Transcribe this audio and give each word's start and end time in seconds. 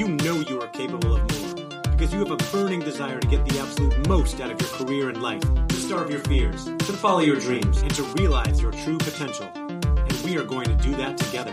you 0.00 0.08
know 0.08 0.40
you 0.48 0.58
are 0.58 0.68
capable 0.68 1.14
of 1.14 1.20
more 1.20 1.74
because 1.90 2.10
you 2.10 2.20
have 2.20 2.30
a 2.30 2.36
burning 2.50 2.80
desire 2.80 3.20
to 3.20 3.28
get 3.28 3.44
the 3.44 3.60
absolute 3.60 4.08
most 4.08 4.40
out 4.40 4.50
of 4.50 4.58
your 4.58 4.70
career 4.70 5.10
and 5.10 5.20
life, 5.20 5.42
to 5.68 5.74
starve 5.74 6.10
your 6.10 6.20
fears, 6.20 6.64
to 6.64 6.92
follow 6.94 7.20
your 7.20 7.36
dreams, 7.38 7.82
and 7.82 7.94
to 7.94 8.02
realize 8.14 8.62
your 8.62 8.72
true 8.72 8.96
potential. 8.96 9.46
And 9.54 10.12
we 10.24 10.38
are 10.38 10.42
going 10.42 10.64
to 10.64 10.74
do 10.76 10.96
that 10.96 11.18
together. 11.18 11.52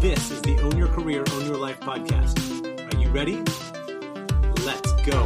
This 0.00 0.32
is 0.32 0.42
the 0.42 0.58
Own 0.62 0.76
Your 0.76 0.88
Career, 0.88 1.22
Own 1.34 1.46
Your 1.46 1.58
Life 1.58 1.78
podcast. 1.78 2.36
Are 2.92 2.98
you 2.98 3.08
ready? 3.10 3.36
Let's 4.64 4.92
go. 5.04 5.22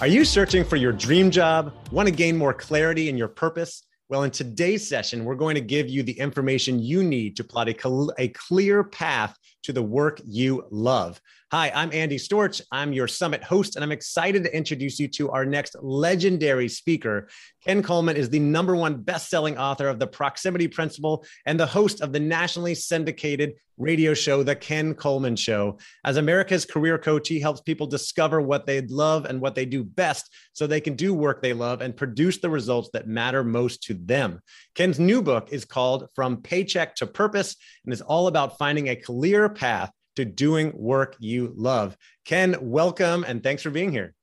Are 0.00 0.08
you 0.08 0.24
searching 0.24 0.64
for 0.64 0.74
your 0.74 0.90
dream 0.90 1.30
job? 1.30 1.72
Want 1.92 2.08
to 2.08 2.12
gain 2.12 2.36
more 2.36 2.52
clarity 2.52 3.08
in 3.08 3.16
your 3.16 3.28
purpose? 3.28 3.84
Well, 4.12 4.24
in 4.24 4.30
today's 4.30 4.86
session, 4.86 5.24
we're 5.24 5.36
going 5.36 5.54
to 5.54 5.62
give 5.62 5.88
you 5.88 6.02
the 6.02 6.12
information 6.12 6.78
you 6.78 7.02
need 7.02 7.34
to 7.36 7.44
plot 7.44 7.70
a, 7.70 8.08
a 8.18 8.28
clear 8.28 8.84
path 8.84 9.38
to 9.62 9.72
the 9.72 9.82
work 9.82 10.20
you 10.26 10.66
love. 10.70 11.18
Hi, 11.52 11.70
I'm 11.74 11.92
Andy 11.92 12.16
Storch. 12.16 12.62
I'm 12.72 12.94
your 12.94 13.06
summit 13.06 13.44
host, 13.44 13.76
and 13.76 13.84
I'm 13.84 13.92
excited 13.92 14.42
to 14.42 14.56
introduce 14.56 14.98
you 14.98 15.06
to 15.08 15.30
our 15.32 15.44
next 15.44 15.76
legendary 15.82 16.66
speaker. 16.66 17.28
Ken 17.62 17.82
Coleman 17.82 18.16
is 18.16 18.30
the 18.30 18.38
number 18.38 18.74
one 18.74 19.02
best-selling 19.02 19.58
author 19.58 19.86
of 19.86 19.98
The 19.98 20.06
Proximity 20.06 20.66
Principle 20.66 21.26
and 21.44 21.60
the 21.60 21.66
host 21.66 22.00
of 22.00 22.10
the 22.10 22.20
nationally 22.20 22.74
syndicated 22.74 23.52
radio 23.76 24.14
show, 24.14 24.42
The 24.42 24.56
Ken 24.56 24.94
Coleman 24.94 25.36
Show. 25.36 25.76
As 26.06 26.16
America's 26.16 26.64
career 26.64 26.96
coach, 26.96 27.28
he 27.28 27.38
helps 27.38 27.60
people 27.60 27.86
discover 27.86 28.40
what 28.40 28.64
they 28.64 28.80
love 28.80 29.26
and 29.26 29.38
what 29.38 29.54
they 29.54 29.66
do 29.66 29.84
best 29.84 30.34
so 30.54 30.66
they 30.66 30.80
can 30.80 30.94
do 30.94 31.12
work 31.12 31.42
they 31.42 31.52
love 31.52 31.82
and 31.82 31.94
produce 31.94 32.38
the 32.38 32.48
results 32.48 32.88
that 32.94 33.08
matter 33.08 33.44
most 33.44 33.82
to 33.82 33.92
them. 33.92 34.40
Ken's 34.74 34.98
new 34.98 35.20
book 35.20 35.52
is 35.52 35.66
called 35.66 36.08
From 36.14 36.38
Paycheck 36.38 36.94
to 36.94 37.06
Purpose 37.06 37.56
and 37.84 37.92
is 37.92 38.00
all 38.00 38.26
about 38.26 38.56
finding 38.56 38.88
a 38.88 38.96
clear 38.96 39.50
path 39.50 39.92
to 40.16 40.24
doing 40.24 40.72
work 40.74 41.16
you 41.18 41.52
love. 41.56 41.96
Ken, 42.24 42.56
welcome 42.60 43.24
and 43.26 43.42
thanks 43.42 43.62
for 43.62 43.70
being 43.70 43.92
here. 43.92 44.14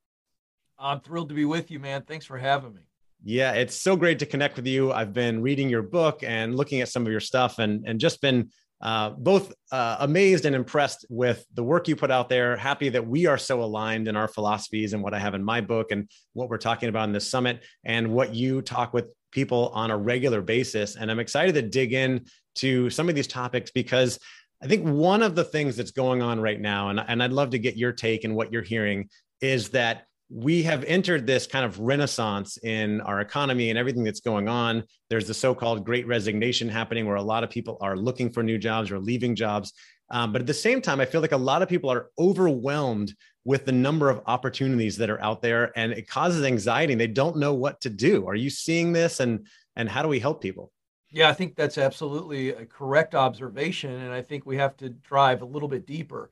I'm 0.77 1.01
thrilled 1.01 1.29
to 1.29 1.35
be 1.35 1.45
with 1.45 1.71
you, 1.71 1.79
man. 1.79 2.03
Thanks 2.07 2.25
for 2.25 2.37
having 2.37 2.73
me. 2.73 2.81
Yeah, 3.23 3.51
it's 3.51 3.75
so 3.75 3.97
great 3.97 4.19
to 4.19 4.25
connect 4.25 4.55
with 4.55 4.65
you. 4.65 4.93
I've 4.93 5.13
been 5.13 5.41
reading 5.41 5.69
your 5.69 5.81
book 5.81 6.23
and 6.23 6.55
looking 6.55 6.79
at 6.79 6.87
some 6.87 7.05
of 7.05 7.11
your 7.11 7.19
stuff 7.19 7.59
and, 7.59 7.83
and 7.85 7.99
just 7.99 8.21
been 8.21 8.49
uh, 8.81 9.09
both 9.09 9.53
uh, 9.73 9.97
amazed 9.99 10.45
and 10.45 10.55
impressed 10.55 11.05
with 11.09 11.45
the 11.53 11.63
work 11.63 11.89
you 11.89 11.97
put 11.97 12.11
out 12.11 12.29
there. 12.29 12.55
Happy 12.55 12.87
that 12.87 13.05
we 13.05 13.25
are 13.25 13.37
so 13.37 13.61
aligned 13.61 14.07
in 14.07 14.15
our 14.15 14.29
philosophies 14.29 14.93
and 14.93 15.03
what 15.03 15.13
I 15.13 15.19
have 15.19 15.35
in 15.35 15.43
my 15.43 15.59
book 15.59 15.91
and 15.91 16.09
what 16.31 16.47
we're 16.47 16.57
talking 16.57 16.87
about 16.87 17.03
in 17.03 17.13
this 17.13 17.29
summit 17.29 17.63
and 17.83 18.09
what 18.13 18.33
you 18.33 18.61
talk 18.61 18.93
with 18.93 19.07
people 19.31 19.69
on 19.73 19.91
a 19.91 19.97
regular 19.97 20.41
basis. 20.41 20.95
And 20.95 21.11
I'm 21.11 21.19
excited 21.19 21.55
to 21.55 21.61
dig 21.61 21.91
in 21.91 22.25
to 22.55 22.89
some 22.89 23.09
of 23.09 23.15
these 23.15 23.27
topics 23.27 23.69
because 23.71 24.17
I 24.61 24.67
think 24.67 24.85
one 24.85 25.23
of 25.23 25.35
the 25.35 25.43
things 25.43 25.77
that's 25.77 25.91
going 25.91 26.21
on 26.21 26.39
right 26.39 26.59
now, 26.59 26.89
and, 26.89 26.99
and 26.99 27.23
I'd 27.23 27.31
love 27.31 27.52
to 27.52 27.59
get 27.59 27.77
your 27.77 27.93
take 27.93 28.25
and 28.25 28.35
what 28.35 28.52
you're 28.52 28.61
hearing, 28.61 29.09
is 29.41 29.69
that 29.69 30.03
we 30.29 30.61
have 30.63 30.83
entered 30.83 31.25
this 31.25 31.47
kind 31.47 31.66
of 31.66 31.79
renaissance 31.79 32.57
in 32.57 33.01
our 33.01 33.19
economy 33.21 33.69
and 33.69 33.79
everything 33.79 34.03
that's 34.03 34.19
going 34.19 34.47
on. 34.47 34.83
There's 35.09 35.27
the 35.27 35.33
so 35.33 35.55
called 35.55 35.85
great 35.85 36.05
resignation 36.07 36.69
happening 36.69 37.07
where 37.07 37.16
a 37.16 37.21
lot 37.21 37.43
of 37.43 37.49
people 37.49 37.77
are 37.81 37.97
looking 37.97 38.31
for 38.31 38.43
new 38.43 38.57
jobs 38.57 38.91
or 38.91 38.99
leaving 38.99 39.35
jobs. 39.35 39.73
Um, 40.11 40.31
but 40.31 40.41
at 40.41 40.47
the 40.47 40.53
same 40.53 40.81
time, 40.81 40.99
I 40.99 41.05
feel 41.05 41.21
like 41.21 41.31
a 41.31 41.38
lot 41.38 41.61
of 41.61 41.69
people 41.69 41.89
are 41.89 42.07
overwhelmed 42.19 43.13
with 43.45 43.66
the 43.66 43.71
number 43.71 44.09
of 44.09 44.21
opportunities 44.27 44.97
that 44.97 45.09
are 45.09 45.21
out 45.23 45.41
there 45.41 45.71
and 45.75 45.94
it 45.94 46.07
causes 46.07 46.44
anxiety 46.44 46.94
and 46.94 47.01
they 47.01 47.07
don't 47.07 47.38
know 47.38 47.53
what 47.53 47.81
to 47.81 47.89
do. 47.89 48.27
Are 48.27 48.35
you 48.35 48.49
seeing 48.49 48.91
this 48.91 49.19
and, 49.19 49.47
and 49.75 49.89
how 49.89 50.03
do 50.03 50.09
we 50.09 50.19
help 50.19 50.41
people? 50.41 50.71
Yeah, 51.11 51.29
I 51.29 51.33
think 51.33 51.55
that's 51.55 51.77
absolutely 51.77 52.49
a 52.49 52.65
correct 52.65 53.15
observation. 53.15 53.91
And 53.91 54.13
I 54.13 54.21
think 54.21 54.45
we 54.45 54.57
have 54.57 54.77
to 54.77 54.89
drive 54.89 55.41
a 55.41 55.45
little 55.45 55.67
bit 55.67 55.85
deeper. 55.85 56.29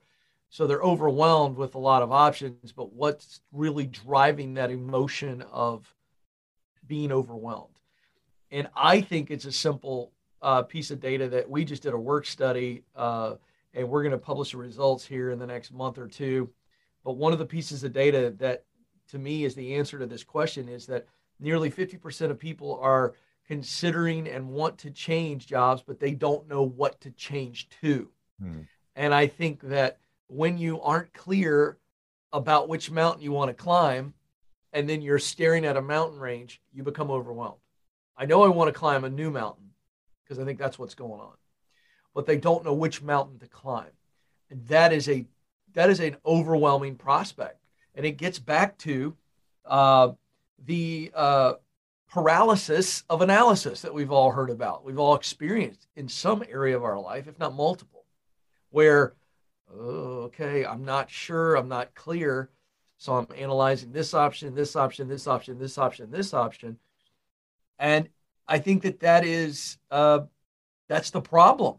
So 0.50 0.66
they're 0.66 0.81
overwhelmed 0.81 1.57
with 1.57 1.75
a 1.75 1.79
lot 1.79 2.03
of 2.03 2.12
options, 2.12 2.72
but 2.72 2.94
what's 2.94 3.41
really 3.52 3.85
driving 3.85 4.53
that 4.53 4.72
emotion 4.72 5.41
of 5.52 5.94
being 6.88 7.12
overwhelmed? 7.12 7.81
And 8.52 8.69
I 8.75 9.02
think 9.02 9.29
it's 9.29 9.46
a 9.46 9.52
simple 9.52 10.13
uh, 10.41 10.62
piece 10.62 10.90
of 10.91 11.02
data 11.02 11.28
that 11.29 11.50
we 11.50 11.66
just 11.66 11.84
did 11.84 11.94
a 11.94 11.97
work 11.97 12.25
study, 12.25 12.84
uh, 12.96 13.35
and 13.73 13.90
we're 13.90 14.03
going 14.03 14.13
to 14.13 14.18
publish 14.18 14.52
the 14.52 14.57
results 14.57 15.06
here 15.06 15.31
in 15.31 15.40
the 15.40 15.47
next 15.47 15.73
month 15.73 15.97
or 15.97 16.07
two. 16.07 16.50
But 17.03 17.18
one 17.18 17.34
of 17.34 17.40
the 17.40 17.46
pieces 17.46 17.84
of 17.84 17.91
data 17.91 18.34
that 18.38 18.63
to 19.09 19.19
me 19.19 19.44
is 19.44 19.53
the 19.56 19.75
answer 19.75 20.00
to 20.00 20.06
this 20.06 20.23
question 20.23 20.69
is 20.69 20.85
that 20.88 21.07
nearly 21.40 21.69
50% 21.69 22.29
of 22.29 22.40
people 22.40 22.79
are 22.81 23.16
considering 23.47 24.28
and 24.28 24.50
want 24.50 24.78
to 24.80 24.91
change 24.91 25.47
jobs, 25.47 25.84
but 25.85 26.00
they 26.00 26.12
don't 26.12 26.47
know 26.47 26.63
what 26.63 27.00
to 27.02 27.12
change 27.12 27.69
to. 27.81 28.09
Hmm. 28.41 28.62
And 28.96 29.13
I 29.13 29.28
think 29.28 29.62
that 29.62 30.00
when 30.28 30.58
you 30.58 30.81
aren't 30.81 31.13
clear 31.13 31.78
about 32.34 32.68
which 32.68 32.91
mountain 32.91 33.24
you 33.24 33.31
want 33.31 33.50
to 33.50 33.53
climb, 33.53 34.13
and 34.74 34.88
then 34.90 35.02
you're 35.02 35.19
staring 35.19 35.66
at 35.66 35.78
a 35.78 35.81
mountain 35.81 36.19
range, 36.19 36.62
you 36.74 36.84
become 36.84 37.09
overwhelmed. 37.09 37.59
I 38.18 38.25
know 38.25 38.44
I 38.44 38.50
want 38.50 38.68
to 38.68 38.78
climb 38.78 39.03
a 39.03 39.09
new 39.09 39.31
mountain 39.31 39.72
because 40.24 40.40
I 40.40 40.46
think 40.46 40.59
that's 40.59 40.78
what's 40.78 40.96
going 40.96 41.22
on, 41.22 41.35
but 42.14 42.25
they 42.25 42.38
don't 42.38 42.66
know 42.66 42.74
which 42.74 43.02
mountain 43.02 43.40
to 43.40 43.47
climb. 43.47 43.91
And 44.50 44.66
that 44.68 44.91
is 44.91 45.08
a 45.08 45.25
that 45.74 45.90
is 45.90 46.00
an 46.00 46.18
overwhelming 46.25 46.96
prospect. 46.96 47.59
And 47.96 48.06
it 48.06 48.18
gets 48.18 48.40
back 48.40 48.78
to 48.79 49.16
uh, 49.66 50.14
the 50.66 51.12
uh, 51.14 51.53
paralysis 52.09 53.03
of 53.09 53.22
analysis 53.22 53.81
that 53.81 53.94
we've 53.94 54.12
all 54.12 54.31
heard 54.31 54.50
about, 54.50 54.85
we've 54.85 55.00
all 55.00 55.16
experienced 55.16 55.88
in 55.95 56.07
some 56.07 56.44
area 56.50 56.75
of 56.75 56.84
our 56.84 57.00
life, 57.00 57.28
if 57.28 57.38
not 57.40 57.56
multiple, 57.56 58.06
where, 58.69 59.13
oh, 59.73 60.23
okay, 60.23 60.66
I'm 60.66 60.85
not 60.85 61.09
sure, 61.09 61.56
I'm 61.56 61.67
not 61.67 61.94
clear. 61.96 62.50
So 62.97 63.13
I'm 63.13 63.28
analyzing 63.38 63.91
this 63.91 64.13
option, 64.13 64.56
this 64.56 64.75
option, 64.75 65.07
this 65.07 65.28
option, 65.28 65.59
this 65.59 65.78
option, 65.78 66.09
this 66.09 66.34
option. 66.34 66.79
And 67.78 68.09
I 68.47 68.57
think 68.57 68.81
that 68.84 69.01
that 69.01 69.23
is, 69.23 69.78
uh, 69.91 70.22
that's 70.88 71.12
the 71.12 71.22
problem. 71.22 71.78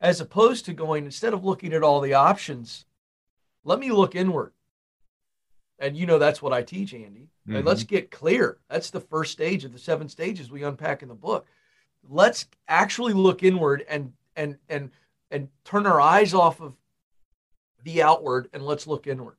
As 0.00 0.20
opposed 0.20 0.66
to 0.66 0.74
going, 0.74 1.06
instead 1.06 1.32
of 1.32 1.44
looking 1.44 1.72
at 1.72 1.82
all 1.82 2.00
the 2.00 2.14
options, 2.14 2.84
let 3.64 3.78
me 3.78 3.90
look 3.90 4.14
inward. 4.14 4.52
And 5.78 5.96
you 5.96 6.06
know 6.06 6.18
that's 6.18 6.42
what 6.42 6.52
I 6.52 6.62
teach, 6.62 6.92
Andy. 6.92 7.28
Mm-hmm. 7.46 7.56
And 7.56 7.66
let's 7.66 7.84
get 7.84 8.10
clear. 8.10 8.58
That's 8.68 8.90
the 8.90 9.00
first 9.00 9.32
stage 9.32 9.64
of 9.64 9.72
the 9.72 9.78
seven 9.78 10.08
stages 10.08 10.50
we 10.50 10.64
unpack 10.64 11.02
in 11.02 11.08
the 11.08 11.14
book. 11.14 11.46
Let's 12.08 12.46
actually 12.66 13.12
look 13.12 13.42
inward 13.42 13.84
and 13.88 14.12
and 14.36 14.58
and 14.68 14.90
and 15.30 15.48
turn 15.64 15.86
our 15.86 16.00
eyes 16.00 16.34
off 16.34 16.60
of 16.60 16.74
the 17.84 18.02
outward 18.02 18.48
and 18.52 18.64
let's 18.64 18.86
look 18.86 19.06
inward. 19.06 19.36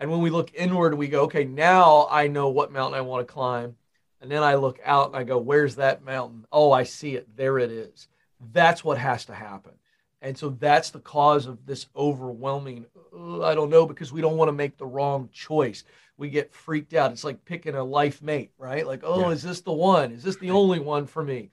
And 0.00 0.10
when 0.10 0.20
we 0.20 0.30
look 0.30 0.52
inward, 0.54 0.94
we 0.94 1.08
go, 1.08 1.22
okay, 1.22 1.44
now 1.44 2.06
I 2.10 2.28
know 2.28 2.48
what 2.48 2.72
mountain 2.72 2.98
I 2.98 3.02
want 3.02 3.26
to 3.26 3.32
climb. 3.32 3.76
And 4.20 4.30
then 4.30 4.42
I 4.42 4.54
look 4.54 4.78
out 4.84 5.08
and 5.08 5.16
I 5.16 5.24
go, 5.24 5.38
where's 5.38 5.76
that 5.76 6.04
mountain? 6.04 6.44
Oh, 6.50 6.72
I 6.72 6.84
see 6.84 7.14
it. 7.14 7.36
There 7.36 7.58
it 7.58 7.70
is. 7.70 8.08
That's 8.52 8.84
what 8.84 8.98
has 8.98 9.24
to 9.26 9.34
happen. 9.34 9.72
And 10.20 10.36
so 10.36 10.50
that's 10.50 10.90
the 10.90 10.98
cause 10.98 11.46
of 11.46 11.64
this 11.64 11.86
overwhelming, 11.94 12.86
I 13.14 13.54
don't 13.54 13.70
know, 13.70 13.86
because 13.86 14.12
we 14.12 14.20
don't 14.20 14.36
want 14.36 14.48
to 14.48 14.52
make 14.52 14.76
the 14.76 14.86
wrong 14.86 15.28
choice. 15.32 15.84
We 16.16 16.28
get 16.28 16.52
freaked 16.52 16.94
out. 16.94 17.12
It's 17.12 17.22
like 17.22 17.44
picking 17.44 17.76
a 17.76 17.84
life 17.84 18.20
mate, 18.20 18.50
right? 18.58 18.86
Like, 18.86 19.02
oh, 19.04 19.28
yeah. 19.28 19.30
is 19.30 19.42
this 19.42 19.60
the 19.60 19.72
one? 19.72 20.10
Is 20.10 20.24
this 20.24 20.36
the 20.36 20.50
only 20.50 20.80
one 20.80 21.06
for 21.06 21.22
me? 21.22 21.50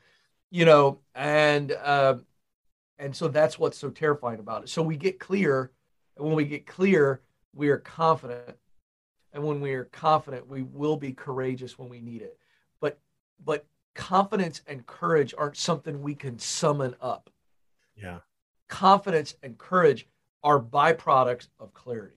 You 0.49 0.65
know, 0.65 0.99
and 1.13 1.71
uh, 1.71 2.15
and 2.97 3.15
so 3.15 3.27
that's 3.27 3.59
what's 3.59 3.77
so 3.77 3.89
terrifying 3.89 4.39
about 4.39 4.63
it. 4.63 4.69
So 4.69 4.81
we 4.81 4.95
get 4.95 5.19
clear, 5.19 5.71
and 6.17 6.25
when 6.25 6.35
we 6.35 6.45
get 6.45 6.65
clear, 6.65 7.21
we 7.53 7.69
are 7.69 7.77
confident, 7.77 8.57
and 9.33 9.43
when 9.43 9.61
we 9.61 9.73
are 9.73 9.85
confident, 9.85 10.47
we 10.47 10.63
will 10.63 10.97
be 10.97 11.11
courageous 11.11 11.77
when 11.77 11.89
we 11.89 11.99
need 11.99 12.23
it. 12.23 12.39
But 12.79 12.99
but 13.43 13.65
confidence 13.93 14.61
and 14.65 14.87
courage 14.87 15.35
aren't 15.37 15.57
something 15.57 16.01
we 16.01 16.15
can 16.15 16.39
summon 16.39 16.95
up. 16.99 17.29
Yeah 17.95 18.19
confidence 18.67 19.35
and 19.43 19.57
courage 19.57 20.07
are 20.43 20.59
byproducts 20.59 21.47
of 21.59 21.73
clarity. 21.73 22.15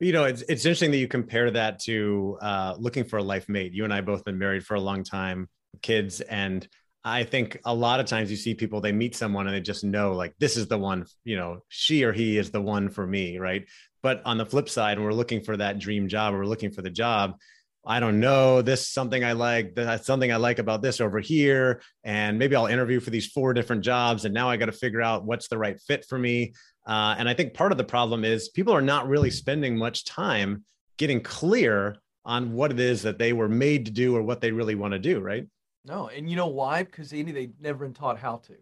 You 0.00 0.12
know, 0.12 0.24
it's 0.24 0.42
it's 0.42 0.64
interesting 0.64 0.90
that 0.90 0.96
you 0.96 1.06
compare 1.06 1.50
that 1.52 1.78
to 1.80 2.36
uh, 2.42 2.74
looking 2.76 3.04
for 3.04 3.18
a 3.18 3.22
life 3.22 3.48
mate. 3.48 3.72
You 3.72 3.84
and 3.84 3.94
I 3.94 4.00
both 4.00 4.24
been 4.24 4.38
married 4.38 4.66
for 4.66 4.74
a 4.74 4.80
long 4.80 5.04
time, 5.04 5.48
kids, 5.80 6.20
and 6.20 6.66
I 7.04 7.22
think 7.22 7.58
a 7.64 7.74
lot 7.74 8.00
of 8.00 8.06
times 8.06 8.28
you 8.30 8.36
see 8.36 8.54
people 8.54 8.80
they 8.80 8.90
meet 8.90 9.14
someone 9.14 9.46
and 9.46 9.54
they 9.54 9.60
just 9.60 9.84
know 9.84 10.12
like 10.12 10.34
this 10.40 10.56
is 10.56 10.66
the 10.66 10.78
one. 10.78 11.06
You 11.24 11.36
know, 11.36 11.60
she 11.68 12.02
or 12.02 12.12
he 12.12 12.36
is 12.36 12.50
the 12.50 12.60
one 12.60 12.88
for 12.88 13.06
me, 13.06 13.38
right? 13.38 13.68
But 14.02 14.22
on 14.24 14.38
the 14.38 14.46
flip 14.46 14.68
side, 14.68 14.98
we're 14.98 15.12
looking 15.12 15.40
for 15.40 15.56
that 15.56 15.78
dream 15.78 16.08
job, 16.08 16.34
we're 16.34 16.46
looking 16.46 16.72
for 16.72 16.82
the 16.82 16.90
job, 16.90 17.36
I 17.84 17.98
don't 17.98 18.20
know, 18.20 18.62
this 18.62 18.88
something 18.88 19.24
I 19.24 19.32
like, 19.32 19.74
that's 19.74 20.06
something 20.06 20.30
I 20.30 20.36
like 20.36 20.60
about 20.60 20.82
this 20.82 21.00
over 21.00 21.18
here. 21.18 21.82
And 22.04 22.38
maybe 22.38 22.54
I'll 22.54 22.66
interview 22.66 23.00
for 23.00 23.10
these 23.10 23.26
four 23.26 23.54
different 23.54 23.82
jobs. 23.82 24.24
And 24.24 24.32
now 24.32 24.48
I 24.48 24.56
got 24.56 24.66
to 24.66 24.72
figure 24.72 25.02
out 25.02 25.24
what's 25.24 25.48
the 25.48 25.58
right 25.58 25.80
fit 25.80 26.04
for 26.08 26.16
me. 26.16 26.54
Uh, 26.86 27.16
and 27.18 27.28
I 27.28 27.34
think 27.34 27.54
part 27.54 27.72
of 27.72 27.78
the 27.78 27.84
problem 27.84 28.24
is 28.24 28.48
people 28.50 28.72
are 28.74 28.82
not 28.82 29.08
really 29.08 29.30
spending 29.30 29.76
much 29.76 30.04
time 30.04 30.64
getting 30.96 31.20
clear 31.20 31.96
on 32.24 32.52
what 32.52 32.70
it 32.70 32.78
is 32.78 33.02
that 33.02 33.18
they 33.18 33.32
were 33.32 33.48
made 33.48 33.86
to 33.86 33.90
do 33.90 34.16
or 34.16 34.22
what 34.22 34.40
they 34.40 34.52
really 34.52 34.76
want 34.76 34.92
to 34.92 34.98
do, 34.98 35.18
right? 35.18 35.46
No, 35.84 36.06
and 36.08 36.30
you 36.30 36.36
know 36.36 36.46
why? 36.46 36.84
Because 36.84 37.12
Andy, 37.12 37.32
they 37.32 37.50
never 37.60 37.84
been 37.84 37.94
taught 37.94 38.18
how 38.18 38.36
to. 38.36 38.54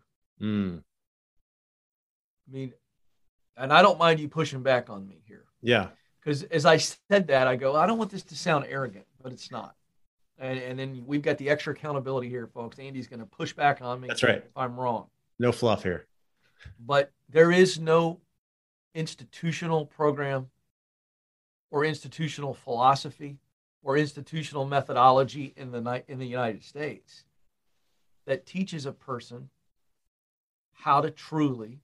Mm. 0.43 0.79
I 2.49 2.53
mean, 2.53 2.73
and 3.57 3.73
I 3.73 3.83
don't 3.83 3.99
mind 3.99 4.21
you 4.21 4.29
pushing 4.29 4.63
back 4.63 4.89
on 4.89 5.07
me 5.07 5.21
here. 5.27 5.45
Yeah. 5.61 5.89
Because 6.25 6.45
as 6.45 6.65
I 6.65 6.79
said 6.79 7.29
that, 7.29 7.47
I 7.47 7.57
go, 7.57 7.77
I 7.77 7.87
don't 7.87 7.99
want 7.99 8.11
this 8.11 8.23
to 8.25 8.37
sound 8.37 8.67
arrogant, 8.69 9.07
but 9.23 9.33
it's 9.33 9.51
not. 9.51 9.75
And, 10.39 10.59
and 10.59 10.79
then 10.79 11.03
we've 11.07 11.23
got 11.23 11.39
the 11.39 11.51
extra 11.51 11.75
accountability 11.75 12.29
here, 12.29 12.47
folks. 12.47 12.79
Andy's 12.79 13.07
going 13.07 13.21
to 13.21 13.27
push 13.27 13.53
back 13.53 13.83
on 13.83 14.01
me. 14.01 14.09
That's 14.09 14.23
right. 14.23 14.37
If 14.39 14.57
I'm 14.57 14.79
wrong. 14.79 15.07
No 15.39 15.53
fluff 15.53 15.83
here. 15.83 16.07
But 16.79 17.13
there 17.29 17.53
is 17.53 17.79
no 17.79 18.21
institutional 18.95 19.87
program 19.87 20.51
or 21.71 21.85
institutional 21.85 22.55
philosophy 22.55 23.39
or 23.83 23.97
institutional 23.97 24.67
methodology 24.67 25.55
in 25.57 25.71
the 25.71 26.03
in 26.09 26.19
the 26.19 26.27
United 26.27 26.65
States 26.65 27.25
that 28.27 28.47
teaches 28.47 28.87
a 28.87 28.93
person 28.93 29.49
how 30.73 31.01
to 31.01 31.11
truly 31.11 31.81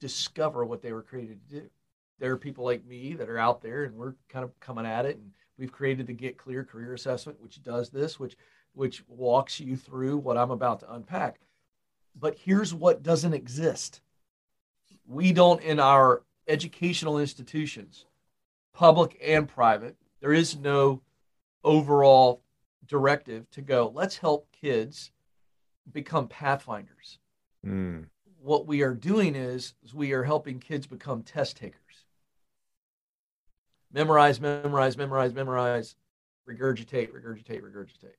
discover 0.00 0.64
what 0.64 0.82
they 0.82 0.92
were 0.92 1.02
created 1.02 1.40
to 1.48 1.60
do. 1.60 1.70
There 2.18 2.32
are 2.32 2.38
people 2.38 2.64
like 2.64 2.84
me 2.86 3.14
that 3.14 3.28
are 3.28 3.38
out 3.38 3.62
there 3.62 3.84
and 3.84 3.96
we're 3.96 4.14
kind 4.28 4.44
of 4.44 4.58
coming 4.60 4.86
at 4.86 5.06
it 5.06 5.16
and 5.16 5.32
we've 5.58 5.72
created 5.72 6.06
the 6.06 6.12
Get 6.12 6.38
Clear 6.38 6.64
career 6.64 6.94
assessment 6.94 7.40
which 7.40 7.62
does 7.62 7.90
this 7.90 8.18
which 8.18 8.36
which 8.74 9.02
walks 9.08 9.58
you 9.58 9.76
through 9.76 10.18
what 10.18 10.36
I'm 10.36 10.50
about 10.50 10.80
to 10.80 10.92
unpack. 10.92 11.40
But 12.14 12.36
here's 12.36 12.74
what 12.74 13.02
doesn't 13.02 13.32
exist. 13.32 14.02
We 15.06 15.32
don't 15.32 15.62
in 15.62 15.80
our 15.80 16.22
educational 16.46 17.18
institutions, 17.18 18.04
public 18.74 19.18
and 19.24 19.48
private, 19.48 19.96
there 20.20 20.32
is 20.32 20.56
no 20.56 21.00
overall 21.64 22.42
directive 22.86 23.50
to 23.50 23.62
go, 23.62 23.90
let's 23.94 24.18
help 24.18 24.48
kids 24.52 25.10
become 25.92 26.28
pathfinders. 26.28 27.18
Mm. 27.66 28.06
What 28.40 28.66
we 28.66 28.82
are 28.82 28.94
doing 28.94 29.34
is, 29.34 29.74
is 29.84 29.94
we 29.94 30.12
are 30.12 30.22
helping 30.22 30.60
kids 30.60 30.86
become 30.86 31.22
test 31.22 31.56
takers. 31.56 31.80
Memorize, 33.92 34.40
memorize, 34.40 34.96
memorize, 34.96 35.34
memorize, 35.34 35.94
regurgitate, 36.48 37.10
regurgitate, 37.12 37.62
regurgitate. 37.62 38.16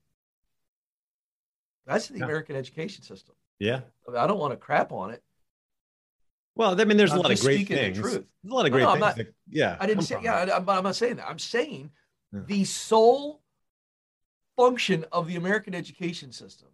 That's 1.85 2.07
the 2.07 2.19
yeah. 2.19 2.25
American 2.25 2.55
education 2.55 3.03
system. 3.03 3.35
Yeah. 3.59 3.81
I, 4.07 4.11
mean, 4.11 4.19
I 4.19 4.27
don't 4.27 4.39
want 4.39 4.53
to 4.53 4.57
crap 4.57 4.91
on 4.91 5.11
it. 5.11 5.23
Well, 6.55 6.79
I 6.79 6.85
mean, 6.85 6.97
there's 6.97 7.11
I'm 7.11 7.19
a 7.19 7.21
lot 7.21 7.31
of 7.31 7.39
great 7.39 7.67
things. 7.67 7.99
There's 7.99 8.15
a 8.15 8.23
lot 8.43 8.65
of 8.65 8.71
great 8.71 8.81
no, 8.81 8.91
things. 8.91 8.99
Not, 8.99 9.15
that, 9.17 9.27
yeah. 9.47 9.77
I 9.79 9.85
didn't 9.85 10.03
say, 10.03 10.17
yeah, 10.21 10.55
I'm, 10.55 10.67
I'm, 10.67 10.83
not 10.83 10.95
saying 10.95 11.17
that. 11.17 11.29
I'm 11.29 11.39
saying 11.39 11.91
yeah. 12.33 12.41
the 12.47 12.63
sole 12.63 13.41
function 14.57 15.05
of 15.11 15.27
the 15.27 15.35
American 15.35 15.75
education 15.75 16.31
system, 16.31 16.69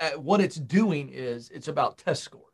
uh, 0.00 0.10
what 0.12 0.40
it's 0.40 0.56
doing 0.56 1.08
is 1.10 1.50
it's 1.50 1.68
about 1.68 1.98
test 1.98 2.24
scores. 2.24 2.51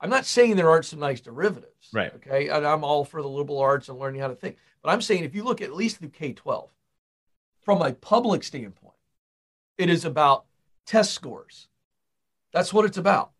I'm 0.00 0.10
not 0.10 0.26
saying 0.26 0.56
there 0.56 0.70
aren't 0.70 0.84
some 0.84 1.00
nice 1.00 1.20
derivatives. 1.20 1.88
Right. 1.92 2.12
Okay. 2.14 2.48
And 2.48 2.66
I'm 2.66 2.84
all 2.84 3.04
for 3.04 3.22
the 3.22 3.28
liberal 3.28 3.58
arts 3.58 3.88
and 3.88 3.98
learning 3.98 4.20
how 4.20 4.28
to 4.28 4.34
think. 4.34 4.56
But 4.82 4.90
I'm 4.90 5.00
saying 5.00 5.24
if 5.24 5.34
you 5.34 5.44
look 5.44 5.62
at 5.62 5.74
least 5.74 5.98
through 5.98 6.10
K 6.10 6.32
12, 6.32 6.70
from 7.62 7.82
a 7.82 7.92
public 7.92 8.44
standpoint, 8.44 8.94
it 9.78 9.90
is 9.90 10.04
about 10.04 10.44
test 10.84 11.12
scores. 11.12 11.68
That's 12.52 12.72
what 12.72 12.84
it's 12.84 12.96
about. 12.96 13.32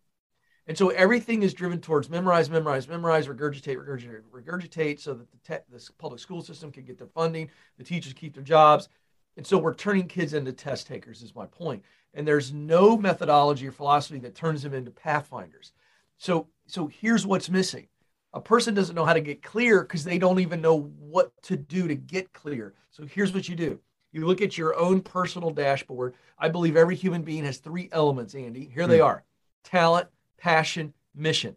And 0.67 0.77
so 0.77 0.89
everything 0.89 1.43
is 1.43 1.55
driven 1.55 1.81
towards 1.81 2.11
memorize, 2.11 2.51
memorize, 2.51 2.89
memorize, 2.89 3.29
regurgitate, 3.29 3.77
regurgitate, 3.77 4.23
regurgitate, 4.33 4.99
so 4.99 5.15
that 5.15 5.31
the, 5.31 5.39
te- 5.39 5.65
the 5.71 5.91
public 5.99 6.21
school 6.21 6.43
system 6.43 6.73
can 6.73 6.85
get 6.85 6.99
their 6.99 7.07
funding, 7.07 7.51
the 7.79 7.85
teachers 7.85 8.13
keep 8.13 8.35
their 8.35 8.43
jobs. 8.43 8.89
And 9.37 9.47
so 9.47 9.59
we're 9.59 9.75
turning 9.75 10.09
kids 10.09 10.35
into 10.35 10.53
test 10.53 10.87
takers, 10.87 11.23
is 11.23 11.37
my 11.37 11.47
point. 11.47 11.85
And 12.15 12.27
there's 12.27 12.53
no 12.53 12.97
methodology 12.97 13.69
or 13.69 13.73
philosophy 13.73 14.19
that 14.21 14.35
turns 14.35 14.63
them 14.63 14.75
into 14.75 14.91
pathfinders. 14.91 15.73
So, 16.19 16.49
so 16.67 16.87
here's 16.87 17.27
what's 17.27 17.51
missing 17.51 17.89
a 18.37 18.41
person 18.41 18.75
doesn't 18.75 18.95
know 18.95 19.07
how 19.07 19.15
to 19.15 19.21
get 19.21 19.43
clear 19.43 19.83
because 19.83 20.05
they 20.05 20.19
don't 20.19 20.41
even 20.41 20.61
know 20.61 20.93
what 20.99 21.33
to 21.43 21.57
do 21.57 21.89
to 21.89 21.95
get 21.95 22.35
clear. 22.35 22.75
So 22.91 23.07
here's 23.07 23.33
what 23.33 23.49
you 23.49 23.57
do 23.57 23.81
you 24.13 24.27
look 24.27 24.43
at 24.43 24.57
your 24.57 24.79
own 24.79 25.01
personal 25.01 25.51
dashboard. 25.51 26.15
I 26.39 26.49
believe 26.49 26.77
every 26.77 26.97
human 26.97 27.23
being 27.23 27.45
has 27.45 27.59
three 27.59 27.89
elements, 27.93 28.35
Andy. 28.35 28.71
Here 28.73 28.87
they 28.87 28.99
hmm. 28.99 29.05
are 29.05 29.25
talent, 29.65 30.09
passion, 30.39 30.93
mission. 31.15 31.57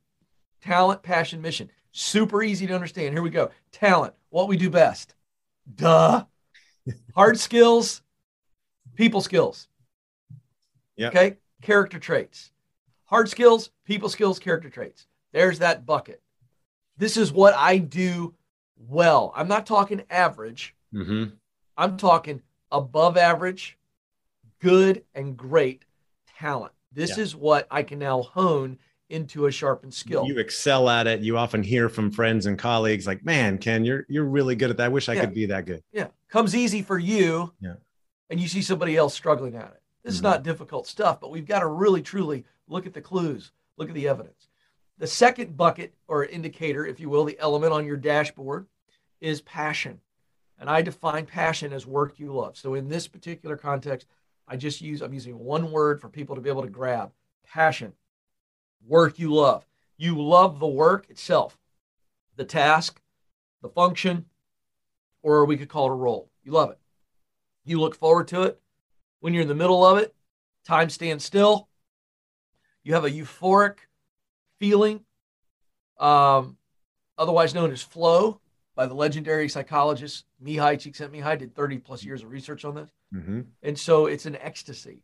Talent, 0.62 1.04
passion, 1.04 1.42
mission. 1.42 1.70
Super 1.92 2.44
easy 2.44 2.68
to 2.68 2.74
understand. 2.74 3.14
Here 3.14 3.22
we 3.22 3.30
go. 3.30 3.52
Talent, 3.72 4.14
what 4.30 4.48
we 4.48 4.58
do 4.58 4.70
best. 4.70 5.16
Duh. 5.76 6.24
Hard 7.16 7.40
skills, 7.40 8.02
people 8.96 9.22
skills. 9.22 9.68
Yeah. 10.96 11.10
Okay. 11.10 11.38
Character 11.62 12.00
traits. 12.00 12.52
Hard 13.10 13.28
skills, 13.28 13.72
people 13.86 14.08
skills, 14.08 14.38
character 14.38 14.70
traits. 14.70 15.08
There's 15.34 15.60
that 15.60 15.84
bucket. 15.84 16.22
This 16.96 17.18
is 17.18 17.32
what 17.32 17.56
I 17.56 17.80
do 17.80 18.36
well. 18.78 19.34
I'm 19.36 19.48
not 19.48 19.66
talking 19.66 20.04
average. 20.12 20.76
Mm-hmm. 20.94 21.36
I'm 21.76 21.98
talking 21.98 22.44
above 22.72 23.18
average, 23.18 23.80
good, 24.60 25.04
and 25.16 25.36
great 25.36 25.86
talent. 26.38 26.74
This 26.92 27.18
yeah. 27.18 27.24
is 27.24 27.36
what 27.36 27.68
I 27.72 27.82
can 27.82 27.98
now 27.98 28.22
hone 28.22 28.78
into 29.10 29.48
a 29.48 29.52
sharpened 29.52 29.96
skill. 29.96 30.28
You 30.28 30.38
excel 30.38 30.88
at 30.88 31.08
it. 31.08 31.22
You 31.22 31.36
often 31.36 31.64
hear 31.64 31.90
from 31.90 32.12
friends 32.12 32.46
and 32.46 32.60
colleagues 32.60 33.08
like, 33.08 33.26
"Man, 33.26 33.58
Ken, 33.58 33.84
you're 33.84 34.06
you're 34.08 34.26
really 34.26 34.56
good 34.56 34.70
at 34.70 34.78
that. 34.78 34.86
I 34.86 34.90
wish 34.90 35.10
I 35.10 35.14
yeah. 35.14 35.22
could 35.22 35.34
be 35.34 35.48
that 35.48 35.66
good." 35.66 35.82
Yeah. 35.92 36.08
Comes 36.30 36.56
easy 36.56 36.84
for 36.84 37.00
you. 37.00 37.54
Yeah. 37.60 37.76
And 38.30 38.40
you 38.40 38.48
see 38.48 38.62
somebody 38.62 38.96
else 38.96 39.16
struggling 39.16 39.56
at 39.56 39.64
it. 39.64 39.82
This 40.04 40.12
mm-hmm. 40.12 40.18
is 40.18 40.22
not 40.22 40.44
difficult 40.44 40.86
stuff, 40.86 41.20
but 41.20 41.32
we've 41.32 41.48
got 41.48 41.62
to 41.62 41.68
really 41.68 42.04
truly 42.04 42.46
look 42.70 42.86
at 42.86 42.94
the 42.94 43.02
clues, 43.02 43.52
look 43.78 43.90
at 43.90 43.96
the 43.96 44.08
evidence. 44.08 44.48
The 44.98 45.08
second 45.08 45.58
bucket 45.58 45.94
or 46.08 46.26
indicator, 46.26 46.86
if 46.86 47.00
you 47.00 47.10
will, 47.10 47.26
the 47.26 47.40
element 47.40 47.74
on 47.74 47.86
your 47.86 47.98
dashboard 47.98 48.68
is 49.20 49.42
passion. 49.42 50.00
And 50.60 50.70
I 50.70 50.82
define 50.82 51.26
passion 51.26 51.72
as 51.72 51.86
work 51.86 52.20
you 52.20 52.34
love. 52.34 52.58
So 52.58 52.74
in 52.74 52.90
this 52.90 53.08
particular 53.08 53.56
context, 53.56 54.08
I 54.48 54.58
just 54.58 54.82
use, 54.82 55.02
I'm 55.02 55.14
using 55.14 55.40
one 55.40 55.72
word 55.72 56.02
for 56.02 56.10
people 56.10 56.36
to 56.36 56.42
be 56.42 56.50
able 56.50 56.64
to 56.64 56.70
grab 56.70 57.12
passion, 57.46 57.94
work 58.86 59.20
you 59.20 59.34
love. 59.34 59.66
You 59.98 60.22
love 60.22 60.60
the 60.60 60.68
work 60.68 61.10
itself, 61.10 61.58
the 62.36 62.44
task, 62.46 63.02
the 63.62 63.70
function, 63.70 64.26
or 65.22 65.46
we 65.46 65.58
could 65.58 65.70
call 65.70 65.88
it 65.88 65.92
a 65.92 65.96
role. 65.96 66.30
You 66.44 66.52
love 66.52 66.72
it. 66.72 66.80
You 67.64 67.80
look 67.80 67.96
forward 67.96 68.28
to 68.30 68.44
it. 68.44 68.60
When 69.22 69.34
you're 69.34 69.44
in 69.44 69.50
the 69.50 69.56
middle 69.56 69.86
of 69.86 69.98
it, 69.98 70.14
time 70.66 70.90
stands 70.90 71.24
still. 71.24 71.69
You 72.84 72.94
have 72.94 73.06
a 73.06 73.10
euphoric 73.10 73.76
feeling, 74.60 75.02
um, 76.00 76.58
otherwise 77.18 77.54
known 77.54 77.72
as 77.72 77.82
flow, 77.82 78.40
by 78.76 78.86
the 78.86 78.94
legendary 78.94 79.50
psychologist 79.50 80.26
Mihaly 80.44 80.78
Csikszentmihalyi. 80.78 81.40
Did 81.40 81.56
30 81.56 81.80
plus 81.80 82.04
years 82.04 82.24
of 82.24 82.32
research 82.32 82.64
on 82.64 82.76
this. 82.76 82.90
Mm-hmm. 83.14 83.42
And 83.62 83.78
so 83.78 84.06
it's 84.06 84.26
an 84.26 84.38
ecstasy. 84.38 85.04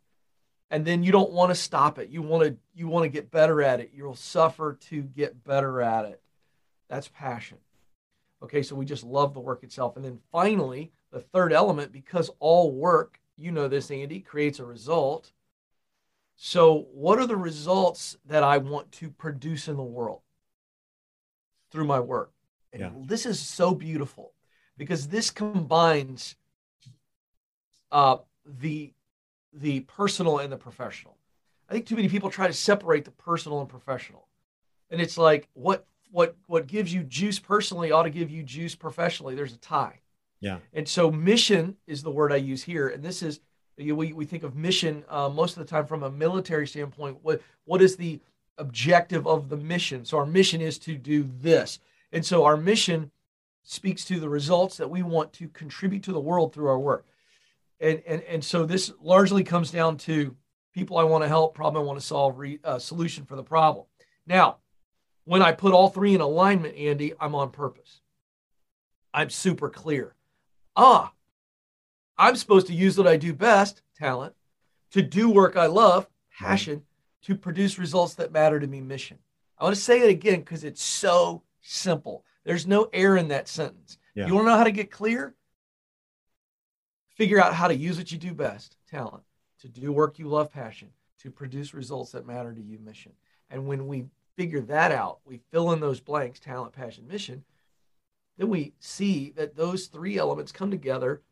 And 0.70 0.84
then 0.84 1.02
you 1.02 1.12
don't 1.12 1.30
want 1.30 1.50
to 1.50 1.54
stop 1.54 1.98
it. 1.98 2.08
You 2.08 2.22
want 2.22 2.44
to 2.44 2.56
you 2.74 2.88
want 2.88 3.04
to 3.04 3.08
get 3.08 3.30
better 3.30 3.62
at 3.62 3.80
it. 3.80 3.92
You'll 3.94 4.16
suffer 4.16 4.78
to 4.88 5.02
get 5.02 5.44
better 5.44 5.80
at 5.80 6.06
it. 6.06 6.20
That's 6.88 7.08
passion. 7.08 7.58
Okay, 8.42 8.62
so 8.62 8.74
we 8.76 8.84
just 8.84 9.04
love 9.04 9.34
the 9.34 9.40
work 9.40 9.62
itself. 9.62 9.96
And 9.96 10.04
then 10.04 10.20
finally, 10.32 10.92
the 11.10 11.20
third 11.20 11.52
element, 11.52 11.92
because 11.92 12.30
all 12.38 12.72
work, 12.72 13.20
you 13.36 13.50
know 13.50 13.68
this, 13.68 13.90
Andy, 13.90 14.20
creates 14.20 14.58
a 14.58 14.64
result. 14.64 15.32
So, 16.36 16.86
what 16.92 17.18
are 17.18 17.26
the 17.26 17.36
results 17.36 18.16
that 18.26 18.44
I 18.44 18.58
want 18.58 18.92
to 18.92 19.10
produce 19.10 19.68
in 19.68 19.76
the 19.76 19.82
world 19.82 20.20
through 21.70 21.86
my 21.86 21.98
work? 21.98 22.30
And 22.72 22.80
yeah. 22.82 22.90
this 22.94 23.24
is 23.24 23.40
so 23.40 23.74
beautiful 23.74 24.34
because 24.76 25.08
this 25.08 25.30
combines 25.30 26.36
uh, 27.90 28.18
the 28.44 28.92
the 29.54 29.80
personal 29.80 30.38
and 30.38 30.52
the 30.52 30.58
professional. 30.58 31.16
I 31.70 31.72
think 31.72 31.86
too 31.86 31.96
many 31.96 32.08
people 32.10 32.30
try 32.30 32.46
to 32.46 32.52
separate 32.52 33.06
the 33.06 33.10
personal 33.12 33.60
and 33.60 33.68
professional, 33.68 34.28
and 34.90 35.00
it's 35.00 35.16
like 35.16 35.48
what 35.54 35.86
what 36.10 36.36
what 36.46 36.66
gives 36.66 36.92
you 36.92 37.02
juice 37.02 37.38
personally 37.38 37.92
ought 37.92 38.02
to 38.02 38.10
give 38.10 38.30
you 38.30 38.42
juice 38.42 38.74
professionally. 38.74 39.34
There's 39.34 39.54
a 39.54 39.58
tie. 39.58 40.00
Yeah. 40.40 40.58
And 40.74 40.86
so 40.86 41.10
mission 41.10 41.76
is 41.86 42.02
the 42.02 42.10
word 42.10 42.30
I 42.30 42.36
use 42.36 42.62
here, 42.62 42.88
and 42.88 43.02
this 43.02 43.22
is 43.22 43.40
we 43.78 44.12
we 44.12 44.24
think 44.24 44.42
of 44.42 44.56
mission 44.56 45.04
uh, 45.08 45.28
most 45.28 45.56
of 45.56 45.64
the 45.64 45.70
time 45.70 45.86
from 45.86 46.02
a 46.02 46.10
military 46.10 46.66
standpoint. 46.66 47.18
What 47.22 47.42
what 47.64 47.82
is 47.82 47.96
the 47.96 48.20
objective 48.58 49.26
of 49.26 49.48
the 49.48 49.56
mission? 49.56 50.04
So 50.04 50.18
our 50.18 50.26
mission 50.26 50.60
is 50.60 50.78
to 50.80 50.96
do 50.96 51.28
this, 51.40 51.78
and 52.12 52.24
so 52.24 52.44
our 52.44 52.56
mission 52.56 53.10
speaks 53.62 54.04
to 54.06 54.20
the 54.20 54.28
results 54.28 54.76
that 54.76 54.88
we 54.88 55.02
want 55.02 55.32
to 55.34 55.48
contribute 55.48 56.04
to 56.04 56.12
the 56.12 56.20
world 56.20 56.54
through 56.54 56.68
our 56.68 56.78
work 56.78 57.04
and 57.80 58.02
and 58.06 58.22
and 58.22 58.44
so 58.44 58.64
this 58.64 58.92
largely 59.00 59.44
comes 59.44 59.70
down 59.70 59.96
to 59.98 60.34
people 60.74 60.98
I 60.98 61.04
want 61.04 61.24
to 61.24 61.28
help, 61.28 61.54
problem 61.54 61.82
I 61.82 61.86
want 61.86 61.98
to 61.98 62.04
solve, 62.04 62.38
re, 62.38 62.58
uh, 62.62 62.78
solution 62.78 63.24
for 63.24 63.34
the 63.36 63.42
problem. 63.42 63.86
Now, 64.26 64.58
when 65.24 65.40
I 65.40 65.52
put 65.52 65.72
all 65.72 65.88
three 65.88 66.14
in 66.14 66.20
alignment, 66.20 66.76
Andy, 66.76 67.14
I'm 67.18 67.34
on 67.34 67.50
purpose. 67.50 68.00
I'm 69.14 69.30
super 69.30 69.70
clear. 69.70 70.14
ah, 70.76 71.12
I'm 72.18 72.36
supposed 72.36 72.66
to 72.68 72.74
use 72.74 72.96
what 72.96 73.06
I 73.06 73.16
do 73.16 73.32
best, 73.32 73.82
talent, 73.96 74.34
to 74.92 75.02
do 75.02 75.30
work 75.30 75.56
I 75.56 75.66
love, 75.66 76.06
passion, 76.38 76.82
to 77.22 77.34
produce 77.34 77.78
results 77.78 78.14
that 78.14 78.32
matter 78.32 78.58
to 78.58 78.66
me, 78.66 78.80
mission. 78.80 79.18
I 79.58 79.64
want 79.64 79.76
to 79.76 79.82
say 79.82 80.00
it 80.00 80.10
again 80.10 80.40
because 80.40 80.64
it's 80.64 80.82
so 80.82 81.42
simple. 81.60 82.24
There's 82.44 82.66
no 82.66 82.88
air 82.92 83.16
in 83.16 83.28
that 83.28 83.48
sentence. 83.48 83.98
Yeah. 84.14 84.26
You 84.26 84.34
want 84.34 84.46
to 84.46 84.50
know 84.52 84.58
how 84.58 84.64
to 84.64 84.70
get 84.70 84.90
clear? 84.90 85.34
Figure 87.16 87.40
out 87.40 87.54
how 87.54 87.68
to 87.68 87.74
use 87.74 87.96
what 87.96 88.12
you 88.12 88.18
do 88.18 88.34
best, 88.34 88.76
talent, 88.88 89.22
to 89.60 89.68
do 89.68 89.92
work 89.92 90.18
you 90.18 90.28
love, 90.28 90.52
passion, 90.52 90.88
to 91.20 91.30
produce 91.30 91.74
results 91.74 92.12
that 92.12 92.26
matter 92.26 92.52
to 92.52 92.60
you, 92.60 92.78
mission. 92.78 93.12
And 93.50 93.66
when 93.66 93.86
we 93.86 94.06
figure 94.36 94.60
that 94.62 94.92
out, 94.92 95.20
we 95.24 95.40
fill 95.50 95.72
in 95.72 95.80
those 95.80 96.00
blanks, 96.00 96.38
talent, 96.38 96.72
passion, 96.72 97.06
mission, 97.08 97.44
then 98.36 98.48
we 98.48 98.74
see 98.78 99.32
that 99.36 99.56
those 99.56 99.86
three 99.86 100.18
elements 100.18 100.52
come 100.52 100.70
together 100.70 101.22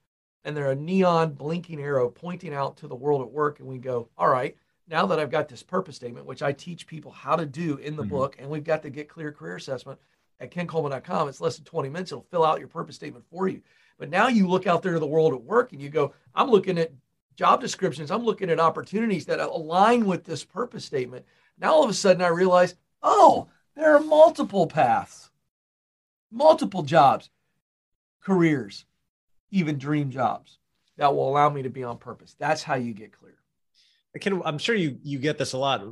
and 0.44 0.56
they're 0.56 0.70
a 0.70 0.76
neon 0.76 1.32
blinking 1.32 1.80
arrow 1.80 2.08
pointing 2.08 2.54
out 2.54 2.76
to 2.78 2.88
the 2.88 2.94
world 2.94 3.22
at 3.22 3.30
work. 3.30 3.60
And 3.60 3.68
we 3.68 3.78
go, 3.78 4.08
all 4.18 4.28
right, 4.28 4.56
now 4.88 5.06
that 5.06 5.18
I've 5.18 5.30
got 5.30 5.48
this 5.48 5.62
purpose 5.62 5.96
statement, 5.96 6.26
which 6.26 6.42
I 6.42 6.52
teach 6.52 6.86
people 6.86 7.10
how 7.10 7.36
to 7.36 7.46
do 7.46 7.76
in 7.78 7.96
the 7.96 8.02
mm-hmm. 8.02 8.10
book, 8.10 8.36
and 8.38 8.48
we've 8.48 8.64
got 8.64 8.82
the 8.82 8.90
Get 8.90 9.08
Clear 9.08 9.32
Career 9.32 9.56
Assessment 9.56 9.98
at 10.40 10.50
kencoleman.com. 10.50 11.28
It's 11.28 11.40
less 11.40 11.56
than 11.56 11.64
20 11.64 11.88
minutes. 11.88 12.12
It'll 12.12 12.26
fill 12.30 12.44
out 12.44 12.58
your 12.58 12.68
purpose 12.68 12.96
statement 12.96 13.24
for 13.30 13.48
you. 13.48 13.62
But 13.98 14.10
now 14.10 14.28
you 14.28 14.48
look 14.48 14.66
out 14.66 14.82
there 14.82 14.94
to 14.94 14.98
the 14.98 15.06
world 15.06 15.32
at 15.32 15.42
work 15.42 15.72
and 15.72 15.80
you 15.80 15.88
go, 15.88 16.12
I'm 16.34 16.50
looking 16.50 16.78
at 16.78 16.92
job 17.36 17.60
descriptions, 17.60 18.10
I'm 18.10 18.24
looking 18.24 18.50
at 18.50 18.60
opportunities 18.60 19.26
that 19.26 19.40
align 19.40 20.04
with 20.04 20.24
this 20.24 20.44
purpose 20.44 20.84
statement. 20.84 21.24
Now 21.58 21.72
all 21.72 21.84
of 21.84 21.90
a 21.90 21.94
sudden 21.94 22.22
I 22.22 22.28
realize, 22.28 22.74
oh, 23.02 23.48
there 23.74 23.96
are 23.96 24.00
multiple 24.00 24.66
paths, 24.66 25.30
multiple 26.30 26.82
jobs, 26.82 27.30
careers, 28.20 28.84
even 29.54 29.78
dream 29.78 30.10
jobs 30.10 30.58
that 30.96 31.14
will 31.14 31.28
allow 31.28 31.48
me 31.48 31.62
to 31.62 31.70
be 31.70 31.84
on 31.84 31.96
purpose. 31.96 32.34
That's 32.38 32.62
how 32.62 32.74
you 32.74 32.92
get 32.92 33.12
clear. 33.12 33.36
Ken, 34.20 34.42
I'm 34.44 34.58
sure 34.58 34.74
you 34.74 34.98
you 35.02 35.18
get 35.18 35.38
this 35.38 35.54
a 35.54 35.58
lot. 35.58 35.82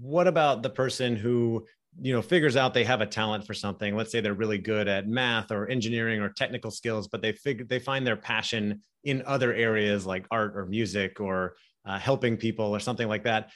What 0.00 0.26
about 0.26 0.62
the 0.62 0.70
person 0.70 1.16
who 1.16 1.66
you 2.00 2.12
know 2.12 2.22
figures 2.22 2.56
out 2.56 2.74
they 2.74 2.84
have 2.84 3.00
a 3.00 3.06
talent 3.06 3.46
for 3.46 3.54
something? 3.54 3.96
Let's 3.96 4.12
say 4.12 4.20
they're 4.20 4.34
really 4.34 4.58
good 4.58 4.86
at 4.86 5.08
math 5.08 5.50
or 5.50 5.68
engineering 5.68 6.20
or 6.20 6.28
technical 6.28 6.70
skills, 6.70 7.08
but 7.08 7.22
they 7.22 7.32
figure 7.32 7.66
they 7.66 7.78
find 7.78 8.06
their 8.06 8.16
passion 8.16 8.80
in 9.04 9.22
other 9.26 9.52
areas 9.52 10.06
like 10.06 10.26
art 10.30 10.56
or 10.56 10.66
music 10.66 11.20
or 11.20 11.56
uh, 11.86 11.98
helping 11.98 12.36
people 12.36 12.66
or 12.66 12.80
something 12.80 13.08
like 13.08 13.24
that. 13.24 13.50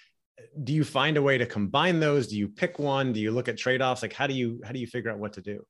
Do 0.64 0.73
you 0.73 0.85
find 0.85 1.19
a 1.19 1.23
way 1.23 1.37
to 1.37 1.47
combine 1.47 2.00
those? 2.00 2.29
Do 2.29 2.37
you 2.37 2.49
pick 2.49 2.79
one? 2.79 3.12
Do 3.12 3.21
you 3.21 3.31
look 3.31 3.49
at 3.49 3.59
trade 3.59 3.83
offs? 3.83 4.02
Like 4.02 4.14
how 4.14 4.26
do 4.26 4.35
you 4.35 4.61
how 4.64 4.73
do 4.73 4.79
you 4.79 4.87
figure 4.87 5.11
out 5.11 5.19
what 5.19 5.35
to 5.35 5.43
do? 5.43 5.64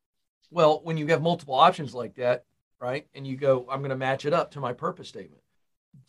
Well, 0.53 0.81
when 0.83 0.97
you 0.97 1.07
have 1.09 1.23
multiple 1.23 1.55
options 1.55 1.95
like 1.95 2.17
that, 2.17 2.45
right, 2.81 3.07
and 3.15 3.27
you 3.27 3.37
go, 3.37 3.67
I'm 3.71 3.81
going 3.81 3.91
to 3.91 3.97
match 3.97 4.25
it 4.25 4.33
up 4.33 4.53
to 4.53 4.61
my 4.61 4.73
purpose 4.73 5.09
statement. 5.09 5.43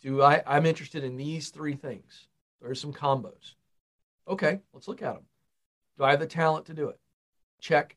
Do 0.00 0.22
I? 0.22 0.42
I'm 0.46 0.66
interested 0.66 1.04
in 1.04 1.16
these 1.16 1.50
three 1.50 1.74
things 1.74 2.28
there's 2.62 2.80
some 2.80 2.92
combos. 2.92 3.54
Okay, 4.28 4.60
let's 4.72 4.88
look 4.88 5.02
at 5.02 5.14
them. 5.14 5.24
Do 5.98 6.04
I 6.04 6.10
have 6.10 6.20
the 6.20 6.26
talent 6.26 6.66
to 6.66 6.74
do 6.74 6.88
it? 6.88 6.98
Check. 7.60 7.96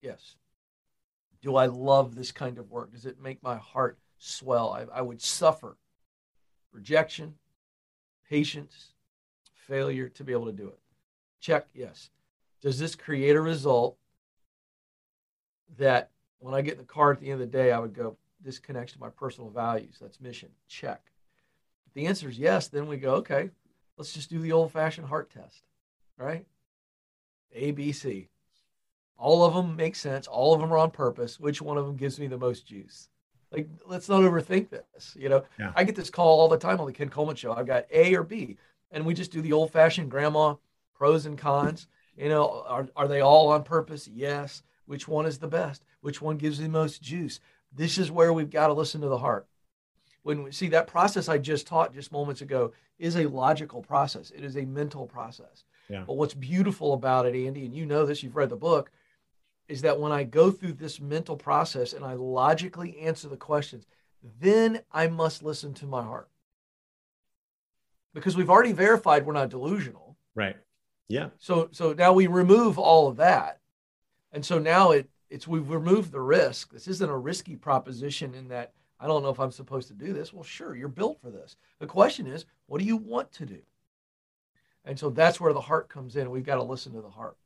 Yes. 0.00 0.36
Do 1.42 1.56
I 1.56 1.66
love 1.66 2.14
this 2.14 2.32
kind 2.32 2.58
of 2.58 2.70
work? 2.70 2.92
Does 2.92 3.06
it 3.06 3.20
make 3.20 3.42
my 3.42 3.56
heart 3.56 3.98
swell? 4.18 4.72
I, 4.72 4.98
I 4.98 5.02
would 5.02 5.20
suffer 5.20 5.76
rejection, 6.72 7.34
patience, 8.28 8.92
failure 9.54 10.08
to 10.10 10.24
be 10.24 10.32
able 10.32 10.46
to 10.46 10.52
do 10.52 10.68
it. 10.68 10.78
Check. 11.40 11.66
Yes. 11.74 12.10
Does 12.62 12.78
this 12.78 12.94
create 12.94 13.36
a 13.36 13.40
result 13.40 13.96
that 15.78 16.10
when 16.40 16.54
I 16.54 16.62
get 16.62 16.72
in 16.74 16.78
the 16.78 16.84
car 16.84 17.12
at 17.12 17.20
the 17.20 17.30
end 17.30 17.40
of 17.40 17.50
the 17.50 17.58
day, 17.58 17.72
I 17.72 17.78
would 17.78 17.94
go, 17.94 18.16
this 18.42 18.58
connects 18.58 18.94
to 18.94 19.00
my 19.00 19.10
personal 19.10 19.50
values. 19.50 19.98
That's 20.00 20.20
mission. 20.20 20.48
Check. 20.68 21.02
If 21.86 21.94
the 21.94 22.06
answer 22.06 22.28
is 22.28 22.38
yes, 22.38 22.68
then 22.68 22.86
we 22.86 22.96
go, 22.96 23.14
okay, 23.16 23.50
Let's 24.00 24.14
just 24.14 24.30
do 24.30 24.38
the 24.38 24.52
old 24.52 24.72
fashioned 24.72 25.08
heart 25.08 25.28
test, 25.30 25.62
right? 26.16 26.46
A, 27.52 27.72
B, 27.72 27.92
C. 27.92 28.30
All 29.18 29.44
of 29.44 29.52
them 29.52 29.76
make 29.76 29.94
sense. 29.94 30.26
All 30.26 30.54
of 30.54 30.60
them 30.62 30.72
are 30.72 30.78
on 30.78 30.90
purpose. 30.90 31.38
Which 31.38 31.60
one 31.60 31.76
of 31.76 31.84
them 31.84 31.96
gives 31.96 32.18
me 32.18 32.26
the 32.26 32.38
most 32.38 32.66
juice? 32.66 33.10
Like, 33.52 33.68
let's 33.84 34.08
not 34.08 34.22
overthink 34.22 34.70
this. 34.70 35.14
You 35.20 35.28
know, 35.28 35.44
yeah. 35.58 35.72
I 35.76 35.84
get 35.84 35.96
this 35.96 36.08
call 36.08 36.40
all 36.40 36.48
the 36.48 36.56
time 36.56 36.80
on 36.80 36.86
the 36.86 36.94
Ken 36.94 37.10
Coleman 37.10 37.36
show. 37.36 37.52
I've 37.52 37.66
got 37.66 37.84
A 37.92 38.14
or 38.14 38.22
B, 38.22 38.56
and 38.90 39.04
we 39.04 39.12
just 39.12 39.32
do 39.32 39.42
the 39.42 39.52
old 39.52 39.70
fashioned 39.70 40.10
grandma 40.10 40.54
pros 40.94 41.26
and 41.26 41.36
cons. 41.36 41.86
You 42.16 42.30
know, 42.30 42.64
are, 42.66 42.88
are 42.96 43.06
they 43.06 43.20
all 43.20 43.50
on 43.50 43.64
purpose? 43.64 44.08
Yes. 44.08 44.62
Which 44.86 45.06
one 45.06 45.26
is 45.26 45.36
the 45.36 45.46
best? 45.46 45.84
Which 46.00 46.22
one 46.22 46.36
gives 46.36 46.58
the 46.58 46.68
most 46.68 47.02
juice? 47.02 47.40
This 47.72 47.98
is 47.98 48.10
where 48.10 48.32
we've 48.32 48.50
got 48.50 48.68
to 48.68 48.72
listen 48.72 49.00
to 49.02 49.08
the 49.08 49.18
heart 49.18 49.46
when 50.22 50.42
we 50.42 50.52
see 50.52 50.68
that 50.68 50.86
process 50.86 51.28
I 51.28 51.38
just 51.38 51.66
taught 51.66 51.94
just 51.94 52.12
moments 52.12 52.42
ago 52.42 52.72
is 52.98 53.16
a 53.16 53.26
logical 53.26 53.82
process. 53.82 54.30
It 54.30 54.44
is 54.44 54.56
a 54.56 54.64
mental 54.64 55.06
process. 55.06 55.64
Yeah. 55.88 56.04
But 56.06 56.14
what's 56.14 56.34
beautiful 56.34 56.92
about 56.92 57.26
it, 57.26 57.34
Andy, 57.34 57.64
and 57.64 57.74
you 57.74 57.86
know 57.86 58.04
this, 58.04 58.22
you've 58.22 58.36
read 58.36 58.50
the 58.50 58.56
book, 58.56 58.90
is 59.68 59.82
that 59.82 59.98
when 59.98 60.12
I 60.12 60.24
go 60.24 60.50
through 60.50 60.74
this 60.74 61.00
mental 61.00 61.36
process 61.36 61.92
and 61.92 62.04
I 62.04 62.14
logically 62.14 62.98
answer 62.98 63.28
the 63.28 63.36
questions, 63.36 63.86
then 64.40 64.80
I 64.92 65.06
must 65.06 65.42
listen 65.42 65.72
to 65.74 65.86
my 65.86 66.02
heart. 66.02 66.28
Because 68.12 68.36
we've 68.36 68.50
already 68.50 68.72
verified 68.72 69.24
we're 69.24 69.32
not 69.32 69.50
delusional. 69.50 70.16
Right. 70.34 70.56
Yeah. 71.08 71.28
So 71.38 71.68
so 71.72 71.92
now 71.92 72.12
we 72.12 72.26
remove 72.26 72.78
all 72.78 73.08
of 73.08 73.16
that. 73.16 73.60
And 74.32 74.44
so 74.44 74.58
now 74.58 74.90
it 74.90 75.08
it's 75.30 75.48
we've 75.48 75.70
removed 75.70 76.12
the 76.12 76.20
risk. 76.20 76.72
This 76.72 76.88
isn't 76.88 77.08
a 77.08 77.16
risky 77.16 77.56
proposition 77.56 78.34
in 78.34 78.48
that 78.48 78.72
I 78.98 79.06
don't 79.06 79.22
know 79.22 79.30
if 79.30 79.40
I'm 79.40 79.50
supposed 79.50 79.88
to 79.88 79.94
do 79.94 80.12
this. 80.12 80.32
Well, 80.32 80.44
sure, 80.44 80.76
you're 80.76 80.88
built 80.88 81.20
for 81.22 81.30
this. 81.30 81.56
The 81.78 81.86
question 81.86 82.26
is, 82.26 82.44
what 82.66 82.80
do 82.80 82.84
you 82.84 82.96
want 82.96 83.32
to 83.32 83.46
do? 83.46 83.60
And 84.84 84.98
so 84.98 85.08
that's 85.08 85.40
where 85.40 85.52
the 85.52 85.60
heart 85.60 85.88
comes 85.88 86.16
in. 86.16 86.30
We've 86.30 86.44
got 86.44 86.56
to 86.56 86.62
listen 86.62 86.92
to 86.92 87.00
the 87.00 87.08
heart. 87.08 87.36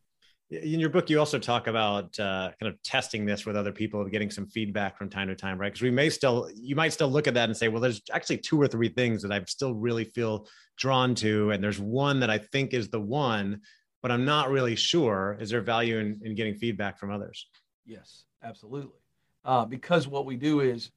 In 0.51 0.79
your 0.79 0.91
book, 0.91 1.09
you 1.11 1.19
also 1.19 1.39
talk 1.39 1.67
about 1.69 2.19
uh, 2.21 2.51
kind 2.61 2.73
of 2.73 2.81
testing 2.83 3.25
this 3.25 3.47
with 3.47 3.57
other 3.57 3.73
people 3.73 4.05
getting 4.05 4.31
some 4.31 4.47
feedback 4.47 4.97
from 4.97 5.09
time 5.09 5.29
to 5.29 5.35
time, 5.35 5.59
right? 5.59 5.73
Because 5.73 5.83
we 5.83 5.91
may 5.91 6.11
still, 6.11 6.49
you 6.55 6.77
might 6.77 6.93
still 6.93 7.09
look 7.09 7.27
at 7.27 7.35
that 7.35 7.49
and 7.49 7.57
say, 7.57 7.69
well, 7.69 7.81
there's 7.81 8.03
actually 8.13 8.39
two 8.39 8.61
or 8.61 8.69
three 8.69 8.89
things 8.89 9.23
that 9.23 9.33
I 9.33 9.43
still 9.47 9.75
really 9.75 10.05
feel 10.05 10.47
drawn 10.77 11.15
to. 11.17 11.51
And 11.51 11.63
there's 11.63 11.81
one 11.81 12.21
that 12.21 12.31
I 12.31 12.39
think 12.39 12.75
is 12.75 12.89
the 12.89 13.01
one, 13.01 13.63
but 14.03 14.11
I'm 14.11 14.25
not 14.25 14.51
really 14.51 14.77
sure. 14.77 15.37
Is 15.41 15.51
there 15.51 15.61
value 15.61 15.99
in, 15.99 16.21
in 16.23 16.35
getting 16.35 16.55
feedback 16.55 16.99
from 16.99 17.11
others? 17.11 17.49
Yes, 17.87 18.25
absolutely. 18.43 18.99
Uh, 19.45 19.65
because 19.65 20.09
what 20.09 20.27
we 20.27 20.37
do 20.37 20.61
is 20.61 20.91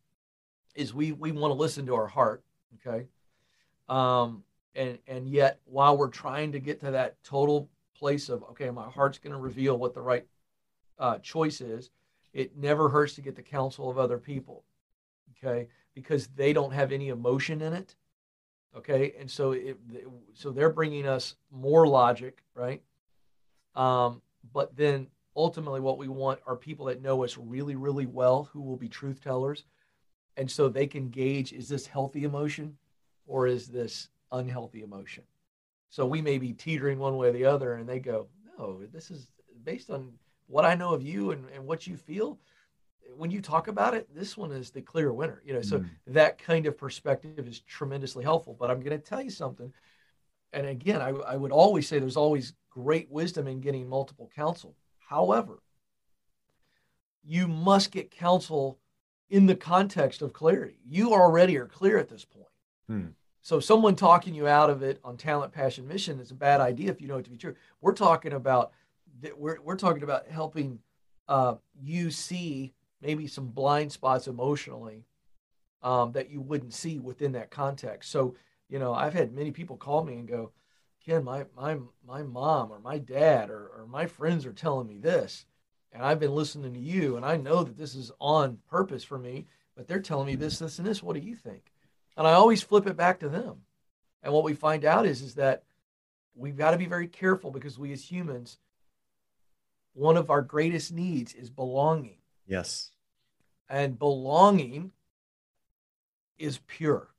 is 0.75 0.94
we 0.94 1.12
we 1.12 1.32
want 1.32 1.51
to 1.51 1.56
listen 1.56 1.86
to 1.88 1.96
our 1.96 2.08
heart 2.08 2.44
okay? 2.75 3.08
Um 3.89 4.44
and 4.75 5.00
and 5.08 5.27
yet 5.27 5.60
while 5.65 5.98
we're 5.98 6.08
trying 6.08 6.51
to 6.53 6.60
get 6.60 6.79
to 6.82 6.91
that 6.91 7.22
total 7.24 7.70
place 7.96 8.29
of 8.29 8.44
okay 8.44 8.70
my 8.70 8.88
heart's 8.89 9.17
going 9.17 9.34
to 9.34 9.39
reveal 9.39 9.77
what 9.77 9.94
the 9.94 10.01
right 10.01 10.25
uh, 11.00 11.17
choice 11.20 11.62
is 11.62 11.89
it 12.34 12.56
never 12.58 12.89
hurts 12.89 13.15
to 13.15 13.22
get 13.22 13.36
the 13.36 13.41
counsel 13.41 13.89
of 13.89 13.98
other 13.98 14.17
people 14.17 14.63
okay? 15.38 15.67
Because 15.94 16.27
they 16.27 16.53
don't 16.53 16.74
have 16.74 16.91
any 16.91 17.10
emotion 17.10 17.62
in 17.62 17.74
it 17.74 17.96
okay? 18.75 19.13
And 19.20 19.29
so 19.29 19.51
it 19.51 19.77
so 20.34 20.51
they're 20.51 20.70
bringing 20.70 21.08
us 21.08 21.36
more 21.51 21.88
logic 21.88 22.44
right? 22.53 22.82
Um 23.75 24.22
but 24.53 24.75
then 24.75 25.08
ultimately 25.38 25.79
what 25.79 26.00
we 26.00 26.08
want 26.08 26.39
are 26.48 26.56
people 26.56 26.88
that 26.88 27.01
know 27.01 27.24
us 27.24 27.38
really 27.38 27.75
really 27.75 28.08
well 28.08 28.50
who 28.51 28.62
will 28.62 28.75
be 28.75 28.89
truth 28.89 29.24
tellers. 29.24 29.63
And 30.36 30.50
so 30.50 30.67
they 30.67 30.88
can 30.88 31.10
gauge 31.10 31.53
is 31.53 31.70
this 31.70 31.86
healthy 31.86 32.24
emotion 32.24 32.77
or 33.27 33.48
is 33.48 33.67
this 33.67 34.10
unhealthy 34.32 34.82
emotion? 34.82 35.24
So 35.89 36.06
we 36.06 36.22
may 36.22 36.38
be 36.38 36.53
teetering 36.53 37.00
one 37.00 37.17
way 37.17 37.29
or 37.29 37.32
the 37.32 37.46
other 37.46 37.75
and 37.75 37.88
they 37.88 38.00
go 38.00 38.27
no 38.58 38.82
this 38.91 39.12
is 39.12 39.27
based 39.63 39.89
on 39.89 40.12
what 40.48 40.65
i 40.65 40.74
know 40.74 40.94
of 40.94 41.03
you 41.03 41.32
and, 41.32 41.46
and 41.53 41.65
what 41.65 41.88
you 41.88 41.96
feel. 41.96 42.39
When 43.15 43.32
you 43.32 43.41
talk 43.41 43.67
about 43.67 43.94
it 43.94 44.13
this 44.13 44.36
one 44.36 44.51
is 44.51 44.72
the 44.72 44.82
clear 44.82 45.13
winner 45.13 45.41
you 45.46 45.53
know 45.53 45.62
so 45.62 45.79
mm. 45.79 45.89
that 46.08 46.38
kind 46.39 46.65
of 46.65 46.77
perspective 46.77 47.48
is 47.48 47.60
tremendously 47.62 48.24
helpful. 48.24 48.56
But 48.60 48.72
i'm 48.72 48.79
going 48.79 49.00
to 49.00 49.10
tell 49.10 49.22
you 49.22 49.29
something 49.29 49.72
and 50.51 50.65
again 50.65 51.01
I, 51.01 51.10
I 51.10 51.36
would 51.36 51.51
always 51.51 51.88
say 51.88 52.00
there's 52.00 52.17
always 52.17 52.53
great 52.70 53.10
wisdom 53.10 53.48
in 53.48 53.62
getting 53.62 53.88
multiple 53.88 54.29
counsel 54.36 54.75
however 55.07 55.59
you 57.27 57.47
must 57.47 57.91
get 57.91 58.09
counsel 58.09 58.79
in 59.29 59.45
the 59.45 59.55
context 59.55 60.21
of 60.21 60.31
clarity. 60.31 60.79
You 60.85 61.11
already 61.13 61.57
are 61.57 61.65
clear 61.65 61.97
at 61.97 62.07
this 62.07 62.23
point. 62.23 62.47
Hmm. 62.87 63.07
So 63.41 63.59
someone 63.59 63.95
talking 63.95 64.33
you 64.33 64.47
out 64.47 64.69
of 64.69 64.81
it 64.81 64.99
on 65.03 65.17
talent, 65.17 65.51
passion, 65.51 65.87
mission 65.87 66.19
is 66.19 66.31
a 66.31 66.35
bad 66.35 66.61
idea 66.61 66.89
if 66.89 67.01
you 67.01 67.07
know 67.07 67.17
it 67.17 67.25
to 67.25 67.29
be 67.29 67.37
true. 67.37 67.55
We're 67.81 67.93
talking 67.93 68.33
about 68.33 68.71
we're 69.35 69.59
we're 69.61 69.75
talking 69.75 70.03
about 70.03 70.27
helping 70.27 70.79
uh, 71.27 71.55
you 71.81 72.11
see 72.11 72.73
maybe 73.01 73.27
some 73.27 73.47
blind 73.47 73.91
spots 73.91 74.27
emotionally 74.27 75.05
um, 75.83 76.13
that 76.13 76.29
you 76.29 76.41
wouldn't 76.41 76.73
see 76.73 76.99
within 76.99 77.33
that 77.33 77.51
context. 77.51 78.11
So 78.11 78.35
you 78.69 78.79
know, 78.79 78.93
I've 78.93 79.13
had 79.13 79.33
many 79.33 79.51
people 79.51 79.77
call 79.77 80.03
me 80.03 80.15
and 80.15 80.27
go, 80.27 80.51
Ken, 81.07 81.23
my 81.23 81.45
my 81.55 81.77
my 82.05 82.21
mom 82.21 82.71
or 82.71 82.79
my 82.79 82.99
dad 82.99 83.49
or, 83.49 83.71
or 83.75 83.87
my 83.89 84.05
friends 84.05 84.45
are 84.45 84.53
telling 84.53 84.87
me 84.87 84.97
this 84.97 85.45
and 85.97 86.05
I've 86.05 86.19
been 86.19 86.35
listening 86.35 86.73
to 86.73 86.79
you, 86.79 87.15
and 87.15 87.25
I 87.25 87.37
know 87.37 87.63
that 87.63 87.75
this 87.75 87.95
is 87.95 88.11
on 88.19 88.59
purpose 88.69 89.03
for 89.03 89.17
me. 89.17 89.47
but 89.75 89.87
they're 89.87 89.99
telling 89.99 90.27
me 90.27 90.35
this, 90.35 90.59
this, 90.59 90.77
and 90.77 90.87
this. 90.87 91.01
What 91.01 91.15
do 91.15 91.19
you 91.21 91.35
think? 91.35 91.71
And 92.15 92.27
I 92.27 92.33
always 92.33 92.61
flip 92.61 92.85
it 92.87 92.95
back 92.95 93.19
to 93.19 93.29
them. 93.29 93.61
And 94.21 94.31
what 94.31 94.43
we 94.43 94.53
find 94.53 94.85
out 94.85 95.07
is, 95.07 95.23
is 95.23 95.35
that 95.35 95.63
we've 96.35 96.57
got 96.57 96.71
to 96.71 96.77
be 96.77 96.85
very 96.85 97.07
careful 97.07 97.49
because 97.49 97.79
we 97.79 97.91
as 97.91 98.11
humans, 98.11 98.59
one 99.93 100.17
of 100.17 100.29
our 100.29 100.43
greatest 100.43 100.91
needs 100.91 101.33
is 101.33 101.49
belonging. 101.49 102.17
Yes. 102.45 102.91
And 103.67 103.97
belonging 103.97 104.91
is 106.37 106.59
pure, 106.67 107.09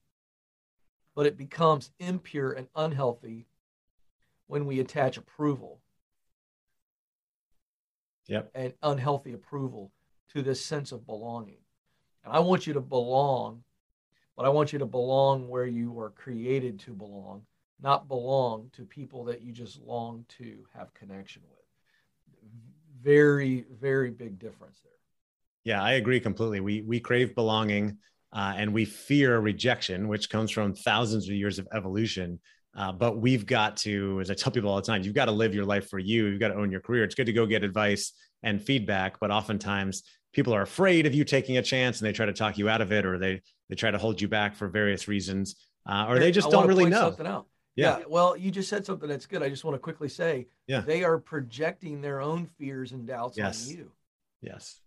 but 1.17 1.27
it 1.27 1.37
becomes 1.37 1.91
impure 1.99 2.53
and 2.53 2.69
unhealthy 2.77 3.48
when 4.49 4.67
we 4.67 4.81
attach 4.81 5.17
approval. 5.17 5.81
Yep. 8.27 8.51
And 8.55 8.75
unhealthy 8.83 9.33
approval 9.33 9.93
to 10.35 10.43
this 10.43 10.63
sense 10.63 10.93
of 10.93 11.07
belonging. 11.07 11.61
And 12.25 12.33
I 12.35 12.41
want 12.41 12.67
you 12.67 12.75
to 12.75 12.81
belong, 12.81 13.63
but 14.37 14.45
I 14.45 14.51
want 14.51 14.73
you 14.73 14.79
to 14.81 14.87
belong 14.87 15.49
where 15.49 15.67
you 15.67 15.91
were 15.91 16.11
created 16.11 16.81
to 16.81 16.93
belong, 16.93 17.43
not 17.81 18.09
belong 18.09 18.71
to 18.75 18.85
people 18.85 19.25
that 19.25 19.41
you 19.41 19.53
just 19.53 19.81
long 19.81 20.25
to 20.39 20.65
have 20.75 20.93
connection 20.93 21.43
with. 21.49 21.59
Very, 23.01 23.65
very 23.81 24.11
big 24.11 24.39
difference 24.39 24.81
there. 24.83 24.93
Yeah, 25.65 25.83
I 25.83 25.93
agree 25.93 26.21
completely. 26.21 26.61
We 26.61 26.83
we 26.83 27.01
crave 27.01 27.35
belonging 27.35 27.99
uh, 28.33 28.55
and 28.57 28.73
we 28.73 28.85
fear 28.85 29.39
rejection, 29.39 30.09
which 30.09 30.31
comes 30.31 30.51
from 30.51 30.75
thousands 30.75 31.29
of 31.29 31.35
years 31.35 31.59
of 31.59 31.69
evolution. 31.73 32.41
Uh, 32.79 32.93
but 32.93 33.19
we've 33.19 33.45
got 33.45 33.77
to, 33.79 34.21
as 34.21 34.31
I 34.31 34.35
tell 34.35 34.53
people 34.53 34.71
all 34.71 34.77
the 34.77 34.83
time, 34.83 35.03
you've 35.03 35.13
got 35.13 35.25
to 35.25 35.33
live 35.33 35.53
your 35.53 35.65
life 35.65 35.91
for 35.91 35.99
you. 35.99 36.27
You've 36.27 36.39
got 36.39 36.49
to 36.49 36.55
own 36.55 36.71
your 36.71 36.81
career. 36.81 37.03
It's 37.03 37.17
good 37.17 37.27
to 37.27 37.33
go 37.33 37.45
get 37.45 37.65
advice 37.65 38.13
and 38.45 38.63
feedback, 38.63 39.19
but 39.19 39.33
oftentimes 39.33 40.05
people 40.33 40.55
are 40.55 40.63
afraid 40.63 41.05
of 41.05 41.13
you 41.13 41.25
taking 41.25 41.57
a 41.57 41.63
chance 41.63 42.01
and 42.01 42.07
they 42.07 42.13
try 42.13 42.27
to 42.27 42.33
talk 42.33 42.57
you 42.57 42.69
out 42.69 42.81
of 42.81 42.93
it, 42.93 43.05
or 43.05 43.19
they 43.19 43.43
they 43.69 43.75
try 43.75 43.91
to 43.91 43.99
hold 43.99 44.21
you 44.21 44.29
back 44.29 44.55
for 44.55 44.69
various 44.69 45.09
reasons, 45.09 45.57
uh, 45.87 46.07
or 46.09 46.21
they 46.21 46.31
just 46.31 46.47
I 46.47 46.51
don't 46.53 46.69
really 46.69 46.89
know. 46.89 47.17
Yeah. 47.75 47.99
yeah. 47.99 48.05
Well, 48.09 48.37
you 48.37 48.53
just 48.53 48.69
said 48.69 48.87
something 48.87 49.09
that's 49.09 49.27
good. 49.27 49.43
I 49.43 49.49
just 49.49 49.65
want 49.65 49.75
to 49.75 49.81
quickly 49.81 50.09
say, 50.09 50.47
yeah, 50.69 50.81
they 50.81 51.03
are 51.03 51.19
projecting 51.19 52.01
their 52.01 52.21
own 52.21 52.47
fears 52.59 52.93
and 52.93 53.09
doubts 53.09 53.37
yes. 53.37 53.67
on 53.67 53.75
you. 53.77 53.91
Yes. 54.41 54.81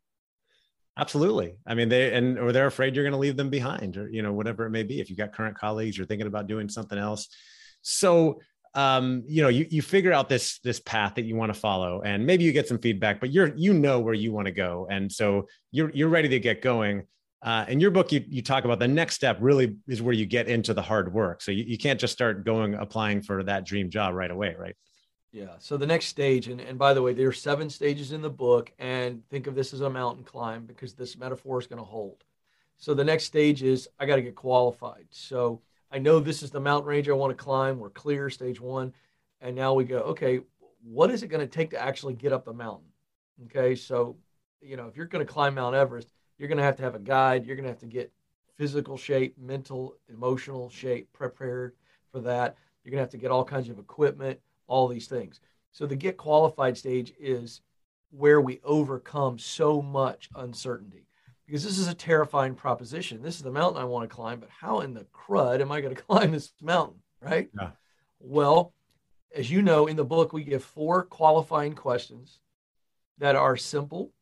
Absolutely. 0.98 1.56
I 1.68 1.74
mean, 1.74 1.90
they 1.90 2.14
and 2.14 2.40
or 2.40 2.54
they're 2.54 2.68
afraid 2.68 2.96
you're 2.96 3.04
going 3.04 3.12
to 3.14 3.18
leave 3.20 3.36
them 3.36 3.50
behind, 3.50 3.98
or 3.98 4.10
you 4.10 4.22
know, 4.22 4.32
whatever 4.32 4.66
it 4.66 4.70
may 4.70 4.84
be. 4.84 5.02
If 5.02 5.10
you've 5.10 5.20
got 5.20 5.34
current 5.34 5.58
colleagues, 5.58 5.98
you're 5.98 6.08
thinking 6.08 6.28
about 6.28 6.48
doing 6.48 6.70
something 6.70 6.98
else. 6.98 7.28
So, 7.82 8.40
um, 8.74 9.24
you 9.28 9.42
know, 9.42 9.50
you 9.50 9.68
you 9.70 9.82
figure 9.82 10.14
out 10.14 10.30
this 10.30 10.60
this 10.60 10.80
path 10.80 11.16
that 11.16 11.24
you 11.24 11.36
want 11.36 11.54
to 11.54 11.60
follow, 11.60 12.02
and 12.02 12.26
maybe 12.26 12.44
you 12.44 12.52
get 12.52 12.68
some 12.68 12.80
feedback, 12.80 13.20
but 13.20 13.32
you're 13.32 13.56
you 13.56 13.74
know 13.74 14.00
where 14.00 14.14
you 14.14 14.32
want 14.32 14.46
to 14.46 14.52
go, 14.52 14.88
and 14.90 15.12
so 15.12 15.48
you're 15.72 15.92
you're 15.94 16.10
ready 16.10 16.30
to 16.30 16.40
get 16.40 16.62
going. 16.62 17.04
Uh, 17.44 17.66
in 17.68 17.80
your 17.80 17.90
book, 17.90 18.12
you, 18.12 18.24
you 18.30 18.44
talk 18.44 18.66
about 18.66 18.78
the 18.78 18.88
next 18.88 19.16
step 19.16 19.36
really 19.42 19.76
is 19.88 20.00
where 20.00 20.14
you 20.14 20.28
get 20.28 20.48
into 20.48 20.76
the 20.76 20.82
hard 20.82 21.12
work. 21.12 21.42
So 21.42 21.52
you, 21.52 21.64
you 21.64 21.78
can't 21.78 22.00
just 22.00 22.14
start 22.14 22.46
going 22.46 22.76
applying 22.76 23.24
for 23.24 23.44
that 23.44 23.66
dream 23.66 23.90
job 23.90 24.14
right 24.14 24.30
away, 24.30 24.56
right? 24.58 24.76
Yeah. 25.32 25.56
So 25.60 25.76
the 25.76 25.88
next 25.88 26.06
stage, 26.06 26.50
and, 26.50 26.62
and 26.62 26.78
by 26.78 26.94
the 26.94 27.02
way, 27.02 27.14
there 27.14 27.28
are 27.28 27.34
seven 27.34 27.70
stages 27.70 28.12
in 28.12 28.22
the 28.22 28.30
book, 28.30 28.72
and 28.78 29.28
think 29.30 29.48
of 29.48 29.56
this 29.56 29.74
as 29.74 29.82
a 29.82 29.90
mountain 29.90 30.24
climb 30.24 30.66
because 30.66 30.94
this 30.94 31.18
metaphor 31.18 31.60
is 31.60 31.68
going 31.68 31.80
to 31.80 31.86
hold. 31.86 32.24
So 32.78 32.94
the 32.94 33.04
next 33.04 33.26
stage 33.26 33.64
is 33.64 33.88
I 34.00 34.06
got 34.06 34.18
to 34.18 34.22
get 34.22 34.36
qualified. 34.36 35.06
So 35.10 35.62
I 35.92 36.00
know 36.00 36.20
this 36.20 36.42
is 36.42 36.52
the 36.52 36.60
mountain 36.60 36.88
range 36.88 37.10
I 37.10 37.14
want 37.14 37.38
to 37.38 37.44
climb. 37.44 37.80
We're 37.80 37.90
clear, 37.90 38.30
stage 38.30 38.62
one. 38.62 38.94
And 39.42 39.56
now 39.56 39.74
we 39.74 39.84
go, 39.84 40.00
okay, 40.00 40.40
what 40.84 41.12
is 41.12 41.24
it 41.24 41.28
going 41.28 41.42
to 41.42 41.48
take 41.48 41.72
to 41.72 41.82
actually 41.82 42.14
get 42.14 42.32
up 42.32 42.46
the 42.46 42.54
mountain? 42.54 42.88
Okay. 43.46 43.76
So, 43.76 44.16
you 44.62 44.78
know, 44.78 44.88
if 44.88 44.96
you're 44.96 45.08
going 45.08 45.26
to 45.26 45.32
climb 45.32 45.56
Mount 45.56 45.76
Everest, 45.76 46.14
you're 46.38 46.48
going 46.48 46.58
to 46.58 46.64
have 46.64 46.78
to 46.78 46.84
have 46.84 46.96
a 46.96 47.00
guide. 47.00 47.46
You're 47.46 47.56
going 47.56 47.66
to 47.66 47.72
have 47.72 47.80
to 47.80 47.88
get 47.88 48.12
physical 48.58 48.98
shape, 48.98 49.38
mental, 49.38 49.96
emotional 50.08 50.70
shape 50.70 51.12
prepared 51.14 51.74
for 52.12 52.20
that. 52.22 52.56
You're 52.84 52.92
going 52.92 53.00
to 53.00 53.04
have 53.04 53.12
to 53.12 53.18
get 53.18 53.32
all 53.32 53.44
kinds 53.44 53.70
of 53.70 53.80
equipment 53.80 54.40
all 54.72 54.88
these 54.88 55.08
things. 55.08 55.42
So 55.74 55.86
the 55.86 55.98
get 55.98 56.16
qualified 56.16 56.78
stage 56.78 57.14
is 57.20 57.62
where 58.10 58.40
we 58.40 58.62
overcome 58.64 59.38
so 59.38 59.82
much 59.82 60.30
uncertainty 60.36 61.06
because 61.52 61.66
this 61.66 61.80
is 61.80 61.90
a 61.90 61.94
terrifying 61.94 62.56
proposition. 62.56 63.22
This 63.22 63.36
is 63.36 63.42
the 63.42 63.52
mountain 63.52 63.82
I 63.82 63.84
want 63.84 64.10
to 64.10 64.16
climb, 64.16 64.40
but 64.40 64.48
how 64.58 64.80
in 64.80 64.94
the 64.94 65.06
crud 65.14 65.60
am 65.60 65.70
I 65.70 65.82
going 65.82 65.94
to 65.96 66.02
climb 66.02 66.32
this 66.32 66.54
mountain? 66.62 67.02
Right. 67.20 67.50
Yeah. 67.54 67.72
Well, 68.22 68.74
as 69.36 69.52
you 69.52 69.62
know, 69.62 69.88
in 69.88 69.98
the 69.98 70.06
book, 70.06 70.32
we 70.32 70.46
give 70.46 70.64
four 70.64 71.04
qualifying 71.04 71.74
questions 71.74 72.40
that 73.18 73.36
are 73.36 73.58
simple. 73.58 74.14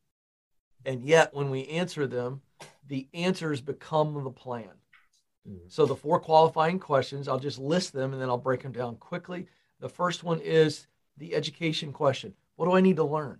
And 0.84 1.04
yet, 1.04 1.32
when 1.32 1.50
we 1.50 1.68
answer 1.68 2.08
them, 2.08 2.40
the 2.88 3.06
answers 3.14 3.60
become 3.60 4.24
the 4.24 4.30
plan. 4.30 4.70
Mm-hmm. 5.48 5.68
So, 5.68 5.86
the 5.86 5.94
four 5.94 6.18
qualifying 6.18 6.80
questions, 6.80 7.28
I'll 7.28 7.38
just 7.38 7.60
list 7.60 7.92
them 7.92 8.12
and 8.12 8.20
then 8.20 8.28
I'll 8.28 8.38
break 8.38 8.64
them 8.64 8.72
down 8.72 8.96
quickly. 8.96 9.46
The 9.78 9.88
first 9.88 10.24
one 10.24 10.40
is 10.40 10.88
the 11.16 11.36
education 11.36 11.92
question 11.92 12.34
What 12.56 12.66
do 12.66 12.72
I 12.72 12.80
need 12.80 12.96
to 12.96 13.04
learn? 13.04 13.38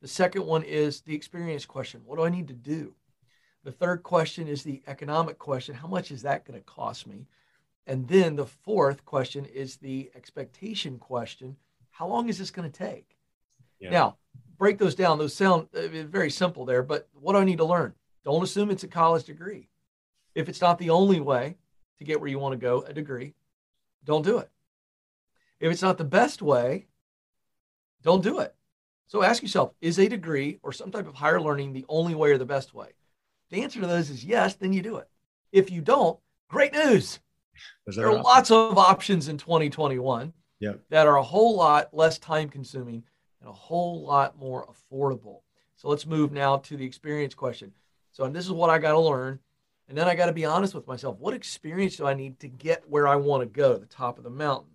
The 0.00 0.08
second 0.08 0.46
one 0.46 0.62
is 0.62 1.02
the 1.02 1.14
experience 1.14 1.66
question 1.66 2.00
What 2.06 2.16
do 2.16 2.24
I 2.24 2.30
need 2.30 2.48
to 2.48 2.54
do? 2.54 2.94
The 3.64 3.72
third 3.72 4.02
question 4.02 4.48
is 4.48 4.62
the 4.62 4.82
economic 4.86 5.38
question 5.38 5.74
How 5.74 5.88
much 5.88 6.10
is 6.10 6.22
that 6.22 6.44
going 6.44 6.58
to 6.58 6.64
cost 6.64 7.06
me? 7.06 7.26
And 7.86 8.06
then 8.08 8.36
the 8.36 8.46
fourth 8.46 9.04
question 9.04 9.44
is 9.44 9.76
the 9.76 10.10
expectation 10.14 10.98
question 10.98 11.56
How 11.90 12.06
long 12.06 12.28
is 12.28 12.38
this 12.38 12.50
going 12.50 12.70
to 12.70 12.78
take? 12.78 13.16
Yeah. 13.78 13.90
Now, 13.90 14.16
break 14.58 14.78
those 14.78 14.94
down. 14.94 15.18
Those 15.18 15.34
sound 15.34 15.68
uh, 15.74 15.88
very 16.06 16.30
simple 16.30 16.64
there, 16.64 16.82
but 16.82 17.08
what 17.12 17.32
do 17.32 17.38
I 17.38 17.44
need 17.44 17.58
to 17.58 17.64
learn? 17.64 17.94
Don't 18.24 18.42
assume 18.42 18.70
it's 18.70 18.84
a 18.84 18.88
college 18.88 19.24
degree. 19.24 19.68
If 20.34 20.48
it's 20.48 20.60
not 20.60 20.78
the 20.78 20.90
only 20.90 21.20
way 21.20 21.56
to 21.98 22.04
get 22.04 22.20
where 22.20 22.28
you 22.28 22.38
want 22.38 22.52
to 22.52 22.58
go, 22.58 22.82
a 22.82 22.92
degree, 22.92 23.34
don't 24.04 24.24
do 24.24 24.38
it. 24.38 24.50
If 25.58 25.70
it's 25.72 25.82
not 25.82 25.98
the 25.98 26.04
best 26.04 26.40
way, 26.40 26.86
don't 28.02 28.22
do 28.22 28.38
it. 28.38 28.54
So 29.08 29.22
ask 29.22 29.42
yourself 29.42 29.72
is 29.80 29.98
a 29.98 30.08
degree 30.08 30.60
or 30.62 30.72
some 30.72 30.90
type 30.90 31.08
of 31.08 31.14
higher 31.14 31.40
learning 31.40 31.72
the 31.72 31.84
only 31.88 32.14
way 32.14 32.30
or 32.30 32.38
the 32.38 32.46
best 32.46 32.72
way? 32.72 32.90
The 33.50 33.62
answer 33.62 33.80
to 33.80 33.86
those 33.86 34.10
is 34.10 34.24
yes, 34.24 34.54
then 34.54 34.72
you 34.72 34.82
do 34.82 34.96
it. 34.96 35.08
If 35.52 35.70
you 35.70 35.80
don't, 35.80 36.18
great 36.48 36.72
news. 36.72 37.20
There 37.86 38.08
are 38.08 38.22
lots 38.22 38.50
of 38.50 38.78
options 38.78 39.28
in 39.28 39.36
2021 39.36 40.32
yep. 40.60 40.80
that 40.90 41.06
are 41.06 41.16
a 41.16 41.22
whole 41.22 41.56
lot 41.56 41.92
less 41.92 42.18
time 42.18 42.48
consuming 42.48 43.02
and 43.40 43.48
a 43.48 43.52
whole 43.52 44.02
lot 44.02 44.38
more 44.38 44.66
affordable. 44.66 45.40
So 45.76 45.88
let's 45.88 46.06
move 46.06 46.32
now 46.32 46.58
to 46.58 46.76
the 46.76 46.84
experience 46.84 47.34
question. 47.34 47.72
So, 48.12 48.24
and 48.24 48.34
this 48.34 48.44
is 48.44 48.52
what 48.52 48.70
I 48.70 48.78
got 48.78 48.92
to 48.92 49.00
learn. 49.00 49.40
And 49.88 49.98
then 49.98 50.06
I 50.06 50.14
got 50.14 50.26
to 50.26 50.32
be 50.32 50.44
honest 50.44 50.74
with 50.74 50.86
myself. 50.86 51.18
What 51.18 51.34
experience 51.34 51.96
do 51.96 52.06
I 52.06 52.14
need 52.14 52.38
to 52.40 52.48
get 52.48 52.88
where 52.88 53.08
I 53.08 53.16
want 53.16 53.42
to 53.42 53.46
go, 53.46 53.76
the 53.76 53.86
top 53.86 54.18
of 54.18 54.24
the 54.24 54.30
mountain? 54.30 54.70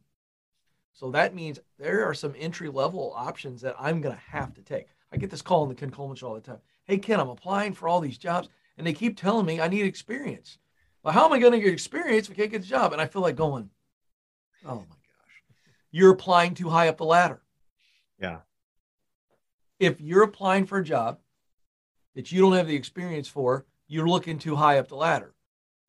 So 0.91 1.11
that 1.11 1.33
means 1.33 1.59
there 1.79 2.05
are 2.05 2.13
some 2.13 2.33
entry 2.38 2.69
level 2.69 3.13
options 3.15 3.61
that 3.61 3.75
I'm 3.79 4.01
going 4.01 4.15
to 4.15 4.21
have 4.21 4.53
to 4.55 4.61
take. 4.61 4.88
I 5.11 5.17
get 5.17 5.29
this 5.29 5.41
call 5.41 5.63
in 5.63 5.69
the 5.69 5.75
Ken 5.75 5.91
Coleman 5.91 6.17
show 6.17 6.27
all 6.27 6.35
the 6.35 6.41
time. 6.41 6.59
Hey, 6.83 6.97
Ken, 6.97 7.19
I'm 7.19 7.29
applying 7.29 7.73
for 7.73 7.88
all 7.88 8.01
these 8.01 8.17
jobs 8.17 8.49
and 8.77 8.85
they 8.85 8.93
keep 8.93 9.17
telling 9.17 9.45
me 9.45 9.59
I 9.59 9.67
need 9.67 9.85
experience. 9.85 10.57
Well, 11.03 11.13
how 11.13 11.25
am 11.25 11.33
I 11.33 11.39
going 11.39 11.51
to 11.53 11.59
get 11.59 11.71
experience 11.71 12.27
if 12.27 12.33
I 12.33 12.35
can't 12.35 12.51
get 12.51 12.63
a 12.63 12.67
job? 12.67 12.91
And 12.91 13.01
I 13.01 13.05
feel 13.05 13.21
like 13.21 13.35
going, 13.35 13.69
oh 14.65 14.75
my 14.75 14.81
gosh, 14.81 15.43
you're 15.91 16.13
applying 16.13 16.53
too 16.53 16.69
high 16.69 16.88
up 16.88 16.97
the 16.97 17.05
ladder. 17.05 17.41
Yeah. 18.19 18.39
If 19.79 20.01
you're 20.01 20.23
applying 20.23 20.65
for 20.65 20.79
a 20.79 20.83
job 20.83 21.19
that 22.15 22.31
you 22.31 22.41
don't 22.41 22.53
have 22.53 22.67
the 22.67 22.75
experience 22.75 23.27
for, 23.27 23.65
you're 23.88 24.07
looking 24.07 24.39
too 24.39 24.55
high 24.55 24.79
up 24.79 24.88
the 24.88 24.95
ladder. 24.95 25.35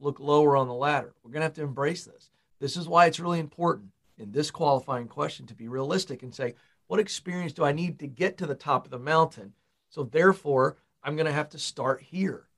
Look 0.00 0.20
lower 0.20 0.56
on 0.56 0.68
the 0.68 0.74
ladder. 0.74 1.14
We're 1.22 1.30
going 1.30 1.40
to 1.40 1.46
have 1.46 1.54
to 1.54 1.62
embrace 1.62 2.04
this. 2.04 2.30
This 2.60 2.76
is 2.76 2.88
why 2.88 3.06
it's 3.06 3.20
really 3.20 3.40
important 3.40 3.90
in 4.18 4.32
this 4.32 4.50
qualifying 4.50 5.08
question 5.08 5.46
to 5.46 5.54
be 5.54 5.68
realistic 5.68 6.22
and 6.22 6.34
say, 6.34 6.54
what 6.88 7.00
experience 7.00 7.52
do 7.52 7.64
I 7.64 7.72
need 7.72 7.98
to 8.00 8.06
get 8.06 8.36
to 8.38 8.46
the 8.46 8.54
top 8.54 8.84
of 8.84 8.90
the 8.90 8.98
mountain? 8.98 9.54
So 9.88 10.02
therefore, 10.02 10.76
I'm 11.02 11.16
going 11.16 11.26
to 11.26 11.32
have 11.32 11.48
to 11.50 11.58
start 11.58 12.02
here. 12.02 12.48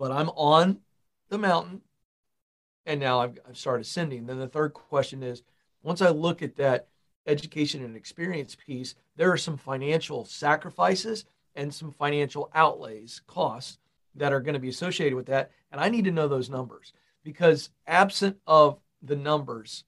But 0.00 0.12
I'm 0.12 0.30
on 0.30 0.78
the 1.28 1.36
mountain 1.36 1.82
and 2.86 2.98
now 2.98 3.20
I've, 3.20 3.38
I've 3.46 3.58
started 3.58 3.82
ascending. 3.82 4.24
Then 4.24 4.38
the 4.38 4.48
third 4.48 4.72
question 4.72 5.22
is 5.22 5.42
once 5.82 6.00
I 6.00 6.08
look 6.08 6.40
at 6.40 6.56
that 6.56 6.88
education 7.26 7.84
and 7.84 7.94
experience 7.94 8.56
piece, 8.56 8.94
there 9.16 9.30
are 9.30 9.36
some 9.36 9.58
financial 9.58 10.24
sacrifices 10.24 11.26
and 11.54 11.72
some 11.72 11.92
financial 11.92 12.50
outlays, 12.54 13.20
costs 13.26 13.78
that 14.14 14.32
are 14.32 14.40
going 14.40 14.54
to 14.54 14.58
be 14.58 14.70
associated 14.70 15.14
with 15.14 15.26
that. 15.26 15.50
And 15.70 15.78
I 15.78 15.90
need 15.90 16.06
to 16.06 16.10
know 16.10 16.28
those 16.28 16.48
numbers 16.48 16.94
because 17.22 17.68
absent 17.86 18.38
of 18.46 18.78
the 19.02 19.16
numbers, 19.16 19.84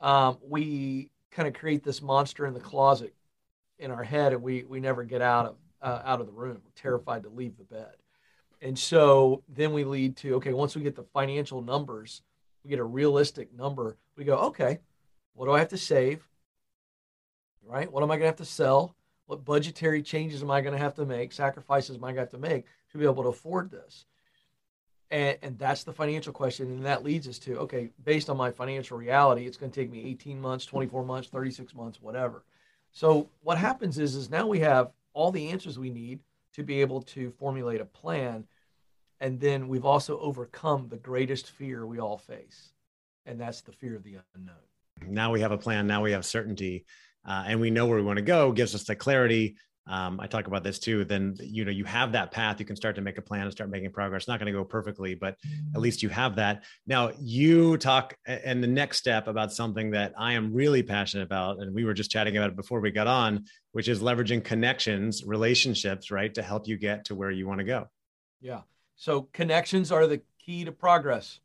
um, 0.00 0.38
we 0.42 1.10
kind 1.30 1.46
of 1.46 1.52
create 1.52 1.84
this 1.84 2.00
monster 2.00 2.46
in 2.46 2.54
the 2.54 2.60
closet 2.60 3.14
in 3.78 3.90
our 3.90 4.04
head, 4.04 4.32
and 4.32 4.42
we 4.42 4.64
we 4.64 4.80
never 4.80 5.04
get 5.04 5.20
out 5.20 5.46
of 5.46 5.56
uh, 5.82 6.02
out 6.04 6.20
of 6.20 6.26
the 6.26 6.32
room. 6.32 6.60
We're 6.64 6.70
terrified 6.74 7.24
to 7.24 7.28
leave 7.28 7.56
the 7.56 7.64
bed, 7.64 7.94
and 8.64 8.78
so 8.78 9.42
then 9.46 9.74
we 9.74 9.84
lead 9.84 10.16
to 10.16 10.36
okay. 10.36 10.54
Once 10.54 10.74
we 10.74 10.82
get 10.82 10.96
the 10.96 11.02
financial 11.02 11.60
numbers, 11.60 12.22
we 12.64 12.70
get 12.70 12.78
a 12.78 12.84
realistic 12.84 13.54
number. 13.54 13.98
We 14.16 14.24
go 14.24 14.38
okay. 14.38 14.80
What 15.34 15.44
do 15.44 15.52
I 15.52 15.58
have 15.58 15.68
to 15.68 15.76
save? 15.76 16.26
Right? 17.62 17.92
What 17.92 18.02
am 18.02 18.10
I 18.10 18.14
going 18.14 18.22
to 18.22 18.28
have 18.28 18.36
to 18.36 18.44
sell? 18.46 18.96
What 19.26 19.44
budgetary 19.44 20.02
changes 20.02 20.42
am 20.42 20.50
I 20.50 20.62
going 20.62 20.72
to 20.72 20.82
have 20.82 20.94
to 20.94 21.04
make? 21.04 21.32
Sacrifices 21.32 21.96
am 21.96 22.04
I 22.04 22.08
going 22.08 22.16
to 22.16 22.20
have 22.22 22.30
to 22.30 22.38
make 22.38 22.64
to 22.92 22.98
be 22.98 23.04
able 23.04 23.22
to 23.24 23.28
afford 23.28 23.70
this? 23.70 24.06
And, 25.10 25.36
and 25.42 25.58
that's 25.58 25.84
the 25.84 25.92
financial 25.92 26.32
question. 26.32 26.68
And 26.68 26.86
that 26.86 27.04
leads 27.04 27.28
us 27.28 27.38
to 27.40 27.58
okay, 27.58 27.90
based 28.02 28.30
on 28.30 28.38
my 28.38 28.50
financial 28.50 28.96
reality, 28.96 29.46
it's 29.46 29.58
going 29.58 29.72
to 29.72 29.78
take 29.78 29.90
me 29.90 30.06
18 30.06 30.40
months, 30.40 30.64
24 30.64 31.04
months, 31.04 31.28
36 31.28 31.74
months, 31.74 32.00
whatever. 32.00 32.44
So 32.92 33.28
what 33.42 33.58
happens 33.58 33.98
is, 33.98 34.14
is 34.14 34.30
now 34.30 34.46
we 34.46 34.60
have 34.60 34.90
all 35.12 35.30
the 35.30 35.50
answers 35.50 35.78
we 35.78 35.90
need 35.90 36.20
to 36.54 36.62
be 36.62 36.80
able 36.80 37.02
to 37.02 37.30
formulate 37.32 37.82
a 37.82 37.84
plan. 37.84 38.46
And 39.24 39.40
then 39.40 39.68
we've 39.68 39.86
also 39.86 40.18
overcome 40.20 40.88
the 40.88 40.98
greatest 40.98 41.50
fear 41.50 41.86
we 41.86 41.98
all 41.98 42.18
face, 42.18 42.72
and 43.26 43.40
that's 43.40 43.62
the 43.62 43.72
fear 43.72 43.96
of 43.96 44.04
the 44.04 44.18
unknown. 44.34 44.54
Now 45.06 45.32
we 45.32 45.40
have 45.40 45.50
a 45.50 45.58
plan. 45.58 45.86
Now 45.86 46.02
we 46.02 46.12
have 46.12 46.24
certainty, 46.24 46.84
uh, 47.26 47.44
and 47.46 47.60
we 47.60 47.70
know 47.70 47.86
where 47.86 47.96
we 47.96 48.04
want 48.04 48.18
to 48.18 48.22
go. 48.22 48.52
Gives 48.52 48.74
us 48.74 48.84
the 48.84 48.94
clarity 48.94 49.56
um, 49.86 50.18
I 50.18 50.26
talk 50.26 50.46
about 50.46 50.64
this 50.64 50.78
too, 50.78 51.04
then 51.04 51.36
you 51.40 51.64
know 51.64 51.70
you 51.70 51.84
have 51.84 52.12
that 52.12 52.30
path. 52.30 52.58
You 52.58 52.64
can 52.64 52.76
start 52.76 52.96
to 52.96 53.02
make 53.02 53.18
a 53.18 53.22
plan 53.22 53.42
and 53.42 53.52
start 53.52 53.68
making 53.68 53.92
progress. 53.92 54.22
It's 54.22 54.28
not 54.28 54.40
going 54.40 54.50
to 54.50 54.58
go 54.58 54.64
perfectly, 54.64 55.14
but 55.14 55.36
at 55.74 55.80
least 55.80 56.02
you 56.02 56.08
have 56.08 56.36
that. 56.36 56.64
Now 56.86 57.10
you 57.20 57.76
talk 57.76 58.16
and 58.26 58.62
the 58.62 58.68
next 58.68 58.96
step 58.96 59.28
about 59.28 59.52
something 59.52 59.90
that 59.90 60.14
I 60.16 60.32
am 60.32 60.54
really 60.54 60.82
passionate 60.82 61.24
about, 61.24 61.58
and 61.58 61.74
we 61.74 61.84
were 61.84 61.92
just 61.92 62.10
chatting 62.10 62.36
about 62.36 62.50
it 62.50 62.56
before 62.56 62.80
we 62.80 62.90
got 62.92 63.06
on, 63.06 63.44
which 63.72 63.88
is 63.88 64.00
leveraging 64.00 64.42
connections, 64.42 65.22
relationships, 65.24 66.10
right, 66.10 66.32
to 66.32 66.42
help 66.42 66.66
you 66.66 66.78
get 66.78 67.04
to 67.06 67.14
where 67.14 67.30
you 67.30 67.46
want 67.46 67.58
to 67.58 67.64
go. 67.64 67.86
Yeah. 68.40 68.62
So 68.96 69.28
connections 69.32 69.90
are 69.90 70.06
the 70.06 70.20
key 70.38 70.64
to 70.64 70.72
progress. 70.72 71.40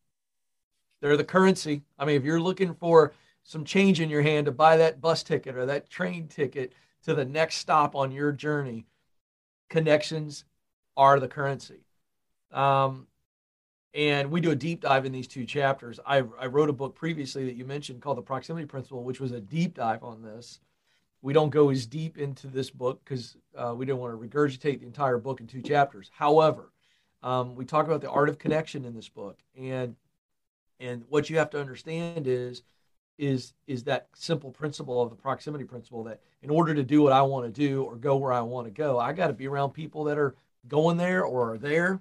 They're 1.01 1.17
the 1.17 1.23
currency. 1.23 1.83
I 1.97 2.05
mean, 2.05 2.15
if 2.17 2.23
you're 2.23 2.41
looking 2.41 2.73
for 2.73 3.13
some 3.43 3.63
change 3.63 4.01
in 4.01 4.09
your 4.09 4.21
hand 4.21 4.45
to 4.45 4.51
buy 4.51 4.77
that 4.77 5.01
bus 5.01 5.23
ticket 5.23 5.55
or 5.55 5.65
that 5.65 5.89
train 5.89 6.27
ticket 6.27 6.73
to 7.03 7.13
the 7.13 7.25
next 7.25 7.55
stop 7.55 7.95
on 7.95 8.11
your 8.11 8.31
journey, 8.31 8.85
connections 9.69 10.45
are 10.97 11.19
the 11.19 11.27
currency. 11.27 11.85
Um, 12.51 13.07
and 13.93 14.29
we 14.29 14.41
do 14.41 14.51
a 14.51 14.55
deep 14.55 14.81
dive 14.81 15.05
in 15.05 15.11
these 15.11 15.27
two 15.27 15.45
chapters. 15.45 15.99
I, 16.05 16.17
I 16.39 16.45
wrote 16.45 16.69
a 16.69 16.73
book 16.73 16.95
previously 16.95 17.45
that 17.45 17.55
you 17.55 17.65
mentioned 17.65 18.01
called 18.01 18.17
The 18.17 18.21
Proximity 18.21 18.65
Principle, 18.65 19.03
which 19.03 19.19
was 19.19 19.31
a 19.31 19.39
deep 19.39 19.75
dive 19.75 20.03
on 20.03 20.21
this. 20.21 20.59
We 21.21 21.33
don't 21.33 21.49
go 21.49 21.69
as 21.69 21.85
deep 21.85 22.17
into 22.17 22.47
this 22.47 22.69
book 22.69 23.01
because 23.03 23.35
uh, 23.57 23.73
we 23.75 23.85
didn't 23.85 23.99
want 23.99 24.13
to 24.13 24.27
regurgitate 24.27 24.79
the 24.79 24.85
entire 24.85 25.17
book 25.17 25.41
in 25.41 25.47
two 25.47 25.61
chapters. 25.61 26.11
However, 26.13 26.71
um, 27.23 27.55
we 27.55 27.65
talk 27.65 27.85
about 27.85 28.01
the 28.01 28.09
art 28.09 28.29
of 28.29 28.39
connection 28.39 28.85
in 28.85 28.95
this 28.95 29.09
book, 29.09 29.37
and 29.57 29.95
and 30.79 31.03
what 31.09 31.29
you 31.29 31.37
have 31.37 31.49
to 31.51 31.59
understand 31.59 32.27
is 32.27 32.63
is 33.17 33.53
is 33.67 33.83
that 33.83 34.07
simple 34.13 34.51
principle 34.51 35.01
of 35.01 35.09
the 35.09 35.15
proximity 35.15 35.65
principle 35.65 36.03
that 36.05 36.21
in 36.41 36.49
order 36.49 36.73
to 36.73 36.83
do 36.83 37.01
what 37.01 37.11
I 37.11 37.21
want 37.21 37.45
to 37.45 37.51
do 37.51 37.83
or 37.83 37.95
go 37.95 38.15
where 38.15 38.31
I 38.31 38.41
want 38.41 38.67
to 38.67 38.71
go, 38.71 38.97
I 38.97 39.11
got 39.11 39.27
to 39.27 39.33
be 39.33 39.47
around 39.47 39.71
people 39.71 40.05
that 40.05 40.17
are 40.17 40.35
going 40.67 40.97
there 40.97 41.23
or 41.23 41.53
are 41.53 41.57
there, 41.57 41.99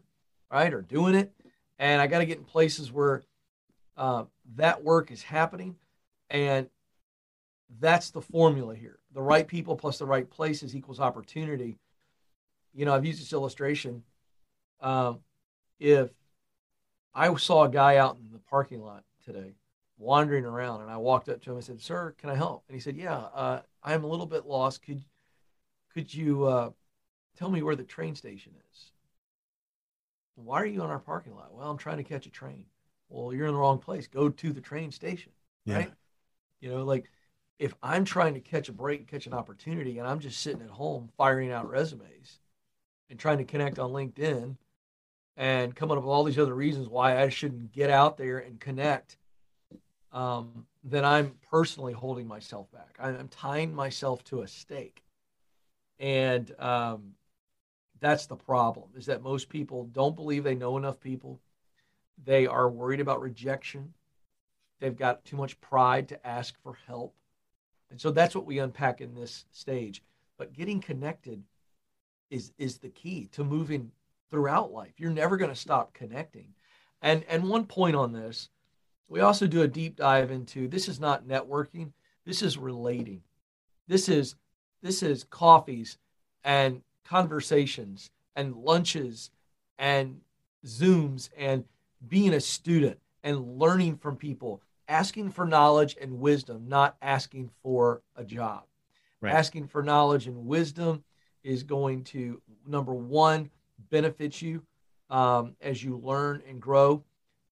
right, 0.50 0.72
or 0.72 0.82
doing 0.82 1.14
it, 1.14 1.32
and 1.78 2.00
I 2.00 2.06
got 2.06 2.18
to 2.18 2.26
get 2.26 2.38
in 2.38 2.44
places 2.44 2.92
where 2.92 3.22
uh, 3.96 4.24
that 4.54 4.84
work 4.84 5.10
is 5.10 5.22
happening, 5.22 5.74
and 6.30 6.68
that's 7.80 8.10
the 8.10 8.22
formula 8.22 8.74
here. 8.76 9.00
The 9.12 9.22
right 9.22 9.46
people 9.46 9.74
plus 9.74 9.98
the 9.98 10.06
right 10.06 10.28
places 10.28 10.76
equals 10.76 11.00
opportunity. 11.00 11.76
You 12.74 12.84
know, 12.84 12.94
I've 12.94 13.04
used 13.04 13.20
this 13.20 13.32
illustration. 13.32 14.04
Um, 14.80 15.20
if 15.78 16.10
I 17.14 17.34
saw 17.36 17.64
a 17.64 17.68
guy 17.68 17.96
out 17.96 18.16
in 18.16 18.32
the 18.32 18.38
parking 18.38 18.80
lot 18.80 19.04
today 19.24 19.54
wandering 19.98 20.44
around 20.44 20.82
and 20.82 20.90
I 20.90 20.96
walked 20.96 21.28
up 21.28 21.42
to 21.42 21.50
him 21.50 21.56
and 21.56 21.64
said, 21.64 21.80
Sir, 21.80 22.14
can 22.18 22.30
I 22.30 22.36
help? 22.36 22.64
And 22.68 22.74
he 22.74 22.80
said, 22.80 22.96
Yeah, 22.96 23.16
uh, 23.16 23.60
I'm 23.82 24.04
a 24.04 24.06
little 24.06 24.26
bit 24.26 24.46
lost. 24.46 24.82
Could, 24.82 25.02
could 25.92 26.12
you 26.12 26.44
uh, 26.44 26.70
tell 27.36 27.50
me 27.50 27.62
where 27.62 27.76
the 27.76 27.84
train 27.84 28.14
station 28.14 28.52
is? 28.72 28.92
Why 30.36 30.62
are 30.62 30.66
you 30.66 30.84
in 30.84 30.90
our 30.90 31.00
parking 31.00 31.34
lot? 31.34 31.52
Well, 31.52 31.68
I'm 31.68 31.78
trying 31.78 31.96
to 31.96 32.04
catch 32.04 32.26
a 32.26 32.30
train. 32.30 32.64
Well, 33.08 33.34
you're 33.34 33.48
in 33.48 33.54
the 33.54 33.58
wrong 33.58 33.78
place. 33.78 34.06
Go 34.06 34.28
to 34.28 34.52
the 34.52 34.60
train 34.60 34.92
station, 34.92 35.32
yeah. 35.64 35.76
right? 35.76 35.92
You 36.60 36.70
know, 36.70 36.84
like 36.84 37.10
if 37.58 37.74
I'm 37.82 38.04
trying 38.04 38.34
to 38.34 38.40
catch 38.40 38.68
a 38.68 38.72
break, 38.72 39.08
catch 39.08 39.26
an 39.26 39.34
opportunity, 39.34 39.98
and 39.98 40.06
I'm 40.06 40.20
just 40.20 40.40
sitting 40.40 40.62
at 40.62 40.70
home 40.70 41.08
firing 41.16 41.50
out 41.50 41.68
resumes 41.68 42.38
and 43.10 43.18
trying 43.18 43.38
to 43.38 43.44
connect 43.44 43.78
on 43.80 43.90
LinkedIn 43.90 44.56
and 45.38 45.74
coming 45.74 45.96
up 45.96 46.04
with 46.04 46.10
all 46.10 46.24
these 46.24 46.38
other 46.38 46.54
reasons 46.54 46.88
why 46.88 47.22
I 47.22 47.30
shouldn't 47.30 47.72
get 47.72 47.88
out 47.88 48.18
there 48.18 48.38
and 48.38 48.60
connect 48.60 49.16
um, 50.12 50.66
then 50.84 51.04
I'm 51.04 51.34
personally 51.50 51.92
holding 51.92 52.26
myself 52.26 52.70
back. 52.72 52.96
I'm 52.98 53.28
tying 53.28 53.74
myself 53.74 54.24
to 54.24 54.42
a 54.42 54.48
stake. 54.48 55.02
And 55.98 56.52
um, 56.58 57.14
that's 58.00 58.26
the 58.26 58.36
problem 58.36 58.88
is 58.96 59.06
that 59.06 59.22
most 59.22 59.48
people 59.48 59.84
don't 59.84 60.16
believe 60.16 60.44
they 60.44 60.54
know 60.54 60.76
enough 60.76 61.00
people. 61.00 61.40
They 62.24 62.46
are 62.46 62.68
worried 62.68 63.00
about 63.00 63.20
rejection. 63.20 63.94
They've 64.80 64.96
got 64.96 65.24
too 65.24 65.36
much 65.36 65.60
pride 65.60 66.08
to 66.08 66.26
ask 66.26 66.54
for 66.62 66.78
help. 66.86 67.14
And 67.90 68.00
so 68.00 68.10
that's 68.10 68.34
what 68.34 68.46
we 68.46 68.58
unpack 68.58 69.00
in 69.00 69.14
this 69.14 69.44
stage. 69.50 70.02
But 70.36 70.52
getting 70.52 70.80
connected 70.80 71.42
is 72.30 72.52
is 72.58 72.78
the 72.78 72.90
key 72.90 73.28
to 73.32 73.42
moving 73.42 73.90
throughout 74.30 74.72
life. 74.72 74.92
You're 74.96 75.10
never 75.10 75.36
going 75.36 75.50
to 75.50 75.56
stop 75.56 75.94
connecting. 75.94 76.54
And 77.02 77.24
and 77.28 77.48
one 77.48 77.64
point 77.64 77.96
on 77.96 78.12
this, 78.12 78.48
we 79.08 79.20
also 79.20 79.46
do 79.46 79.62
a 79.62 79.68
deep 79.68 79.96
dive 79.96 80.30
into 80.30 80.68
this 80.68 80.88
is 80.88 81.00
not 81.00 81.26
networking, 81.26 81.92
this 82.24 82.42
is 82.42 82.58
relating. 82.58 83.22
This 83.86 84.08
is 84.08 84.34
this 84.82 85.02
is 85.02 85.24
coffees 85.24 85.98
and 86.44 86.82
conversations 87.04 88.10
and 88.36 88.54
lunches 88.54 89.30
and 89.78 90.20
zooms 90.64 91.30
and 91.36 91.64
being 92.06 92.34
a 92.34 92.40
student 92.40 92.98
and 93.24 93.58
learning 93.58 93.96
from 93.96 94.16
people, 94.16 94.62
asking 94.88 95.30
for 95.30 95.44
knowledge 95.44 95.96
and 96.00 96.20
wisdom, 96.20 96.68
not 96.68 96.96
asking 97.02 97.50
for 97.62 98.02
a 98.16 98.24
job. 98.24 98.64
Right. 99.20 99.34
Asking 99.34 99.66
for 99.66 99.82
knowledge 99.82 100.26
and 100.28 100.46
wisdom 100.46 101.02
is 101.42 101.62
going 101.64 102.04
to 102.04 102.40
number 102.66 102.94
1 102.94 103.50
benefits 103.90 104.42
you 104.42 104.62
um, 105.10 105.56
as 105.60 105.82
you 105.82 105.98
learn 105.98 106.42
and 106.48 106.60
grow. 106.60 107.04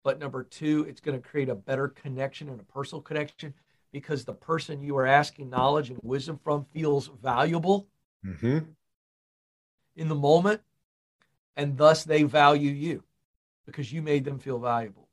But 0.05 0.19
number 0.19 0.43
two, 0.43 0.85
it's 0.89 1.01
going 1.01 1.21
to 1.21 1.29
create 1.29 1.49
a 1.49 1.55
better 1.55 1.89
connection 1.89 2.49
and 2.49 2.61
a 2.61 2.65
personal 2.65 3.03
connection 3.03 3.55
because 3.93 4.25
the 4.25 4.33
person 4.33 4.83
you 4.83 4.97
are 4.97 5.07
asking 5.07 5.51
knowledge 5.51 5.91
and 5.91 5.99
wisdom 6.03 6.41
from 6.43 6.65
feels 6.73 7.11
valuable 7.23 7.87
mm-hmm. 8.25 8.59
in 9.97 10.09
the 10.09 10.15
moment. 10.15 10.61
And 11.57 11.77
thus 11.77 12.03
they 12.03 12.23
value 12.23 12.71
you 12.71 13.05
because 13.67 13.93
you 13.93 14.03
made 14.03 14.25
them 14.25 14.39
feel 14.39 14.59
valuable. 14.59 15.09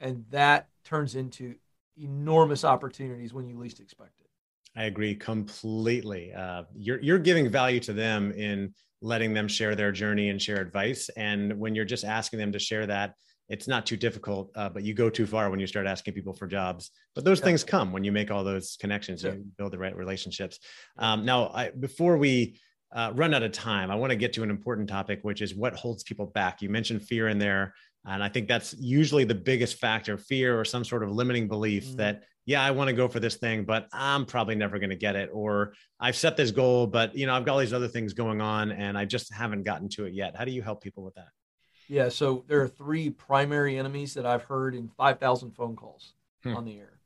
And 0.00 0.24
that 0.30 0.68
turns 0.84 1.14
into 1.14 1.54
enormous 1.96 2.64
opportunities 2.64 3.32
when 3.32 3.46
you 3.46 3.58
least 3.58 3.80
expect 3.80 4.20
it. 4.20 4.30
I 4.76 4.84
agree 4.84 5.14
completely. 5.14 6.32
Uh, 6.32 6.64
you're, 6.74 7.00
you're 7.00 7.18
giving 7.18 7.48
value 7.48 7.78
to 7.80 7.92
them 7.92 8.32
in 8.32 8.74
letting 9.04 9.34
them 9.34 9.46
share 9.46 9.74
their 9.76 9.92
journey 9.92 10.30
and 10.30 10.40
share 10.40 10.60
advice, 10.60 11.10
and 11.16 11.58
when 11.58 11.74
you're 11.74 11.84
just 11.84 12.04
asking 12.04 12.38
them 12.40 12.52
to 12.52 12.58
share 12.58 12.86
that 12.86 13.14
it's 13.48 13.68
not 13.68 13.84
too 13.84 13.96
difficult, 13.96 14.50
uh, 14.56 14.70
but 14.70 14.82
you 14.82 14.94
go 14.94 15.10
too 15.10 15.26
far 15.26 15.50
when 15.50 15.60
you 15.60 15.66
start 15.66 15.86
asking 15.86 16.14
people 16.14 16.32
for 16.32 16.46
jobs. 16.46 16.90
But 17.14 17.24
those 17.24 17.40
yeah. 17.40 17.44
things 17.44 17.64
come 17.64 17.92
when 17.92 18.02
you 18.02 18.12
make 18.12 18.30
all 18.30 18.42
those 18.42 18.76
connections, 18.80 19.22
yeah. 19.22 19.32
you 19.32 19.44
build 19.58 19.72
the 19.72 19.78
right 19.78 19.94
relationships. 19.94 20.58
Um, 20.98 21.24
now, 21.24 21.48
I, 21.48 21.70
before 21.70 22.16
we 22.16 22.58
uh, 22.94 23.12
run 23.14 23.34
out 23.34 23.42
of 23.42 23.52
time, 23.52 23.90
I 23.90 23.96
want 23.96 24.10
to 24.10 24.16
get 24.16 24.32
to 24.34 24.42
an 24.42 24.50
important 24.50 24.88
topic, 24.88 25.20
which 25.22 25.42
is 25.42 25.54
what 25.54 25.74
holds 25.76 26.02
people 26.04 26.26
back. 26.26 26.62
You 26.62 26.70
mentioned 26.70 27.02
fear 27.02 27.28
in 27.28 27.38
there. 27.38 27.74
And 28.06 28.22
I 28.22 28.28
think 28.28 28.48
that's 28.48 28.74
usually 28.78 29.24
the 29.24 29.34
biggest 29.34 29.78
factor 29.78 30.16
fear 30.16 30.58
or 30.58 30.64
some 30.64 30.84
sort 30.84 31.02
of 31.02 31.10
limiting 31.10 31.48
belief 31.48 31.84
mm-hmm. 31.84 31.96
that, 31.96 32.22
yeah, 32.46 32.62
I 32.62 32.70
want 32.72 32.88
to 32.88 32.94
go 32.94 33.08
for 33.08 33.20
this 33.20 33.36
thing, 33.36 33.64
but 33.64 33.88
I'm 33.92 34.26
probably 34.26 34.54
never 34.54 34.78
going 34.78 34.90
to 34.90 34.96
get 34.96 35.16
it. 35.16 35.30
Or 35.32 35.74
I've 35.98 36.16
set 36.16 36.36
this 36.36 36.50
goal, 36.50 36.86
but, 36.86 37.14
you 37.14 37.26
know, 37.26 37.34
I've 37.34 37.44
got 37.44 37.52
all 37.52 37.58
these 37.58 37.72
other 37.72 37.88
things 37.88 38.12
going 38.12 38.40
on 38.40 38.72
and 38.72 38.98
I 38.98 39.04
just 39.04 39.32
haven't 39.32 39.62
gotten 39.62 39.88
to 39.90 40.04
it 40.04 40.14
yet. 40.14 40.36
How 40.36 40.44
do 40.44 40.52
you 40.52 40.62
help 40.62 40.82
people 40.82 41.04
with 41.04 41.14
that? 41.14 41.28
Yeah, 41.88 42.08
so 42.08 42.44
there 42.46 42.60
are 42.62 42.68
three 42.68 43.10
primary 43.10 43.78
enemies 43.78 44.14
that 44.14 44.26
I've 44.26 44.44
heard 44.44 44.74
in 44.74 44.88
5,000 44.88 45.52
phone 45.52 45.76
calls 45.76 46.14
hmm. 46.42 46.56
on 46.56 46.64
the 46.64 46.78
air. 46.78 46.98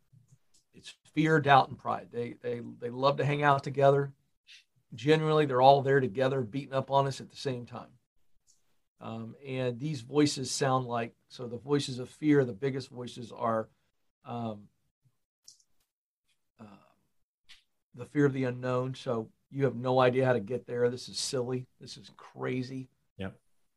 It's 0.74 0.94
fear, 1.14 1.40
doubt, 1.40 1.68
and 1.68 1.78
pride. 1.78 2.08
They, 2.12 2.34
they, 2.40 2.60
they 2.80 2.90
love 2.90 3.16
to 3.16 3.24
hang 3.24 3.42
out 3.42 3.64
together. 3.64 4.12
Generally, 4.94 5.46
they're 5.46 5.62
all 5.62 5.82
there 5.82 6.00
together, 6.00 6.40
beating 6.40 6.74
up 6.74 6.90
on 6.90 7.06
us 7.06 7.20
at 7.20 7.30
the 7.30 7.36
same 7.36 7.66
time. 7.66 7.88
Um, 9.00 9.34
and 9.46 9.78
these 9.78 10.00
voices 10.00 10.50
sound 10.50 10.86
like 10.86 11.14
so 11.28 11.46
the 11.46 11.58
voices 11.58 11.98
of 11.98 12.08
fear, 12.08 12.44
the 12.44 12.52
biggest 12.52 12.90
voices 12.90 13.32
are 13.32 13.68
um, 14.24 14.62
uh, 16.60 16.64
the 17.98 18.06
fear 18.06 18.24
of 18.24 18.32
the 18.32 18.44
unknown. 18.44 18.94
So 18.94 19.28
you 19.50 19.64
have 19.64 19.76
no 19.76 20.00
idea 20.00 20.24
how 20.24 20.32
to 20.32 20.40
get 20.40 20.66
there. 20.66 20.88
This 20.90 21.08
is 21.08 21.18
silly. 21.18 21.66
This 21.80 21.96
is 21.96 22.10
crazy 22.16 22.88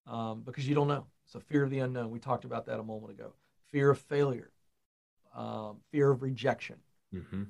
um, 0.07 0.41
because 0.45 0.67
you 0.67 0.75
don't 0.75 0.87
know. 0.87 1.05
So 1.25 1.39
fear 1.39 1.63
of 1.63 1.69
the 1.69 1.79
unknown. 1.79 2.11
We 2.11 2.19
talked 2.19 2.45
about 2.45 2.65
that 2.67 2.79
a 2.79 2.83
moment 2.83 3.13
ago. 3.13 3.33
Fear 3.71 3.91
of 3.91 3.99
failure, 3.99 4.51
um, 5.35 5.77
fear 5.91 6.11
of 6.11 6.21
rejection. 6.21 6.77
Mm-hmm. 7.13 7.43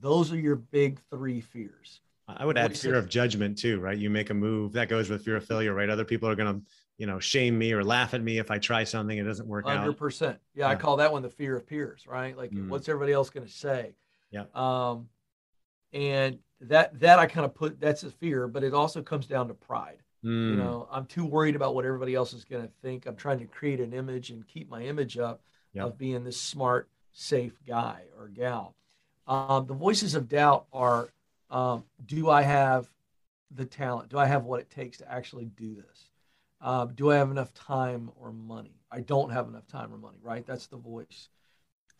Those 0.00 0.32
are 0.32 0.38
your 0.38 0.56
big 0.56 1.00
three 1.10 1.40
fears. 1.40 2.00
I 2.28 2.44
would 2.44 2.56
add 2.56 2.78
fear 2.78 2.94
of 2.94 3.08
judgment 3.08 3.58
too, 3.58 3.80
right? 3.80 3.98
You 3.98 4.08
make 4.08 4.30
a 4.30 4.34
move 4.34 4.72
that 4.74 4.88
goes 4.88 5.10
with 5.10 5.24
fear 5.24 5.36
of 5.36 5.44
failure, 5.44 5.74
right? 5.74 5.90
Other 5.90 6.04
people 6.04 6.28
are 6.28 6.36
going 6.36 6.60
to 6.60 6.66
you 6.96 7.06
know 7.06 7.18
shame 7.18 7.58
me 7.58 7.72
or 7.72 7.82
laugh 7.82 8.14
at 8.14 8.22
me 8.22 8.38
if 8.38 8.52
I 8.52 8.58
try 8.58 8.84
something 8.84 9.18
it 9.18 9.24
doesn't 9.24 9.48
work 9.48 9.64
100%. 9.64 9.70
out. 9.70 9.96
100%. 9.96 10.36
Yeah, 10.54 10.68
I 10.68 10.76
call 10.76 10.98
that 10.98 11.10
one 11.10 11.22
the 11.22 11.28
fear 11.28 11.56
of 11.56 11.66
peers, 11.66 12.06
right? 12.06 12.36
Like 12.36 12.52
mm. 12.52 12.68
what's 12.68 12.88
everybody 12.88 13.12
else 13.12 13.30
going 13.30 13.46
to 13.46 13.52
say? 13.52 13.96
Yeah. 14.30 14.44
Um 14.54 15.08
and 15.92 16.38
that 16.62 16.98
that 17.00 17.18
I 17.18 17.26
kind 17.26 17.44
of 17.44 17.54
put 17.54 17.80
that's 17.80 18.02
a 18.02 18.10
fear, 18.10 18.46
but 18.48 18.64
it 18.64 18.74
also 18.74 19.02
comes 19.02 19.26
down 19.26 19.48
to 19.48 19.54
pride. 19.54 19.98
Mm. 20.24 20.50
You 20.50 20.56
know, 20.56 20.88
I'm 20.90 21.06
too 21.06 21.24
worried 21.24 21.56
about 21.56 21.74
what 21.74 21.84
everybody 21.84 22.14
else 22.14 22.32
is 22.32 22.44
going 22.44 22.62
to 22.62 22.72
think. 22.82 23.06
I'm 23.06 23.16
trying 23.16 23.38
to 23.38 23.46
create 23.46 23.80
an 23.80 23.94
image 23.94 24.30
and 24.30 24.46
keep 24.46 24.68
my 24.68 24.82
image 24.82 25.16
up 25.16 25.42
yep. 25.72 25.86
of 25.86 25.98
being 25.98 26.24
this 26.24 26.38
smart, 26.40 26.90
safe 27.12 27.58
guy 27.66 28.02
or 28.18 28.28
gal. 28.28 28.74
Um, 29.26 29.66
the 29.66 29.74
voices 29.74 30.14
of 30.14 30.28
doubt 30.28 30.66
are: 30.72 31.08
um, 31.50 31.84
Do 32.04 32.28
I 32.28 32.42
have 32.42 32.88
the 33.50 33.64
talent? 33.64 34.10
Do 34.10 34.18
I 34.18 34.26
have 34.26 34.44
what 34.44 34.60
it 34.60 34.70
takes 34.70 34.98
to 34.98 35.10
actually 35.10 35.46
do 35.46 35.74
this? 35.74 36.10
Uh, 36.60 36.84
do 36.86 37.10
I 37.10 37.16
have 37.16 37.30
enough 37.30 37.54
time 37.54 38.10
or 38.16 38.32
money? 38.32 38.74
I 38.90 39.00
don't 39.00 39.30
have 39.30 39.48
enough 39.48 39.66
time 39.66 39.92
or 39.94 39.98
money, 39.98 40.18
right? 40.22 40.46
That's 40.46 40.66
the 40.66 40.76
voice. 40.76 41.28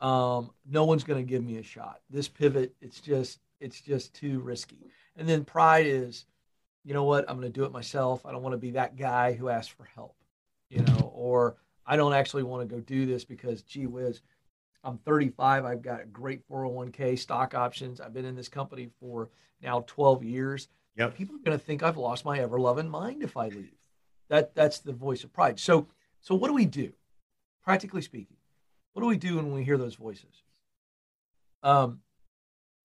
Um, 0.00 0.50
no 0.68 0.84
one's 0.84 1.04
going 1.04 1.24
to 1.24 1.28
give 1.28 1.42
me 1.44 1.56
a 1.58 1.62
shot. 1.62 2.00
This 2.10 2.28
pivot, 2.28 2.74
it's 2.80 3.00
just, 3.00 3.38
it's 3.60 3.80
just 3.80 4.14
too 4.14 4.40
risky. 4.40 4.90
And 5.16 5.28
then 5.28 5.44
pride 5.44 5.86
is, 5.86 6.26
you 6.84 6.94
know 6.94 7.04
what? 7.04 7.28
I'm 7.28 7.36
going 7.36 7.52
to 7.52 7.58
do 7.58 7.64
it 7.64 7.72
myself. 7.72 8.24
I 8.24 8.32
don't 8.32 8.42
want 8.42 8.54
to 8.54 8.58
be 8.58 8.72
that 8.72 8.96
guy 8.96 9.32
who 9.32 9.48
asks 9.48 9.72
for 9.72 9.84
help, 9.94 10.16
you 10.68 10.82
know, 10.82 11.12
or 11.14 11.56
I 11.86 11.96
don't 11.96 12.14
actually 12.14 12.42
want 12.42 12.68
to 12.68 12.74
go 12.74 12.80
do 12.80 13.06
this 13.06 13.24
because, 13.24 13.62
gee 13.62 13.86
whiz, 13.86 14.22
I'm 14.82 14.98
35. 14.98 15.64
I've 15.64 15.82
got 15.82 16.02
a 16.02 16.06
great 16.06 16.48
401k, 16.48 17.18
stock 17.18 17.54
options. 17.54 18.00
I've 18.00 18.14
been 18.14 18.24
in 18.24 18.34
this 18.34 18.48
company 18.48 18.88
for 18.98 19.28
now 19.62 19.84
12 19.86 20.24
years. 20.24 20.68
Yep. 20.96 21.16
People 21.16 21.36
are 21.36 21.40
going 21.40 21.58
to 21.58 21.64
think 21.64 21.82
I've 21.82 21.96
lost 21.96 22.24
my 22.24 22.38
ever 22.38 22.58
loving 22.58 22.88
mind 22.88 23.22
if 23.22 23.36
I 23.36 23.48
leave. 23.48 23.74
That 24.28 24.54
that's 24.54 24.78
the 24.78 24.92
voice 24.92 25.24
of 25.24 25.32
pride. 25.32 25.58
So 25.58 25.88
so 26.20 26.34
what 26.34 26.48
do 26.48 26.54
we 26.54 26.66
do? 26.66 26.92
Practically 27.64 28.02
speaking, 28.02 28.36
what 28.92 29.02
do 29.02 29.08
we 29.08 29.16
do 29.16 29.36
when 29.36 29.52
we 29.52 29.64
hear 29.64 29.76
those 29.76 29.96
voices? 29.96 30.42
Um, 31.62 32.00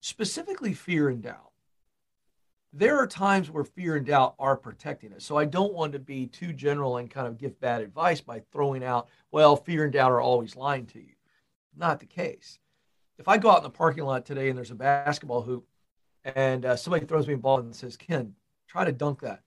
specifically, 0.02 0.74
fear 0.74 1.10
and 1.10 1.22
doubt. 1.22 1.52
There 2.74 2.98
are 2.98 3.08
times 3.08 3.50
where 3.50 3.64
fear 3.64 3.96
and 3.96 4.06
doubt 4.06 4.36
are 4.38 4.58
protecting 4.58 5.14
us. 5.14 5.24
So 5.24 5.38
I 5.38 5.46
don't 5.46 5.74
want 5.74 5.94
to 5.94 6.00
be 6.00 6.28
too 6.28 6.52
general 6.52 6.98
and 6.98 7.10
kind 7.10 7.26
of 7.26 7.38
give 7.38 7.60
bad 7.62 7.82
advice 7.82 8.20
by 8.20 8.42
throwing 8.52 8.84
out, 8.84 9.08
well, 9.32 9.56
fear 9.56 9.86
and 9.86 9.94
doubt 9.94 10.12
are 10.12 10.20
always 10.20 10.58
lying 10.58 10.86
to 10.88 11.00
you. 11.00 11.14
Not 11.78 12.00
the 12.00 12.06
case. 12.06 12.60
If 13.18 13.30
I 13.30 13.38
go 13.38 13.50
out 13.50 13.60
in 13.60 13.64
the 13.64 13.70
parking 13.70 14.04
lot 14.04 14.26
today 14.26 14.50
and 14.50 14.58
there's 14.58 14.72
a 14.72 14.76
basketball 14.76 15.42
hoop 15.42 15.66
and 16.26 16.66
uh, 16.66 16.76
somebody 16.76 17.06
throws 17.06 17.28
me 17.28 17.36
a 17.36 17.38
ball 17.38 17.60
and 17.60 17.74
says, 17.74 17.96
Ken, 17.96 18.34
try 18.68 18.84
to 18.84 18.92
dunk 18.92 19.22
that. 19.22 19.42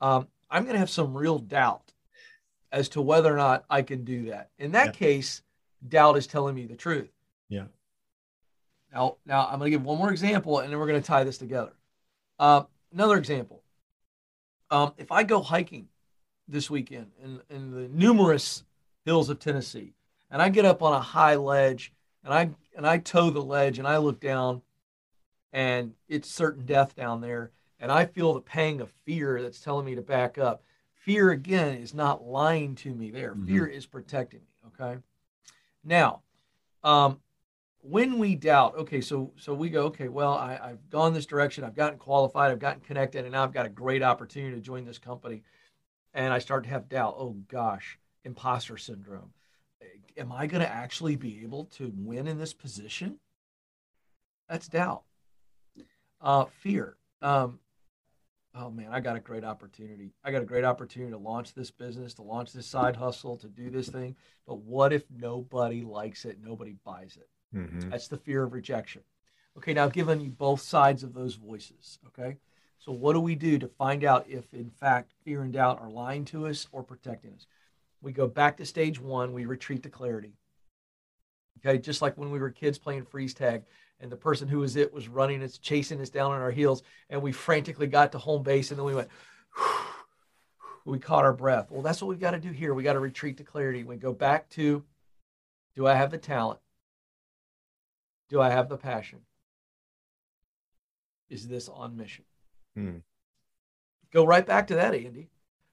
Um, 0.00 0.28
I'm 0.50 0.62
going 0.62 0.74
to 0.74 0.78
have 0.78 0.90
some 0.90 1.16
real 1.16 1.38
doubt 1.38 1.92
as 2.70 2.88
to 2.90 3.02
whether 3.02 3.32
or 3.32 3.36
not 3.36 3.64
I 3.68 3.82
can 3.82 4.04
do 4.04 4.30
that. 4.30 4.50
In 4.58 4.72
that 4.72 4.86
yeah. 4.86 4.92
case, 4.92 5.42
doubt 5.88 6.16
is 6.16 6.26
telling 6.26 6.54
me 6.54 6.64
the 6.66 6.76
truth. 6.76 7.10
Yeah. 7.48 7.64
Now, 8.92 9.16
now 9.24 9.46
I'm 9.46 9.58
going 9.58 9.70
to 9.70 9.76
give 9.76 9.84
one 9.84 9.98
more 9.98 10.10
example, 10.10 10.58
and 10.58 10.70
then 10.70 10.78
we're 10.78 10.86
going 10.86 11.00
to 11.00 11.06
tie 11.06 11.24
this 11.24 11.38
together. 11.38 11.72
Uh, 12.38 12.64
another 12.92 13.16
example. 13.16 13.62
Um, 14.70 14.92
if 14.96 15.12
I 15.12 15.22
go 15.22 15.40
hiking 15.40 15.88
this 16.48 16.70
weekend 16.70 17.12
in, 17.22 17.40
in 17.50 17.70
the 17.70 17.88
numerous 17.88 18.64
hills 19.04 19.28
of 19.28 19.38
Tennessee, 19.38 19.94
and 20.30 20.40
I 20.40 20.48
get 20.48 20.64
up 20.64 20.82
on 20.82 20.94
a 20.94 21.00
high 21.00 21.36
ledge, 21.36 21.92
and 22.24 22.32
I 22.32 22.50
and 22.76 22.86
I 22.86 22.98
toe 22.98 23.30
the 23.30 23.42
ledge, 23.42 23.78
and 23.78 23.86
I 23.86 23.98
look 23.98 24.18
down, 24.20 24.62
and 25.52 25.92
it's 26.08 26.28
certain 26.28 26.64
death 26.64 26.94
down 26.94 27.20
there, 27.20 27.50
and 27.78 27.92
I 27.92 28.06
feel 28.06 28.32
the 28.32 28.40
pang 28.40 28.80
of 28.80 28.90
fear 29.04 29.42
that's 29.42 29.60
telling 29.60 29.84
me 29.84 29.94
to 29.94 30.02
back 30.02 30.38
up. 30.38 30.62
Fear, 30.94 31.32
again, 31.32 31.74
is 31.76 31.92
not 31.94 32.24
lying 32.24 32.76
to 32.76 32.94
me 32.94 33.10
there. 33.10 33.32
Mm-hmm. 33.32 33.46
Fear 33.46 33.66
is 33.66 33.86
protecting 33.86 34.40
me. 34.40 34.70
Okay. 34.80 35.00
Now, 35.84 36.22
um, 36.84 37.18
when 37.82 38.18
we 38.18 38.36
doubt, 38.36 38.76
okay, 38.76 39.00
so 39.00 39.32
so 39.36 39.52
we 39.52 39.68
go, 39.68 39.82
okay, 39.86 40.08
well, 40.08 40.34
I, 40.34 40.58
I've 40.62 40.88
gone 40.88 41.12
this 41.12 41.26
direction, 41.26 41.64
I've 41.64 41.74
gotten 41.74 41.98
qualified, 41.98 42.52
I've 42.52 42.60
gotten 42.60 42.80
connected, 42.80 43.24
and 43.24 43.32
now 43.32 43.42
I've 43.42 43.52
got 43.52 43.66
a 43.66 43.70
great 43.70 44.02
opportunity 44.02 44.54
to 44.54 44.62
join 44.62 44.84
this 44.84 44.98
company. 44.98 45.42
And 46.14 46.32
I 46.32 46.38
start 46.38 46.64
to 46.64 46.70
have 46.70 46.88
doubt. 46.88 47.16
Oh 47.18 47.36
gosh, 47.48 47.98
imposter 48.24 48.76
syndrome. 48.76 49.32
Am 50.16 50.30
I 50.30 50.46
going 50.46 50.62
to 50.62 50.70
actually 50.70 51.16
be 51.16 51.42
able 51.42 51.64
to 51.76 51.92
win 51.96 52.28
in 52.28 52.38
this 52.38 52.52
position? 52.52 53.18
That's 54.48 54.68
doubt. 54.68 55.02
Uh, 56.20 56.44
fear. 56.60 56.96
Um, 57.22 57.58
oh 58.54 58.70
man, 58.70 58.88
I 58.92 59.00
got 59.00 59.16
a 59.16 59.20
great 59.20 59.42
opportunity. 59.42 60.12
I 60.22 60.30
got 60.30 60.42
a 60.42 60.46
great 60.46 60.64
opportunity 60.64 61.12
to 61.12 61.18
launch 61.18 61.54
this 61.54 61.70
business, 61.70 62.14
to 62.14 62.22
launch 62.22 62.52
this 62.52 62.66
side 62.66 62.94
hustle, 62.94 63.38
to 63.38 63.48
do 63.48 63.70
this 63.70 63.88
thing. 63.88 64.14
But 64.46 64.58
what 64.58 64.92
if 64.92 65.04
nobody 65.10 65.82
likes 65.82 66.26
it? 66.26 66.38
Nobody 66.40 66.76
buys 66.84 67.16
it. 67.18 67.28
Mm-hmm. 67.54 67.90
That's 67.90 68.08
the 68.08 68.16
fear 68.16 68.42
of 68.42 68.52
rejection. 68.52 69.02
Okay, 69.58 69.74
now 69.74 69.84
I've 69.84 69.92
given 69.92 70.20
you 70.20 70.30
both 70.30 70.60
sides 70.60 71.02
of 71.02 71.12
those 71.12 71.34
voices. 71.34 71.98
Okay, 72.08 72.36
so 72.78 72.92
what 72.92 73.12
do 73.12 73.20
we 73.20 73.34
do 73.34 73.58
to 73.58 73.68
find 73.68 74.04
out 74.04 74.26
if, 74.28 74.52
in 74.54 74.70
fact, 74.70 75.12
fear 75.24 75.42
and 75.42 75.52
doubt 75.52 75.80
are 75.80 75.90
lying 75.90 76.24
to 76.26 76.46
us 76.46 76.68
or 76.72 76.82
protecting 76.82 77.34
us? 77.34 77.46
We 78.00 78.12
go 78.12 78.26
back 78.26 78.56
to 78.56 78.66
stage 78.66 79.00
one, 79.00 79.32
we 79.32 79.44
retreat 79.44 79.82
to 79.84 79.90
clarity. 79.90 80.32
Okay, 81.58 81.78
just 81.78 82.02
like 82.02 82.16
when 82.16 82.30
we 82.30 82.38
were 82.38 82.50
kids 82.50 82.78
playing 82.78 83.04
freeze 83.04 83.34
tag, 83.34 83.62
and 84.00 84.10
the 84.10 84.16
person 84.16 84.48
who 84.48 84.58
was 84.58 84.74
it 84.74 84.92
was 84.92 85.08
running 85.08 85.42
us, 85.42 85.58
chasing 85.58 86.00
us 86.00 86.10
down 86.10 86.32
on 86.32 86.40
our 86.40 86.50
heels, 86.50 86.82
and 87.08 87.22
we 87.22 87.30
frantically 87.30 87.86
got 87.86 88.10
to 88.12 88.18
home 88.18 88.42
base, 88.42 88.70
and 88.70 88.78
then 88.78 88.84
we 88.84 88.94
went, 88.94 89.08
we 90.84 90.98
caught 90.98 91.24
our 91.24 91.32
breath. 91.32 91.70
Well, 91.70 91.82
that's 91.82 92.02
what 92.02 92.08
we've 92.08 92.18
got 92.18 92.32
to 92.32 92.40
do 92.40 92.50
here. 92.50 92.74
We 92.74 92.82
got 92.82 92.94
to 92.94 93.00
retreat 93.00 93.36
to 93.36 93.44
clarity. 93.44 93.84
We 93.84 93.96
go 93.96 94.12
back 94.12 94.48
to, 94.50 94.82
do 95.76 95.86
I 95.86 95.94
have 95.94 96.10
the 96.10 96.18
talent? 96.18 96.58
Do 98.32 98.40
I 98.40 98.48
have 98.48 98.70
the 98.70 98.78
passion? 98.78 99.20
Is 101.28 101.46
this 101.46 101.68
on 101.68 101.98
mission? 101.98 102.24
Hmm. 102.74 102.96
Go 104.10 104.24
right 104.24 104.44
back 104.44 104.68
to 104.68 104.76
that, 104.76 104.94
Andy. 104.94 105.28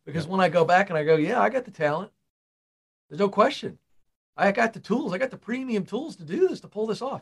Because 0.05 0.25
yeah. 0.25 0.31
when 0.31 0.41
I 0.41 0.49
go 0.49 0.65
back 0.65 0.89
and 0.89 0.97
I 0.97 1.05
go, 1.05 1.15
yeah, 1.15 1.39
I 1.39 1.47
got 1.47 1.63
the 1.63 1.71
talent. 1.71 2.11
There's 3.09 3.19
no 3.19 3.29
question. 3.29 3.79
I 4.35 4.51
got 4.51 4.73
the 4.73 4.81
tools. 4.81 5.13
I 5.13 5.17
got 5.17 5.31
the 5.31 5.37
premium 5.37 5.85
tools 5.85 6.17
to 6.17 6.25
do 6.25 6.49
this, 6.49 6.59
to 6.59 6.67
pull 6.67 6.85
this 6.85 7.01
off. 7.01 7.21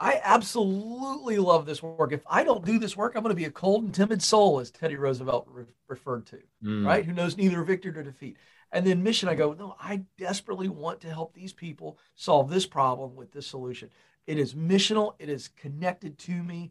I 0.00 0.20
absolutely 0.24 1.38
love 1.38 1.64
this 1.64 1.82
work. 1.82 2.12
If 2.12 2.24
I 2.28 2.42
don't 2.42 2.64
do 2.64 2.80
this 2.80 2.96
work, 2.96 3.14
I'm 3.14 3.22
going 3.22 3.30
to 3.30 3.40
be 3.40 3.44
a 3.44 3.50
cold 3.52 3.84
and 3.84 3.94
timid 3.94 4.20
soul, 4.20 4.58
as 4.58 4.72
Teddy 4.72 4.96
Roosevelt 4.96 5.46
re- 5.48 5.64
referred 5.86 6.26
to, 6.26 6.38
mm. 6.64 6.84
right? 6.84 7.04
Who 7.04 7.12
knows 7.12 7.36
neither 7.36 7.62
victory 7.62 7.92
nor 7.92 8.02
defeat. 8.02 8.36
And 8.72 8.84
then 8.86 9.02
mission, 9.02 9.28
I 9.28 9.34
go, 9.34 9.52
no, 9.52 9.76
I 9.80 10.02
desperately 10.18 10.68
want 10.68 11.00
to 11.02 11.08
help 11.08 11.34
these 11.34 11.52
people 11.52 11.98
solve 12.14 12.50
this 12.50 12.66
problem 12.66 13.14
with 13.14 13.32
this 13.32 13.46
solution. 13.46 13.90
It 14.26 14.38
is 14.38 14.54
missional. 14.54 15.14
It 15.18 15.28
is 15.28 15.48
connected 15.48 16.18
to 16.18 16.32
me. 16.32 16.70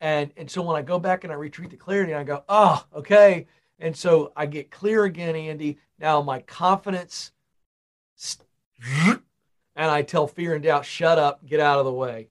And, 0.00 0.32
and 0.36 0.50
so 0.50 0.62
when 0.62 0.76
I 0.76 0.82
go 0.82 0.98
back 0.98 1.24
and 1.24 1.32
I 1.32 1.36
retreat 1.36 1.70
to 1.70 1.76
clarity, 1.76 2.14
I 2.14 2.24
go, 2.24 2.42
oh, 2.48 2.84
okay. 2.94 3.46
And 3.78 3.96
so 3.96 4.32
I 4.36 4.46
get 4.46 4.70
clear 4.70 5.04
again, 5.04 5.36
Andy. 5.36 5.78
Now 5.98 6.22
my 6.22 6.40
confidence, 6.40 7.32
and 8.96 9.20
I 9.76 10.02
tell 10.02 10.26
fear 10.26 10.54
and 10.54 10.62
doubt, 10.62 10.84
shut 10.84 11.18
up, 11.18 11.44
get 11.44 11.60
out 11.60 11.78
of 11.78 11.84
the 11.84 11.92
way 11.92 12.28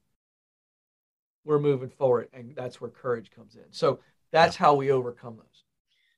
we're 1.46 1.60
moving 1.60 1.90
forward. 1.90 2.30
And 2.34 2.56
that's 2.56 2.80
where 2.80 2.90
courage 2.90 3.32
comes 3.32 3.56
in. 3.56 3.66
So 3.72 4.00
that's 4.32 4.56
how 4.56 4.76
we 4.76 4.92
overcome 4.92 5.38
those. 5.38 5.46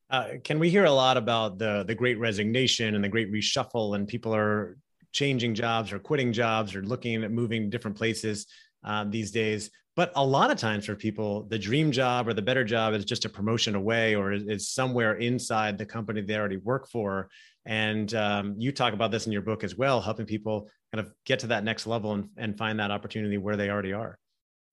Uh, 0.10 0.38
Ken 0.44 0.60
we 0.60 0.70
hear 0.70 0.84
a 0.84 0.92
lot 0.92 1.16
about 1.16 1.58
the 1.58 1.86
the 1.88 1.96
great 1.96 2.20
resignation 2.20 2.96
and 2.96 3.04
the 3.04 3.08
great 3.08 3.32
reshuffle 3.32 3.96
and 3.96 4.06
people 4.06 4.36
are 4.36 4.78
changing 5.12 5.54
jobs 5.54 5.92
or 5.92 6.00
quitting 6.00 6.34
jobs 6.34 6.76
or 6.76 6.84
looking 6.84 7.24
at 7.24 7.32
moving 7.32 7.70
different 7.70 7.98
places 7.98 8.48
uh, 8.84 9.04
these 9.06 9.32
days 9.32 9.70
but 9.96 10.12
a 10.16 10.26
lot 10.26 10.50
of 10.50 10.58
times 10.58 10.86
for 10.86 10.96
people 10.96 11.44
the 11.44 11.60
dream 11.60 11.92
job 11.92 12.28
or 12.28 12.34
the 12.34 12.42
better 12.42 12.64
job 12.64 12.94
is 12.94 13.06
just 13.06 13.26
a 13.26 13.30
promotion 13.30 13.76
away 13.76 14.16
or 14.16 14.32
is, 14.32 14.70
somewhere 14.70 15.16
inside 15.16 15.78
the 15.78 15.86
company 15.86 16.22
they 16.22 16.36
already 16.36 16.58
work 16.58 16.88
for 16.88 17.30
and 17.66 18.16
um, 18.16 18.56
you 18.58 18.72
talk 18.72 18.94
about 18.94 19.12
this 19.12 19.28
in 19.28 19.32
your 19.32 19.42
book 19.42 19.64
as 19.64 19.76
well 19.76 20.02
helping 20.02 20.26
people 20.26 20.68
kind 20.94 21.06
of 21.06 21.14
get 21.26 21.40
to 21.40 21.48
that 21.48 21.64
next 21.64 21.86
level 21.86 22.14
and, 22.14 22.30
and 22.38 22.58
find 22.58 22.80
that 22.80 22.92
opportunity 22.92 23.38
where 23.38 23.56
they 23.56 23.70
already 23.70 23.94
are 23.94 24.18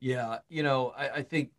yeah, 0.01 0.39
you 0.49 0.63
know, 0.63 0.93
I, 0.97 1.09
I 1.09 1.23
think 1.23 1.51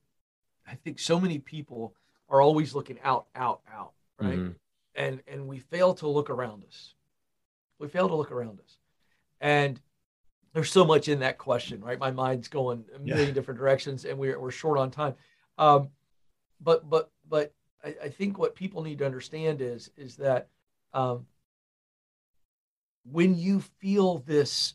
I 0.68 0.76
think 0.76 1.00
so 1.00 1.20
many 1.20 1.40
people 1.40 1.96
are 2.30 2.42
always 2.42 2.76
looking 2.76 3.00
out, 3.04 3.28
out, 3.36 3.62
out, 3.72 3.94
right? 4.20 4.38
Mm-hmm. 4.38 4.52
And 4.96 5.22
and 5.28 5.48
we 5.48 5.60
fail 5.60 5.94
to 5.96 6.08
look 6.08 6.30
around 6.30 6.64
us. 6.66 6.94
We 7.80 7.88
fail 7.88 8.08
to 8.08 8.16
look 8.16 8.32
around 8.32 8.60
us. 8.60 8.78
And 9.42 9.80
there's 10.54 10.72
so 10.72 10.86
much 10.86 11.08
in 11.08 11.20
that 11.20 11.38
question, 11.38 11.82
right? 11.82 12.00
My 12.00 12.12
mind's 12.12 12.48
going 12.48 12.84
a 12.96 13.00
million 13.00 13.28
yeah. 13.28 13.34
different 13.34 13.60
directions 13.60 14.06
and 14.06 14.18
we're 14.18 14.40
we're 14.40 14.52
short 14.52 14.78
on 14.78 14.92
time. 14.92 15.16
Um, 15.58 15.90
but 16.60 16.90
but 16.90 17.12
but 17.28 17.54
I, 17.84 17.96
I, 18.06 18.10
think 18.10 18.38
what 18.38 18.56
people 18.56 18.82
need 18.82 19.00
to 19.00 19.06
understand 19.06 19.62
is 19.62 19.92
is 19.96 20.18
that 20.18 20.48
um, 20.94 21.26
when 23.04 23.38
you 23.38 23.62
feel 23.80 24.20
this 24.20 24.74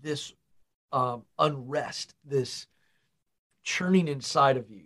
this 0.00 0.32
um, 0.92 1.24
unrest, 1.38 2.14
this 2.24 2.66
churning 3.62 4.08
inside 4.08 4.56
of 4.56 4.70
you. 4.70 4.84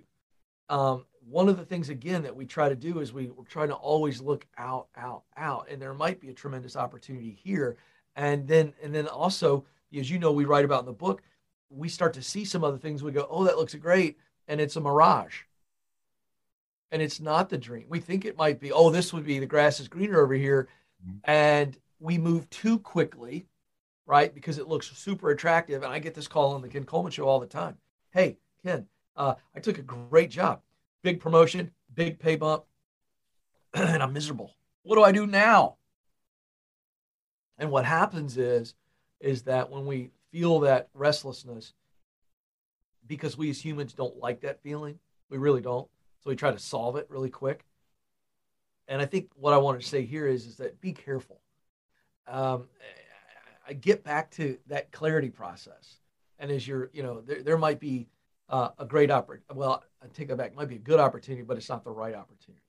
Um, 0.69 1.05
one 1.29 1.49
of 1.49 1.57
the 1.57 1.65
things 1.65 1.89
again 1.89 2.23
that 2.23 2.35
we 2.35 2.47
try 2.47 2.69
to 2.69 2.75
do 2.75 3.01
is 3.01 3.13
we, 3.13 3.29
we're 3.29 3.45
trying 3.45 3.69
to 3.69 3.75
always 3.75 4.21
look 4.21 4.47
out, 4.59 4.89
out, 4.97 5.23
out, 5.37 5.67
and 5.71 5.81
there 5.81 5.95
might 5.95 6.21
be 6.21 6.31
a 6.31 6.35
tremendous 6.35 6.77
opportunity 6.77 7.31
here, 7.43 7.77
and 8.17 8.47
then 8.47 8.75
and 8.83 8.95
then 8.95 9.07
also 9.07 9.65
as 9.97 10.11
you 10.11 10.19
know 10.19 10.33
we 10.33 10.45
write 10.45 10.65
about 10.65 10.81
in 10.81 10.87
the 10.87 10.93
book, 10.93 11.23
we 11.71 11.89
start 11.89 12.15
to 12.15 12.23
see 12.23 12.45
some 12.45 12.65
other 12.65 12.79
things. 12.79 13.03
We 13.03 13.13
go, 13.13 13.27
oh, 13.31 13.45
that 13.45 13.57
looks 13.57 13.75
great, 13.75 14.19
and 14.49 14.61
it's 14.61 14.77
a 14.77 14.81
mirage, 14.81 15.43
and 16.91 17.01
it's 17.01 17.21
not 17.21 17.49
the 17.49 17.59
dream. 17.59 17.87
We 17.89 18.01
think 18.01 18.25
it 18.25 18.37
might 18.37 18.61
be. 18.61 18.73
Oh, 18.73 18.91
this 18.91 19.13
would 19.13 19.25
be 19.25 19.39
the 19.39 19.47
grass 19.47 19.81
is 19.81 19.89
greener 19.89 20.21
over 20.21 20.35
here, 20.35 20.69
mm-hmm. 21.07 21.19
and 21.25 21.77
we 22.01 22.19
move 22.19 22.49
too 22.51 22.79
quickly, 22.79 23.47
right? 24.07 24.35
Because 24.35 24.59
it 24.59 24.69
looks 24.69 24.91
super 24.97 25.31
attractive, 25.31 25.83
and 25.83 25.93
I 25.93 25.99
get 25.99 26.15
this 26.15 26.29
call 26.29 26.55
on 26.55 26.63
the 26.63 26.69
Ken 26.69 26.85
Coleman 26.85 27.13
show 27.13 27.29
all 27.29 27.41
the 27.41 27.47
time. 27.47 27.77
Hey, 28.11 28.39
Ken, 28.65 28.87
uh, 29.17 29.35
I 29.55 29.61
took 29.61 29.79
a 29.79 29.83
great 29.83 30.31
job 30.31 30.61
big 31.03 31.21
promotion, 31.21 31.71
big 31.95 32.19
pay 32.19 32.37
bump, 32.37 32.65
and 33.75 34.03
I'm 34.03 34.13
miserable. 34.13 34.55
What 34.83 34.97
do 34.97 35.03
I 35.03 35.13
do 35.13 35.27
now? 35.27 35.77
And 37.59 37.71
what 37.71 37.85
happens 37.85 38.39
is, 38.39 38.75
is 39.21 39.43
that 39.43 39.71
when 39.71 39.87
we 39.87 40.11
feel 40.33 40.61
that 40.61 40.89
restlessness, 40.95 41.75
because 43.07 43.37
we 43.37 43.51
as 43.51 43.65
humans 43.65 43.93
don't 43.93 44.17
like 44.17 44.41
that 44.41 44.63
feeling, 44.63 44.99
we 45.29 45.39
really 45.39 45.61
don't. 45.61 45.89
So 46.21 46.31
we 46.31 46.37
try 46.37 46.51
to 46.51 46.59
solve 46.59 46.97
it 46.97 47.07
really 47.09 47.31
quick. 47.31 47.65
And 48.89 49.01
I 49.01 49.07
think 49.07 49.31
what 49.37 49.53
I 49.53 49.59
want 49.59 49.81
to 49.81 49.87
say 49.87 50.05
here 50.05 50.27
is, 50.27 50.47
is 50.47 50.57
that 50.57 50.81
be 50.81 50.93
careful. 50.93 51.41
Um, 52.27 52.65
I 53.67 53.73
get 53.73 54.03
back 54.03 54.31
to 54.33 54.59
that 54.67 54.91
clarity 54.93 55.31
process. 55.31 55.99
And 56.39 56.51
as 56.51 56.67
you're, 56.67 56.91
you 56.93 57.03
know, 57.03 57.21
there, 57.21 57.43
there 57.43 57.59
might 57.59 57.81
be 57.81 58.09
uh, 58.49 58.71
a 58.79 58.85
great 58.85 59.11
opportunity. 59.11 59.45
Well, 59.55 59.83
I 60.03 60.07
take 60.09 60.29
that 60.29 60.37
back. 60.37 60.53
It 60.53 60.57
might 60.57 60.69
be 60.69 60.77
a 60.77 60.81
good 60.81 61.01
opportunity, 61.01 61.43
but 61.43 61.57
it's 61.57 61.69
not 61.69 61.85
the 61.85 61.91
right 61.91 62.15
opportunity. 62.15 62.63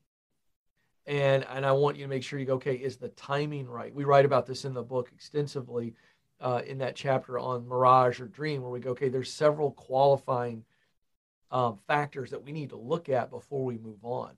And 1.05 1.45
and 1.49 1.65
I 1.65 1.73
want 1.73 1.97
you 1.97 2.03
to 2.05 2.09
make 2.09 2.23
sure 2.23 2.39
you 2.39 2.45
go. 2.45 2.53
Okay, 2.55 2.75
is 2.75 2.97
the 2.97 3.09
timing 3.09 3.67
right? 3.67 3.93
We 3.93 4.05
write 4.05 4.25
about 4.25 4.45
this 4.45 4.63
in 4.63 4.73
the 4.73 4.83
book 4.83 5.09
extensively, 5.13 5.95
uh, 6.39 6.61
in 6.65 6.77
that 6.77 6.95
chapter 6.95 7.37
on 7.37 7.67
mirage 7.67 8.21
or 8.21 8.27
dream, 8.27 8.61
where 8.61 8.71
we 8.71 8.79
go. 8.79 8.91
Okay, 8.91 9.09
there's 9.09 9.31
several 9.31 9.71
qualifying 9.71 10.63
um, 11.51 11.77
factors 11.87 12.31
that 12.31 12.43
we 12.43 12.51
need 12.51 12.69
to 12.69 12.77
look 12.77 13.09
at 13.09 13.29
before 13.29 13.65
we 13.65 13.77
move 13.77 14.03
on. 14.03 14.31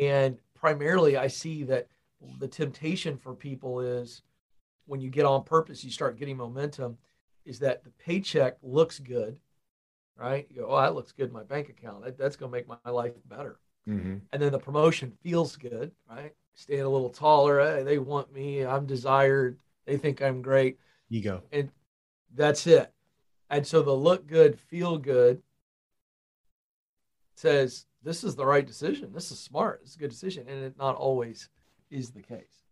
And 0.00 0.38
primarily, 0.54 1.16
I 1.16 1.26
see 1.26 1.64
that 1.64 1.88
the 2.38 2.48
temptation 2.48 3.16
for 3.16 3.34
people 3.34 3.80
is 3.80 4.22
when 4.86 5.00
you 5.00 5.10
get 5.10 5.26
on 5.26 5.42
purpose, 5.42 5.84
you 5.84 5.90
start 5.90 6.18
getting 6.18 6.36
momentum. 6.36 6.98
Is 7.44 7.58
that 7.60 7.84
the 7.84 7.90
paycheck 7.90 8.56
looks 8.62 8.98
good, 8.98 9.38
right? 10.18 10.46
You 10.50 10.62
go, 10.62 10.68
oh, 10.68 10.80
that 10.80 10.94
looks 10.94 11.12
good 11.12 11.28
in 11.28 11.32
my 11.32 11.44
bank 11.44 11.68
account. 11.68 12.04
That, 12.04 12.18
that's 12.18 12.36
going 12.36 12.50
to 12.50 12.56
make 12.56 12.68
my 12.68 12.90
life 12.90 13.12
better. 13.28 13.58
Mm-hmm. 13.88 14.16
And 14.32 14.42
then 14.42 14.52
the 14.52 14.58
promotion 14.58 15.12
feels 15.22 15.56
good, 15.56 15.92
right? 16.10 16.32
Stand 16.54 16.82
a 16.82 16.88
little 16.88 17.10
taller. 17.10 17.60
Hey, 17.60 17.82
they 17.82 17.98
want 17.98 18.32
me. 18.32 18.64
I'm 18.64 18.86
desired. 18.86 19.58
They 19.86 19.96
think 19.96 20.22
I'm 20.22 20.42
great. 20.42 20.78
Ego. 21.10 21.42
And 21.52 21.70
that's 22.34 22.66
it. 22.66 22.92
And 23.50 23.66
so 23.66 23.82
the 23.82 23.92
look 23.92 24.26
good, 24.26 24.58
feel 24.58 24.98
good 24.98 25.42
says 27.36 27.86
this 28.02 28.24
is 28.24 28.34
the 28.34 28.46
right 28.46 28.66
decision. 28.66 29.12
This 29.12 29.30
is 29.30 29.38
smart. 29.38 29.80
It's 29.82 29.94
a 29.94 29.98
good 29.98 30.10
decision. 30.10 30.46
And 30.48 30.64
it 30.64 30.78
not 30.78 30.96
always 30.96 31.48
is 31.90 32.10
the 32.10 32.22
case. 32.22 32.64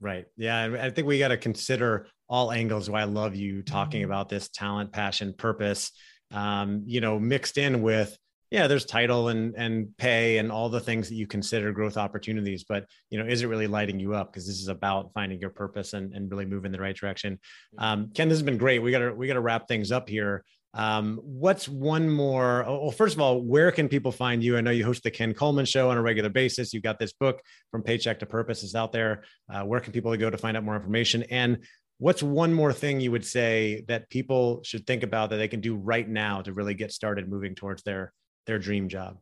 Right. 0.00 0.26
Yeah. 0.36 0.76
I 0.80 0.90
think 0.90 1.06
we 1.06 1.18
got 1.18 1.28
to 1.28 1.36
consider 1.36 2.06
all 2.28 2.50
angles. 2.50 2.88
Why 2.88 3.02
I 3.02 3.04
love 3.04 3.36
you 3.36 3.62
talking 3.62 4.00
mm-hmm. 4.00 4.10
about 4.10 4.28
this 4.28 4.48
talent, 4.48 4.92
passion, 4.92 5.34
purpose, 5.36 5.92
um, 6.32 6.82
you 6.86 7.00
know, 7.00 7.18
mixed 7.18 7.58
in 7.58 7.82
with 7.82 8.16
yeah, 8.52 8.66
there's 8.66 8.84
title 8.84 9.28
and 9.28 9.54
and 9.56 9.96
pay 9.96 10.36
and 10.36 10.52
all 10.52 10.68
the 10.68 10.78
things 10.78 11.08
that 11.08 11.14
you 11.14 11.26
consider 11.26 11.72
growth 11.72 11.96
opportunities, 11.96 12.64
but 12.64 12.84
you 13.08 13.18
know, 13.18 13.24
is 13.24 13.40
it 13.40 13.46
really 13.46 13.66
lighting 13.66 13.98
you 13.98 14.14
up? 14.14 14.30
Because 14.30 14.46
this 14.46 14.60
is 14.60 14.68
about 14.68 15.10
finding 15.14 15.40
your 15.40 15.48
purpose 15.48 15.94
and, 15.94 16.12
and 16.12 16.30
really 16.30 16.44
moving 16.44 16.66
in 16.66 16.72
the 16.72 16.80
right 16.80 16.94
direction. 16.94 17.38
Um, 17.78 18.10
Ken, 18.14 18.28
this 18.28 18.36
has 18.36 18.42
been 18.42 18.58
great. 18.58 18.80
We 18.80 18.90
gotta 18.90 19.14
we 19.14 19.26
gotta 19.26 19.40
wrap 19.40 19.68
things 19.68 19.90
up 19.90 20.06
here. 20.06 20.44
Um, 20.74 21.18
what's 21.22 21.66
one 21.66 22.10
more? 22.10 22.64
Oh, 22.66 22.82
well, 22.82 22.90
first 22.90 23.14
of 23.14 23.20
all, 23.20 23.40
where 23.40 23.70
can 23.72 23.88
people 23.88 24.12
find 24.12 24.42
you? 24.42 24.56
I 24.56 24.60
know 24.60 24.70
you 24.70 24.84
host 24.84 25.02
the 25.02 25.10
Ken 25.10 25.32
Coleman 25.34 25.66
Show 25.66 25.90
on 25.90 25.96
a 25.96 26.02
regular 26.02 26.30
basis. 26.30 26.72
You've 26.72 26.82
got 26.82 26.98
this 26.98 27.12
book 27.14 27.40
from 27.70 27.82
Paycheck 27.82 28.18
to 28.20 28.26
Purpose 28.26 28.62
is 28.62 28.74
out 28.74 28.92
there. 28.92 29.24
Uh, 29.52 29.62
where 29.64 29.80
can 29.80 29.92
people 29.92 30.14
go 30.16 30.30
to 30.30 30.38
find 30.38 30.56
out 30.56 30.64
more 30.64 30.76
information? 30.76 31.24
And 31.24 31.64
what's 32.02 32.20
one 32.20 32.52
more 32.52 32.72
thing 32.72 33.00
you 33.00 33.12
would 33.12 33.24
say 33.24 33.84
that 33.86 34.10
people 34.10 34.60
should 34.64 34.84
think 34.84 35.04
about 35.04 35.30
that 35.30 35.36
they 35.36 35.46
can 35.46 35.60
do 35.60 35.76
right 35.76 36.08
now 36.08 36.42
to 36.42 36.52
really 36.52 36.74
get 36.74 36.90
started 36.90 37.28
moving 37.28 37.54
towards 37.54 37.84
their 37.84 38.12
their 38.44 38.58
dream 38.58 38.88
job? 38.88 39.18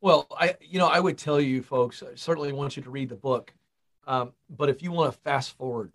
Well 0.00 0.28
i 0.38 0.54
you 0.60 0.78
know 0.78 0.86
i 0.86 1.00
would 1.00 1.18
tell 1.18 1.40
you 1.40 1.62
folks 1.62 2.00
I 2.00 2.14
certainly 2.14 2.52
want 2.52 2.76
you 2.76 2.82
to 2.84 2.90
read 2.90 3.08
the 3.08 3.16
book 3.16 3.52
um, 4.06 4.32
but 4.48 4.68
if 4.68 4.82
you 4.82 4.92
want 4.92 5.12
to 5.12 5.18
fast 5.18 5.56
forward 5.56 5.92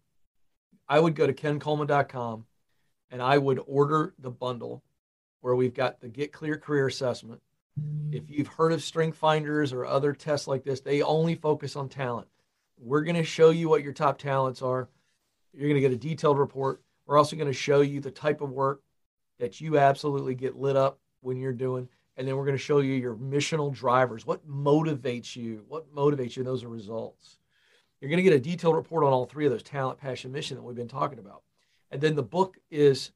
i 0.89 0.99
would 0.99 1.15
go 1.15 1.25
to 1.25 1.33
kencoleman.com 1.33 2.45
and 3.09 3.21
i 3.21 3.37
would 3.37 3.61
order 3.65 4.13
the 4.19 4.31
bundle 4.31 4.83
where 5.39 5.55
we've 5.55 5.73
got 5.73 6.01
the 6.01 6.09
get 6.09 6.33
clear 6.33 6.57
career 6.57 6.87
assessment. 6.87 7.41
If 8.11 8.29
you've 8.29 8.47
heard 8.47 8.73
of 8.73 8.83
strength 8.83 9.17
finders 9.17 9.71
or 9.71 9.85
other 9.85 10.11
tests 10.11 10.45
like 10.45 10.65
this 10.65 10.81
they 10.81 11.01
only 11.01 11.35
focus 11.35 11.77
on 11.77 11.87
talent. 11.87 12.27
We're 12.77 13.03
going 13.03 13.15
to 13.15 13.23
show 13.23 13.49
you 13.49 13.69
what 13.69 13.81
your 13.81 13.93
top 13.93 14.17
talents 14.17 14.61
are 14.61 14.89
you're 15.53 15.69
going 15.69 15.81
to 15.81 15.81
get 15.81 15.91
a 15.91 15.97
detailed 15.97 16.37
report. 16.37 16.81
We're 17.05 17.17
also 17.17 17.35
going 17.35 17.47
to 17.47 17.53
show 17.53 17.81
you 17.81 17.99
the 17.99 18.11
type 18.11 18.41
of 18.41 18.51
work 18.51 18.81
that 19.39 19.61
you 19.61 19.77
absolutely 19.77 20.35
get 20.35 20.57
lit 20.57 20.75
up 20.75 20.99
when 21.21 21.37
you're 21.37 21.53
doing. 21.53 21.87
And 22.17 22.27
then 22.27 22.35
we're 22.35 22.45
going 22.45 22.57
to 22.57 22.63
show 22.63 22.79
you 22.79 22.93
your 22.93 23.15
missional 23.15 23.73
drivers. 23.73 24.25
What 24.25 24.47
motivates 24.47 25.35
you? 25.35 25.63
What 25.67 25.93
motivates 25.93 26.35
you? 26.35 26.41
And 26.41 26.47
Those 26.47 26.63
are 26.63 26.69
results. 26.69 27.37
You're 28.01 28.09
going 28.09 28.23
to 28.23 28.29
get 28.29 28.33
a 28.33 28.39
detailed 28.39 28.75
report 28.75 29.03
on 29.03 29.13
all 29.13 29.25
three 29.25 29.45
of 29.45 29.51
those 29.51 29.63
talent, 29.63 29.99
passion, 29.99 30.31
mission 30.31 30.57
that 30.57 30.63
we've 30.63 30.75
been 30.75 30.87
talking 30.87 31.19
about. 31.19 31.43
And 31.91 32.01
then 32.01 32.15
the 32.15 32.23
book 32.23 32.57
is 32.69 33.11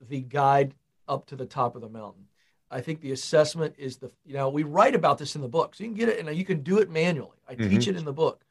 the 0.00 0.20
guide 0.20 0.74
up 1.06 1.26
to 1.26 1.36
the 1.36 1.46
top 1.46 1.74
of 1.76 1.82
the 1.82 1.88
mountain. 1.88 2.26
I 2.70 2.80
think 2.80 3.00
the 3.00 3.12
assessment 3.12 3.74
is 3.78 3.98
the, 3.98 4.10
you 4.24 4.34
know, 4.34 4.48
we 4.48 4.62
write 4.62 4.94
about 4.94 5.18
this 5.18 5.36
in 5.36 5.42
the 5.42 5.48
book. 5.48 5.74
So 5.74 5.84
you 5.84 5.90
can 5.90 5.98
get 5.98 6.08
it 6.08 6.24
and 6.24 6.36
you 6.36 6.44
can 6.44 6.62
do 6.62 6.78
it 6.78 6.90
manually. 6.90 7.38
I 7.48 7.54
mm-hmm. 7.54 7.68
teach 7.68 7.88
it 7.88 7.96
in 7.96 8.04
the 8.04 8.12
book. 8.12 8.44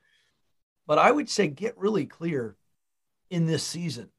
But 0.86 1.00
I 1.00 1.12
would 1.12 1.30
say 1.30 1.48
get 1.48 1.78
really 1.78 2.06
clear 2.06 2.56
in 3.34 3.48
this 3.48 3.63
season 3.63 4.10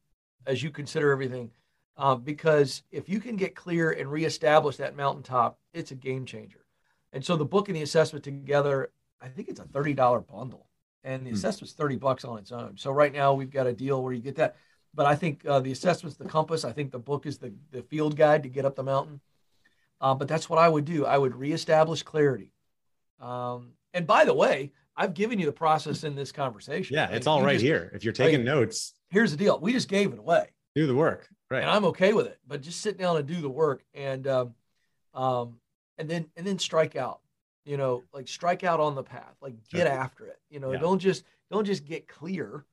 as 0.44 0.62
you 0.62 0.70
consider 0.70 1.12
everything. 1.12 1.50
Uh, 1.96 2.16
because 2.16 2.82
if 2.90 3.08
you 3.08 3.20
can 3.20 3.36
get 3.36 3.54
clear 3.54 3.92
and 3.92 4.10
reestablish 4.10 4.76
that 4.78 4.96
mountaintop, 4.96 5.56
it's 5.72 5.92
a 5.92 5.94
game 5.94 6.26
changer. 6.26 6.64
And 7.12 7.24
so 7.24 7.36
the 7.36 7.44
book 7.44 7.68
and 7.68 7.76
the 7.76 7.82
assessment 7.82 8.24
together, 8.24 8.90
I 9.20 9.28
think 9.28 9.48
it's 9.48 9.60
a 9.60 9.64
$30 9.64 10.26
bundle. 10.26 10.66
And 11.04 11.24
the 11.24 11.30
hmm. 11.30 11.36
assessment's 11.36 11.74
30 11.74 11.96
bucks 11.96 12.24
on 12.24 12.38
its 12.38 12.50
own. 12.50 12.76
So 12.76 12.90
right 12.90 13.12
now 13.12 13.34
we've 13.34 13.52
got 13.52 13.68
a 13.68 13.72
deal 13.72 14.02
where 14.02 14.12
you 14.12 14.20
get 14.20 14.34
that. 14.36 14.56
But 14.92 15.06
I 15.06 15.14
think 15.14 15.46
uh, 15.46 15.60
the 15.60 15.70
assessment's 15.70 16.16
the 16.16 16.24
compass. 16.24 16.64
I 16.64 16.72
think 16.72 16.90
the 16.90 16.98
book 16.98 17.24
is 17.24 17.38
the, 17.38 17.52
the 17.70 17.82
field 17.82 18.16
guide 18.16 18.42
to 18.42 18.48
get 18.48 18.64
up 18.64 18.74
the 18.74 18.82
mountain. 18.82 19.20
Uh, 20.00 20.14
but 20.14 20.26
that's 20.26 20.50
what 20.50 20.58
I 20.58 20.68
would 20.68 20.84
do. 20.84 21.06
I 21.06 21.16
would 21.16 21.36
reestablish 21.36 22.02
clarity. 22.02 22.52
Um, 23.20 23.72
and 23.92 24.06
by 24.06 24.24
the 24.24 24.34
way, 24.34 24.72
I've 24.96 25.14
given 25.14 25.38
you 25.38 25.46
the 25.46 25.52
process 25.52 26.02
in 26.02 26.16
this 26.16 26.32
conversation. 26.32 26.96
Yeah, 26.96 27.10
it's 27.10 27.26
all 27.26 27.42
right 27.42 27.54
just, 27.54 27.64
here. 27.64 27.90
If 27.94 28.02
you're 28.02 28.12
taking 28.12 28.44
notes, 28.44 28.93
here's 29.10 29.30
the 29.30 29.36
deal: 29.36 29.58
we 29.60 29.72
just 29.72 29.88
gave 29.88 30.12
it 30.12 30.18
away. 30.18 30.48
Do 30.74 30.86
the 30.86 30.94
work, 30.94 31.28
right? 31.50 31.62
And 31.62 31.70
I'm 31.70 31.84
okay 31.86 32.12
with 32.12 32.26
it. 32.26 32.38
But 32.46 32.62
just 32.62 32.80
sit 32.80 32.98
down 32.98 33.16
and 33.16 33.26
do 33.26 33.40
the 33.40 33.48
work, 33.48 33.82
and 33.94 34.26
um, 34.26 34.54
um, 35.14 35.58
and 35.98 36.08
then 36.08 36.26
and 36.36 36.46
then 36.46 36.58
strike 36.58 36.96
out. 36.96 37.20
You 37.64 37.76
know, 37.76 38.02
like 38.12 38.28
strike 38.28 38.64
out 38.64 38.80
on 38.80 38.94
the 38.94 39.02
path. 39.02 39.36
Like 39.40 39.54
get 39.70 39.86
after 39.86 40.26
it. 40.26 40.38
You 40.50 40.60
know, 40.60 40.72
yeah. 40.72 40.78
don't 40.78 40.98
just 40.98 41.24
don't 41.50 41.64
just 41.64 41.84
get 41.84 42.08
clear. 42.08 42.64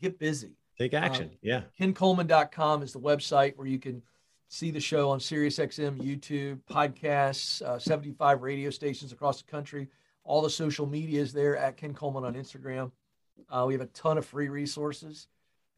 Get 0.00 0.18
busy. 0.18 0.56
Take 0.78 0.94
action. 0.94 1.24
Um, 1.24 1.38
yeah. 1.42 1.62
KenColeman.com 1.78 2.82
is 2.82 2.92
the 2.92 2.98
website 2.98 3.56
where 3.56 3.66
you 3.66 3.78
can 3.78 4.02
see 4.48 4.70
the 4.70 4.80
show 4.80 5.10
on 5.10 5.18
SiriusXM, 5.18 5.98
YouTube, 5.98 6.60
podcasts, 6.70 7.62
uh, 7.62 7.78
75 7.78 8.42
radio 8.42 8.70
stations 8.70 9.12
across 9.12 9.40
the 9.40 9.50
country. 9.50 9.88
All 10.24 10.42
the 10.42 10.50
social 10.50 10.86
media 10.86 11.20
is 11.20 11.32
there 11.32 11.56
at 11.56 11.76
Ken 11.76 11.94
Coleman 11.94 12.24
on 12.24 12.34
Instagram. 12.34 12.90
Uh, 13.50 13.64
we 13.66 13.74
have 13.74 13.80
a 13.80 13.86
ton 13.86 14.18
of 14.18 14.26
free 14.26 14.48
resources 14.48 15.28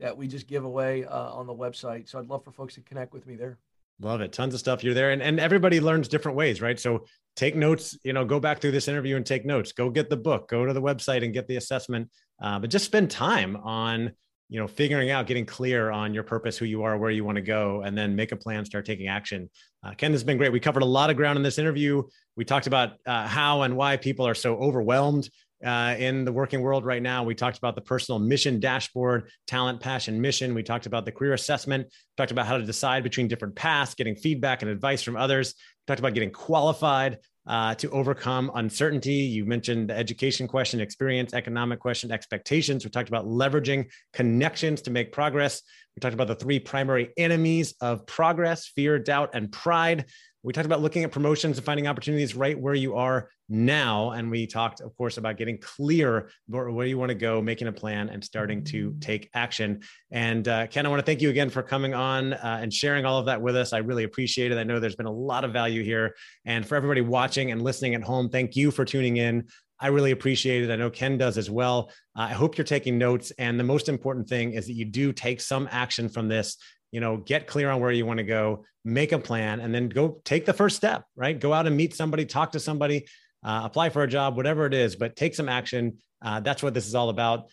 that 0.01 0.17
we 0.17 0.27
just 0.27 0.47
give 0.47 0.65
away 0.65 1.05
uh, 1.05 1.31
on 1.33 1.47
the 1.47 1.55
website. 1.55 2.09
So 2.09 2.19
I'd 2.19 2.27
love 2.27 2.45
for 2.45 2.53
folks 2.53 2.75
to 2.75 2.81
connect 2.81 3.13
with 3.13 3.27
me 3.27 3.37
there. 3.37 3.59
Love 4.01 4.21
it. 4.21 4.33
Tons 4.33 4.55
of 4.55 4.61
stuff. 4.61 4.83
You're 4.83 4.95
there. 4.95 5.13
And, 5.13 5.23
and 5.23 5.39
everybody 5.39 5.81
learns 5.81 6.09
different 6.09 6.37
ways, 6.37 6.61
right? 6.61 6.79
So 6.79 7.05
take 7.37 7.55
notes, 7.55 7.97
you 8.03 8.13
know, 8.13 8.25
go 8.25 8.41
back 8.41 8.61
through 8.61 8.73
this 8.73 8.89
interview 8.89 9.17
and 9.17 9.25
take 9.25 9.47
notes. 9.47 9.73
Go 9.73 9.89
get 9.89 10.11
the 10.11 10.17
book, 10.17 10.49
go 10.49 10.67
to 10.67 10.73
the 10.73 10.83
website 10.83 11.23
and 11.23 11.33
get 11.33 11.47
the 11.47 11.57
assessment. 11.57 12.11
Uh, 12.43 12.59
but 12.59 12.71
just 12.71 12.85
spend 12.85 13.11
time 13.11 13.57
on, 13.57 14.13
you 14.49 14.61
know, 14.61 14.67
figuring 14.67 15.11
out, 15.11 15.29
getting 15.29 15.47
clear 15.47 15.91
on 15.91 16.13
your 16.13 16.25
purpose, 16.25 16.59
who 16.59 16.65
you 16.65 16.83
are, 16.83 16.99
where 16.99 17.11
you 17.11 17.25
want 17.25 17.37
to 17.37 17.43
go, 17.43 17.83
and 17.83 17.97
then 17.97 18.17
make 18.17 18.33
a 18.33 18.37
plan, 18.37 18.65
start 18.65 18.85
taking 18.85 19.07
action. 19.07 19.49
Uh, 19.85 19.95
Ken, 19.95 20.11
this 20.11 20.21
has 20.21 20.25
been 20.25 20.39
great. 20.39 20.53
We 20.53 20.61
covered 20.61 20.83
a 20.83 20.87
lot 20.87 21.09
of 21.09 21.17
ground 21.17 21.37
in 21.37 21.43
this 21.43 21.59
interview. 21.59 22.03
We 22.37 22.45
talked 22.45 22.67
about 22.67 22.95
uh, 23.07 23.27
how 23.29 23.63
and 23.63 23.77
why 23.77 23.97
people 23.97 24.27
are 24.27 24.35
so 24.35 24.57
overwhelmed 24.57 25.31
uh, 25.65 25.95
in 25.99 26.25
the 26.25 26.33
working 26.33 26.61
world 26.63 26.85
right 26.85 27.03
now. 27.03 27.25
We 27.25 27.35
talked 27.35 27.59
about 27.59 27.75
the 27.75 27.81
personal 27.81 28.19
mission 28.19 28.61
dashboard, 28.61 29.31
talent, 29.47 29.81
passion, 29.81 30.21
mission. 30.21 30.55
We 30.55 30.63
talked 30.63 30.87
about 30.87 31.05
the 31.05 31.13
career 31.13 31.35
assessment, 31.35 31.89
talked 32.17 32.31
about 32.31 32.47
how 32.47 32.57
to 32.57 32.65
decide 32.65 33.03
between 33.03 33.29
different 33.29 33.55
paths, 33.55 33.95
getting 33.95 34.17
feedback 34.17 34.63
and 34.63 34.71
advice 34.71 35.03
from 35.03 35.17
others. 35.17 35.55
Talked 35.87 36.01
about 36.01 36.15
getting 36.15 36.31
qualified, 36.31 37.19
uh, 37.47 37.75
to 37.75 37.91
overcome 37.91 38.51
uncertainty. 38.55 39.13
You 39.13 39.45
mentioned 39.45 39.91
the 39.91 39.97
education 39.97 40.49
question, 40.49 40.81
experience, 40.81 41.35
economic 41.35 41.79
question, 41.79 42.11
expectations. 42.11 42.85
We 42.85 42.91
talked 42.91 43.09
about 43.09 43.27
leveraging 43.27 43.91
connections 44.13 44.83
to 44.83 44.91
make 44.91 45.13
progress. 45.13 45.63
We 45.95 46.01
talked 46.01 46.15
about 46.15 46.29
the 46.29 46.35
three 46.35 46.59
primary 46.59 47.13
enemies 47.17 47.75
of 47.81 48.07
progress 48.07 48.67
fear, 48.69 48.99
doubt, 48.99 49.31
and 49.35 49.53
pride. 49.53 50.07
We 50.45 50.53
talked 50.53 50.67
about 50.67 50.83
looking 50.83 51.05
at 51.05 51.11
promotions 51.11 51.57
and 51.57 51.65
finding 51.65 51.87
opportunities 51.87 52.35
right 52.35 52.59
where 52.59 52.75
you 52.75 52.97
are 52.97 53.31
now. 53.49 54.11
And 54.11 54.31
we 54.31 54.47
talked, 54.47 54.83
of 54.83 54.95
course, 54.95 55.17
about 55.17 55.39
getting 55.39 55.57
clear 55.57 56.29
where 56.49 56.87
you 56.87 56.99
want 56.99 57.09
to 57.09 57.15
go, 57.15 57.41
making 57.41 57.67
a 57.67 57.73
plan, 57.73 58.11
and 58.11 58.23
starting 58.23 58.63
to 58.65 58.95
take 59.01 59.31
action. 59.33 59.81
And 60.11 60.47
uh, 60.47 60.67
Ken, 60.67 60.85
I 60.85 60.91
want 60.91 61.01
to 61.01 61.07
thank 61.07 61.23
you 61.23 61.31
again 61.31 61.49
for 61.49 61.63
coming 61.63 61.95
on 61.95 62.35
uh, 62.35 62.59
and 62.61 62.71
sharing 62.71 63.07
all 63.07 63.19
of 63.19 63.25
that 63.27 63.41
with 63.41 63.57
us. 63.57 63.73
I 63.73 63.79
really 63.79 64.05
appreciate 64.05 64.53
it. 64.53 64.59
I 64.59 64.65
know 64.65 64.81
there's 64.81 64.97
been 64.97 65.07
a 65.07 65.11
lot 65.11 65.45
of 65.45 65.53
value 65.55 65.83
here. 65.83 66.15
And 66.45 66.67
for 66.67 66.77
everybody 66.77 67.01
watching 67.01 67.51
and 67.51 67.63
listening 67.63 67.95
at 67.95 68.03
home, 68.03 68.29
thank 68.29 68.55
you 68.55 68.71
for 68.71 68.85
tuning 68.85 69.17
in. 69.17 69.49
I 69.81 69.89
really 69.89 70.13
appreciate 70.13 70.63
it. 70.63 70.71
I 70.71 70.77
know 70.77 70.89
Ken 70.91 71.19
does 71.19 71.37
as 71.37 71.51
well. 71.51 71.91
Uh, 72.17 72.23
I 72.23 72.33
hope 72.33 72.57
you're 72.57 72.65
taking 72.65 72.97
notes. 72.97 73.33
And 73.39 73.59
the 73.59 73.65
most 73.65 73.89
important 73.89 74.29
thing 74.29 74.53
is 74.53 74.67
that 74.67 74.75
you 74.75 74.85
do 74.85 75.13
take 75.13 75.41
some 75.41 75.69
action 75.71 76.09
from 76.09 76.29
this 76.29 76.59
you 76.95 77.01
know 77.01 77.17
get 77.17 77.49
clear 77.49 77.71
on 77.71 77.81
where 77.81 77.91
you 77.91 78.07
want 78.07 78.19
to 78.19 78.25
go 78.25 78.65
make 78.85 79.11
a 79.11 79.19
plan 79.19 79.59
and 79.61 79.75
then 79.75 79.89
go 79.89 80.21
take 80.25 80.47
the 80.47 80.53
first 80.53 80.77
step 80.77 81.05
right? 81.17 81.39
Go 81.39 81.53
out 81.53 81.67
and 81.67 81.77
meet 81.77 81.93
somebody 81.95 82.25
talk 82.25 82.53
to 82.53 82.61
somebody 82.61 83.07
uh, 83.43 83.63
apply 83.65 83.91
for 83.91 84.05
a 84.05 84.09
job 84.09 84.37
whatever 84.37 84.65
it 84.65 84.75
is 84.75 84.95
but 84.95 85.17
take 85.17 85.35
some 85.35 85.49
action. 85.49 85.99
Uh, 86.23 86.39
that's 86.41 86.63
what 86.63 86.73
this 86.73 86.87
is 86.87 86.95
all 86.95 87.11
about 87.11 87.51